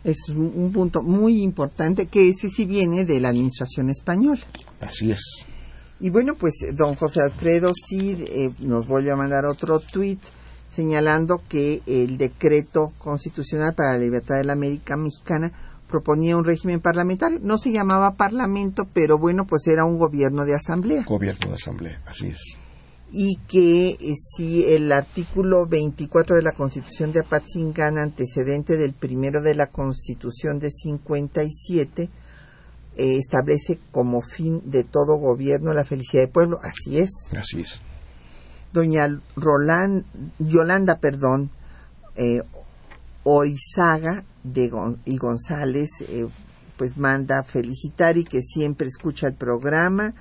es 0.07 0.29
un, 0.29 0.71
punto 0.73 1.03
muy 1.03 1.43
importante 1.43 2.07
que 2.07 2.29
ese 2.29 2.49
sí 2.49 2.65
viene 2.65 3.05
de 3.05 3.21
la 3.21 3.31
administración 3.31 3.91
española. 3.91 4.41
Así 4.81 5.11
es. 5.11 5.45
Y 5.99 6.11
bueno, 6.11 6.35
pues 6.39 6.55
don 6.75 6.95
José 6.95 7.23
Alfredo 7.23 7.73
sí 7.75 8.17
eh, 8.29 8.53
nos 8.61 8.87
vuelve 8.87 9.11
a 9.11 9.17
mandar 9.17 9.47
otro 9.47 9.81
tuit 9.81 10.21
señalando 10.69 11.43
que 11.49 11.83
el 11.87 12.19
decreto 12.19 12.93
constitucional 12.99 13.75
para 13.75 13.95
la 13.95 13.99
libertad 13.99 14.37
de 14.37 14.45
la 14.45 14.53
América 14.53 14.97
Mexicana 14.97 15.51
proponía 15.89 16.37
un 16.37 16.45
régimen 16.45 16.81
parlamentario. 16.81 17.41
No 17.43 17.59
se 17.59 17.73
llamaba 17.73 18.15
parlamento, 18.15 18.87
pero 18.93 19.19
bueno, 19.19 19.45
pues 19.45 19.67
era 19.67 19.85
un 19.85 19.99
gobierno 19.99 20.45
de 20.45 20.55
asamblea. 20.55 21.03
Gobierno 21.05 21.49
de 21.49 21.55
asamblea, 21.55 22.01
así 22.07 22.29
es 22.29 22.59
y 23.13 23.37
que 23.49 23.91
eh, 23.91 24.15
si 24.17 24.65
el 24.65 24.91
artículo 24.91 25.67
24 25.67 26.37
de 26.37 26.43
la 26.43 26.53
Constitución 26.53 27.13
de 27.13 27.21
Apatzingán, 27.21 27.99
antecedente 27.99 28.77
del 28.77 28.95
primero 28.95 29.41
de 29.43 29.55
la 29.55 29.69
Constitución 29.69 30.59
de 30.59 30.71
57, 30.71 32.11
eh, 32.99 33.19
establece 33.19 33.79
como 33.91 34.23
fin 34.23 34.63
de 34.65 34.83
todo 34.83 35.19
gobierno 35.19 35.73
la 35.73 35.85
felicidad 35.85 36.23
del 36.23 36.31
pueblo. 36.31 36.59
Así 36.63 36.99
es. 36.99 37.11
Así 37.37 37.61
es. 37.61 37.81
Doña 38.73 39.09
Roland, 39.37 40.05
Yolanda, 40.39 40.99
perdón, 40.99 41.51
eh, 42.17 42.43
Oizaga 43.23 44.25
de 44.45 44.71
y 45.05 45.17
González, 45.17 45.91
eh, 46.09 46.27
pues 46.77 46.97
manda 46.97 47.43
felicitar 47.43 48.17
y 48.19 48.25
que 48.25 48.43
siempre 48.43 48.89
escucha 48.89 49.27
el 49.29 49.35
programa 49.35 50.15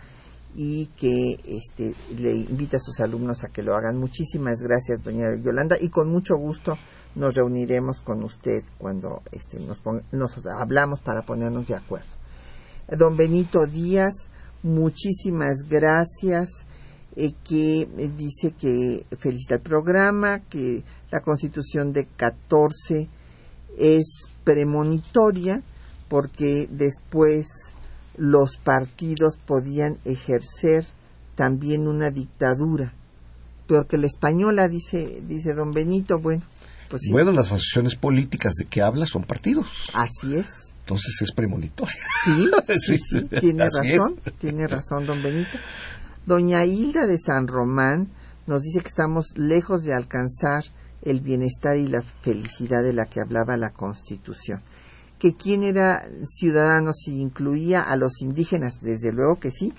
y 0.56 0.88
que 0.98 1.40
este, 1.46 1.94
le 2.18 2.34
invita 2.34 2.78
a 2.78 2.80
sus 2.80 3.00
alumnos 3.02 3.44
a 3.44 3.50
que 3.50 3.64
lo 3.64 3.76
hagan. 3.76 3.98
Muchísimas 3.98 4.56
gracias, 4.62 5.04
doña 5.04 5.36
Yolanda, 5.44 5.78
y 5.80 5.90
con 5.90 6.10
mucho 6.10 6.36
gusto 6.38 6.78
nos 7.16 7.34
reuniremos 7.36 8.02
con 8.02 8.24
usted 8.24 8.64
cuando 8.78 9.22
este, 9.32 9.60
nos, 9.60 9.82
nos 10.12 10.46
hablamos 10.46 11.02
para 11.02 11.24
ponernos 11.24 11.68
de 11.68 11.76
acuerdo. 11.76 12.08
Don 12.88 13.16
Benito 13.16 13.66
Díaz, 13.66 14.30
muchísimas 14.64 15.64
gracias, 15.68 16.50
eh, 17.16 17.34
que 17.44 17.82
eh, 17.82 18.12
dice 18.16 18.52
que 18.52 19.06
felicita 19.18 19.56
el 19.56 19.62
programa, 19.62 20.40
que 20.50 20.84
la 21.12 21.22
constitución 21.22 21.94
de 21.94 22.06
14 22.06 23.10
es 23.78 24.06
premonitoria, 24.44 25.62
porque 26.08 26.68
después 26.70 27.48
los 28.18 28.58
partidos 28.58 29.38
podían 29.46 29.98
ejercer 30.06 30.86
también 31.36 31.88
una 31.88 32.12
dictadura. 32.12 32.94
Peor 33.68 33.88
que 33.88 33.98
la 33.98 34.08
española, 34.08 34.68
dice, 34.68 35.22
dice 35.28 35.54
don 35.54 35.72
Benito, 35.72 36.20
bueno. 36.20 36.44
Pues 36.90 37.02
Bueno, 37.12 37.32
las 37.32 37.48
asociaciones 37.48 37.96
políticas 37.96 38.54
de 38.54 38.66
que 38.66 38.82
habla 38.82 39.06
son 39.06 39.24
partidos. 39.24 39.66
Así 39.94 40.36
es. 40.36 40.74
Entonces 40.82 41.20
es 41.22 41.32
premonitoria. 41.32 41.96
Sí, 42.24 42.50
sí, 42.80 42.98
sí, 43.00 43.26
tiene 43.40 43.66
razón, 43.66 44.20
tiene 44.38 44.68
razón 44.68 45.08
don 45.08 45.24
Benito. 45.24 45.58
Doña 46.28 46.64
Hilda 46.64 47.08
de 47.08 47.18
San 47.18 47.48
Román 47.48 48.10
nos 48.46 48.62
dice 48.62 48.82
que 48.82 48.88
estamos 48.88 49.36
lejos 49.36 49.84
de 49.84 49.96
alcanzar 49.96 50.64
el 51.02 51.22
bienestar 51.22 51.78
y 51.78 51.88
la 51.88 52.04
felicidad 52.22 52.84
de 52.84 52.94
la 52.94 53.06
que 53.06 53.20
hablaba 53.20 53.58
la 53.58 53.72
Constitución 53.72 54.62
que 55.20 55.36
quién 55.36 55.64
era 55.64 56.06
ciudadano 56.26 56.92
si 56.94 57.22
incluía 57.22 57.82
a 57.82 57.96
los 57.96 58.22
indígenas, 58.22 58.82
desde 58.82 59.12
luego 59.12 59.40
que 59.40 59.52
sí. 59.52 59.74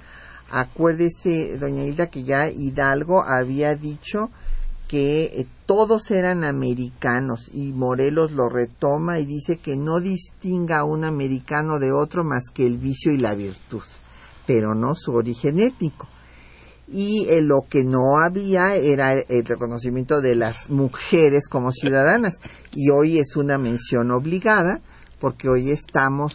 Acuérdese, 0.51 1.59
doña 1.59 1.85
Hilda, 1.85 2.07
que 2.07 2.23
ya 2.23 2.49
Hidalgo 2.49 3.23
había 3.23 3.75
dicho 3.75 4.31
que 4.87 5.25
eh, 5.25 5.47
todos 5.67 6.11
eran 6.13 6.45
americanos 6.45 7.51
y 7.53 7.73
Morelos 7.73 8.31
lo 8.31 8.49
retoma 8.49 9.19
y 9.19 9.27
dice 9.27 9.57
que 9.57 9.77
no 9.77 10.01
distinga 10.01 10.79
a 10.79 10.85
un 10.85 11.05
americano 11.05 11.79
de 11.81 11.93
otro 11.93 12.23
más 12.23 12.51
que 12.55 12.67
el 12.67 12.79
vicio 12.79 13.13
y 13.13 13.19
la 13.19 13.35
virtud, 13.35 13.83
pero 14.47 14.75
no 14.75 14.95
su 14.95 15.13
origen 15.13 15.59
étnico. 15.59 16.09
y 16.89 17.27
eh, 17.29 17.43
lo 17.43 17.63
que 17.69 17.83
no 17.83 18.21
había 18.21 18.77
era 18.77 19.13
el 19.15 19.45
reconocimiento 19.45 20.21
de 20.21 20.37
las 20.37 20.71
mujeres 20.71 21.49
como 21.49 21.73
ciudadanas 21.73 22.35
y 22.77 22.91
hoy 22.91 23.19
es 23.19 23.35
una 23.35 23.59
mención 23.59 24.13
obligada 24.13 24.81
porque 25.21 25.49
hoy 25.49 25.71
estamos 25.71 26.35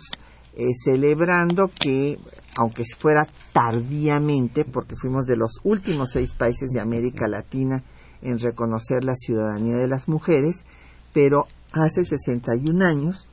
eh, 0.55 0.67
celebrando 0.83 1.69
que 1.79 2.19
aunque 2.55 2.83
fuera 2.97 3.25
tardíamente 3.53 4.65
porque 4.65 4.95
fuimos 4.95 5.25
de 5.25 5.37
los 5.37 5.59
últimos 5.63 6.11
seis 6.11 6.33
países 6.33 6.69
de 6.71 6.81
América 6.81 7.27
Latina 7.27 7.83
en 8.21 8.39
reconocer 8.39 9.03
la 9.03 9.15
ciudadanía 9.15 9.77
de 9.77 9.87
las 9.87 10.07
mujeres 10.07 10.65
pero 11.13 11.47
hace 11.73 12.03
61 12.03 12.85
años 12.85 13.27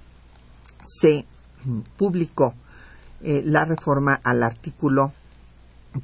se 1.01 1.25
publicó 1.97 2.55
eh, 3.21 3.43
la 3.45 3.65
reforma 3.65 4.21
al 4.23 4.43
artículo 4.43 5.13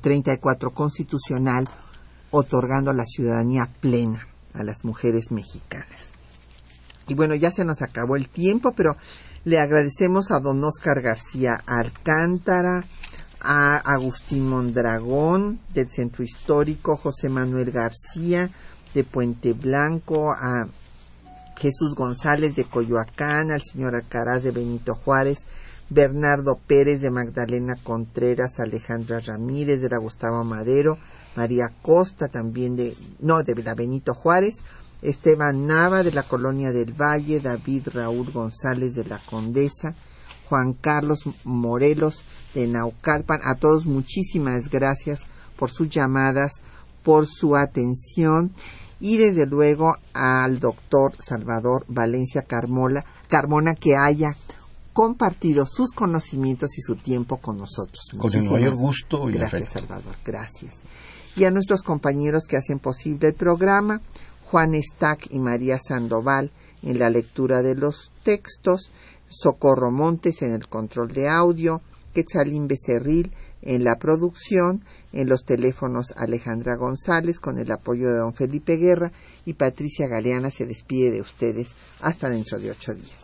34 0.00 0.70
constitucional 0.70 1.68
otorgando 2.30 2.92
la 2.92 3.04
ciudadanía 3.04 3.68
plena 3.80 4.26
a 4.54 4.64
las 4.64 4.84
mujeres 4.84 5.30
mexicanas. 5.30 6.12
Y 7.06 7.14
bueno, 7.14 7.34
ya 7.34 7.50
se 7.50 7.64
nos 7.64 7.82
acabó 7.82 8.16
el 8.16 8.28
tiempo, 8.28 8.72
pero 8.72 8.96
le 9.44 9.58
agradecemos 9.58 10.30
a 10.30 10.40
don 10.40 10.62
Oscar 10.64 11.02
García 11.02 11.62
Alcántara, 11.66 12.84
a 13.40 13.76
Agustín 13.76 14.48
Mondragón 14.48 15.60
del 15.74 15.90
Centro 15.90 16.24
Histórico, 16.24 16.96
José 16.96 17.28
Manuel 17.28 17.70
García 17.70 18.50
de 18.94 19.04
Puente 19.04 19.52
Blanco, 19.52 20.32
a 20.32 20.66
Jesús 21.58 21.94
González 21.94 22.56
de 22.56 22.64
Coyoacán, 22.64 23.50
al 23.50 23.60
señor 23.60 23.94
Alcaraz 23.94 24.42
de 24.44 24.50
Benito 24.50 24.94
Juárez, 24.94 25.40
Bernardo 25.90 26.58
Pérez 26.66 27.02
de 27.02 27.10
Magdalena 27.10 27.76
Contreras, 27.82 28.58
Alejandra 28.58 29.20
Ramírez 29.20 29.82
de 29.82 29.90
la 29.90 29.98
Gustavo 29.98 30.42
Madero, 30.42 30.96
María 31.36 31.70
Costa 31.82 32.28
también 32.28 32.76
de, 32.76 32.96
no, 33.20 33.42
de 33.42 33.62
la 33.62 33.74
Benito 33.74 34.14
Juárez, 34.14 34.54
Esteban 35.04 35.66
Nava 35.66 36.02
de 36.02 36.12
la 36.12 36.22
Colonia 36.22 36.72
del 36.72 36.92
Valle, 36.92 37.40
David 37.40 37.88
Raúl 37.92 38.32
González 38.32 38.94
de 38.94 39.04
la 39.04 39.18
Condesa, 39.18 39.94
Juan 40.48 40.72
Carlos 40.72 41.20
Morelos 41.44 42.24
de 42.54 42.66
Naucalpan. 42.66 43.40
A 43.44 43.54
todos 43.54 43.86
muchísimas 43.86 44.70
gracias 44.70 45.20
por 45.56 45.70
sus 45.70 45.88
llamadas, 45.88 46.54
por 47.02 47.26
su 47.26 47.54
atención 47.54 48.52
y 48.98 49.18
desde 49.18 49.46
luego 49.46 49.96
al 50.14 50.58
doctor 50.58 51.14
Salvador 51.18 51.84
Valencia 51.88 52.42
Carmola, 52.42 53.04
Carmona 53.28 53.74
que 53.74 53.96
haya 53.96 54.34
compartido 54.94 55.66
sus 55.66 55.92
conocimientos 55.92 56.78
y 56.78 56.80
su 56.80 56.96
tiempo 56.96 57.38
con 57.38 57.58
nosotros. 57.58 58.06
Con 58.16 58.32
el 58.32 58.48
mayor 58.48 58.76
gusto 58.76 59.28
y 59.28 59.32
Gracias, 59.32 59.72
Salvador. 59.72 60.14
Gracias. 60.24 60.76
Y 61.36 61.44
a 61.44 61.50
nuestros 61.50 61.82
compañeros 61.82 62.44
que 62.48 62.56
hacen 62.56 62.78
posible 62.78 63.28
el 63.28 63.34
programa, 63.34 64.00
Juan 64.50 64.74
Stack 64.74 65.28
y 65.30 65.38
María 65.38 65.78
Sandoval 65.78 66.50
en 66.82 66.98
la 66.98 67.10
lectura 67.10 67.62
de 67.62 67.74
los 67.74 68.12
textos, 68.22 68.90
Socorro 69.28 69.90
Montes 69.90 70.42
en 70.42 70.52
el 70.52 70.68
control 70.68 71.08
de 71.08 71.28
audio, 71.28 71.80
Quetzalín 72.12 72.68
Becerril 72.68 73.32
en 73.62 73.82
la 73.82 73.96
producción, 73.96 74.84
en 75.12 75.28
los 75.28 75.44
teléfonos 75.44 76.12
Alejandra 76.16 76.76
González 76.76 77.40
con 77.40 77.58
el 77.58 77.70
apoyo 77.72 78.08
de 78.08 78.18
don 78.18 78.34
Felipe 78.34 78.76
Guerra 78.76 79.12
y 79.44 79.54
Patricia 79.54 80.06
Galeana 80.06 80.50
se 80.50 80.66
despide 80.66 81.10
de 81.10 81.20
ustedes 81.20 81.68
hasta 82.00 82.28
dentro 82.28 82.58
de 82.58 82.70
ocho 82.70 82.94
días. 82.94 83.23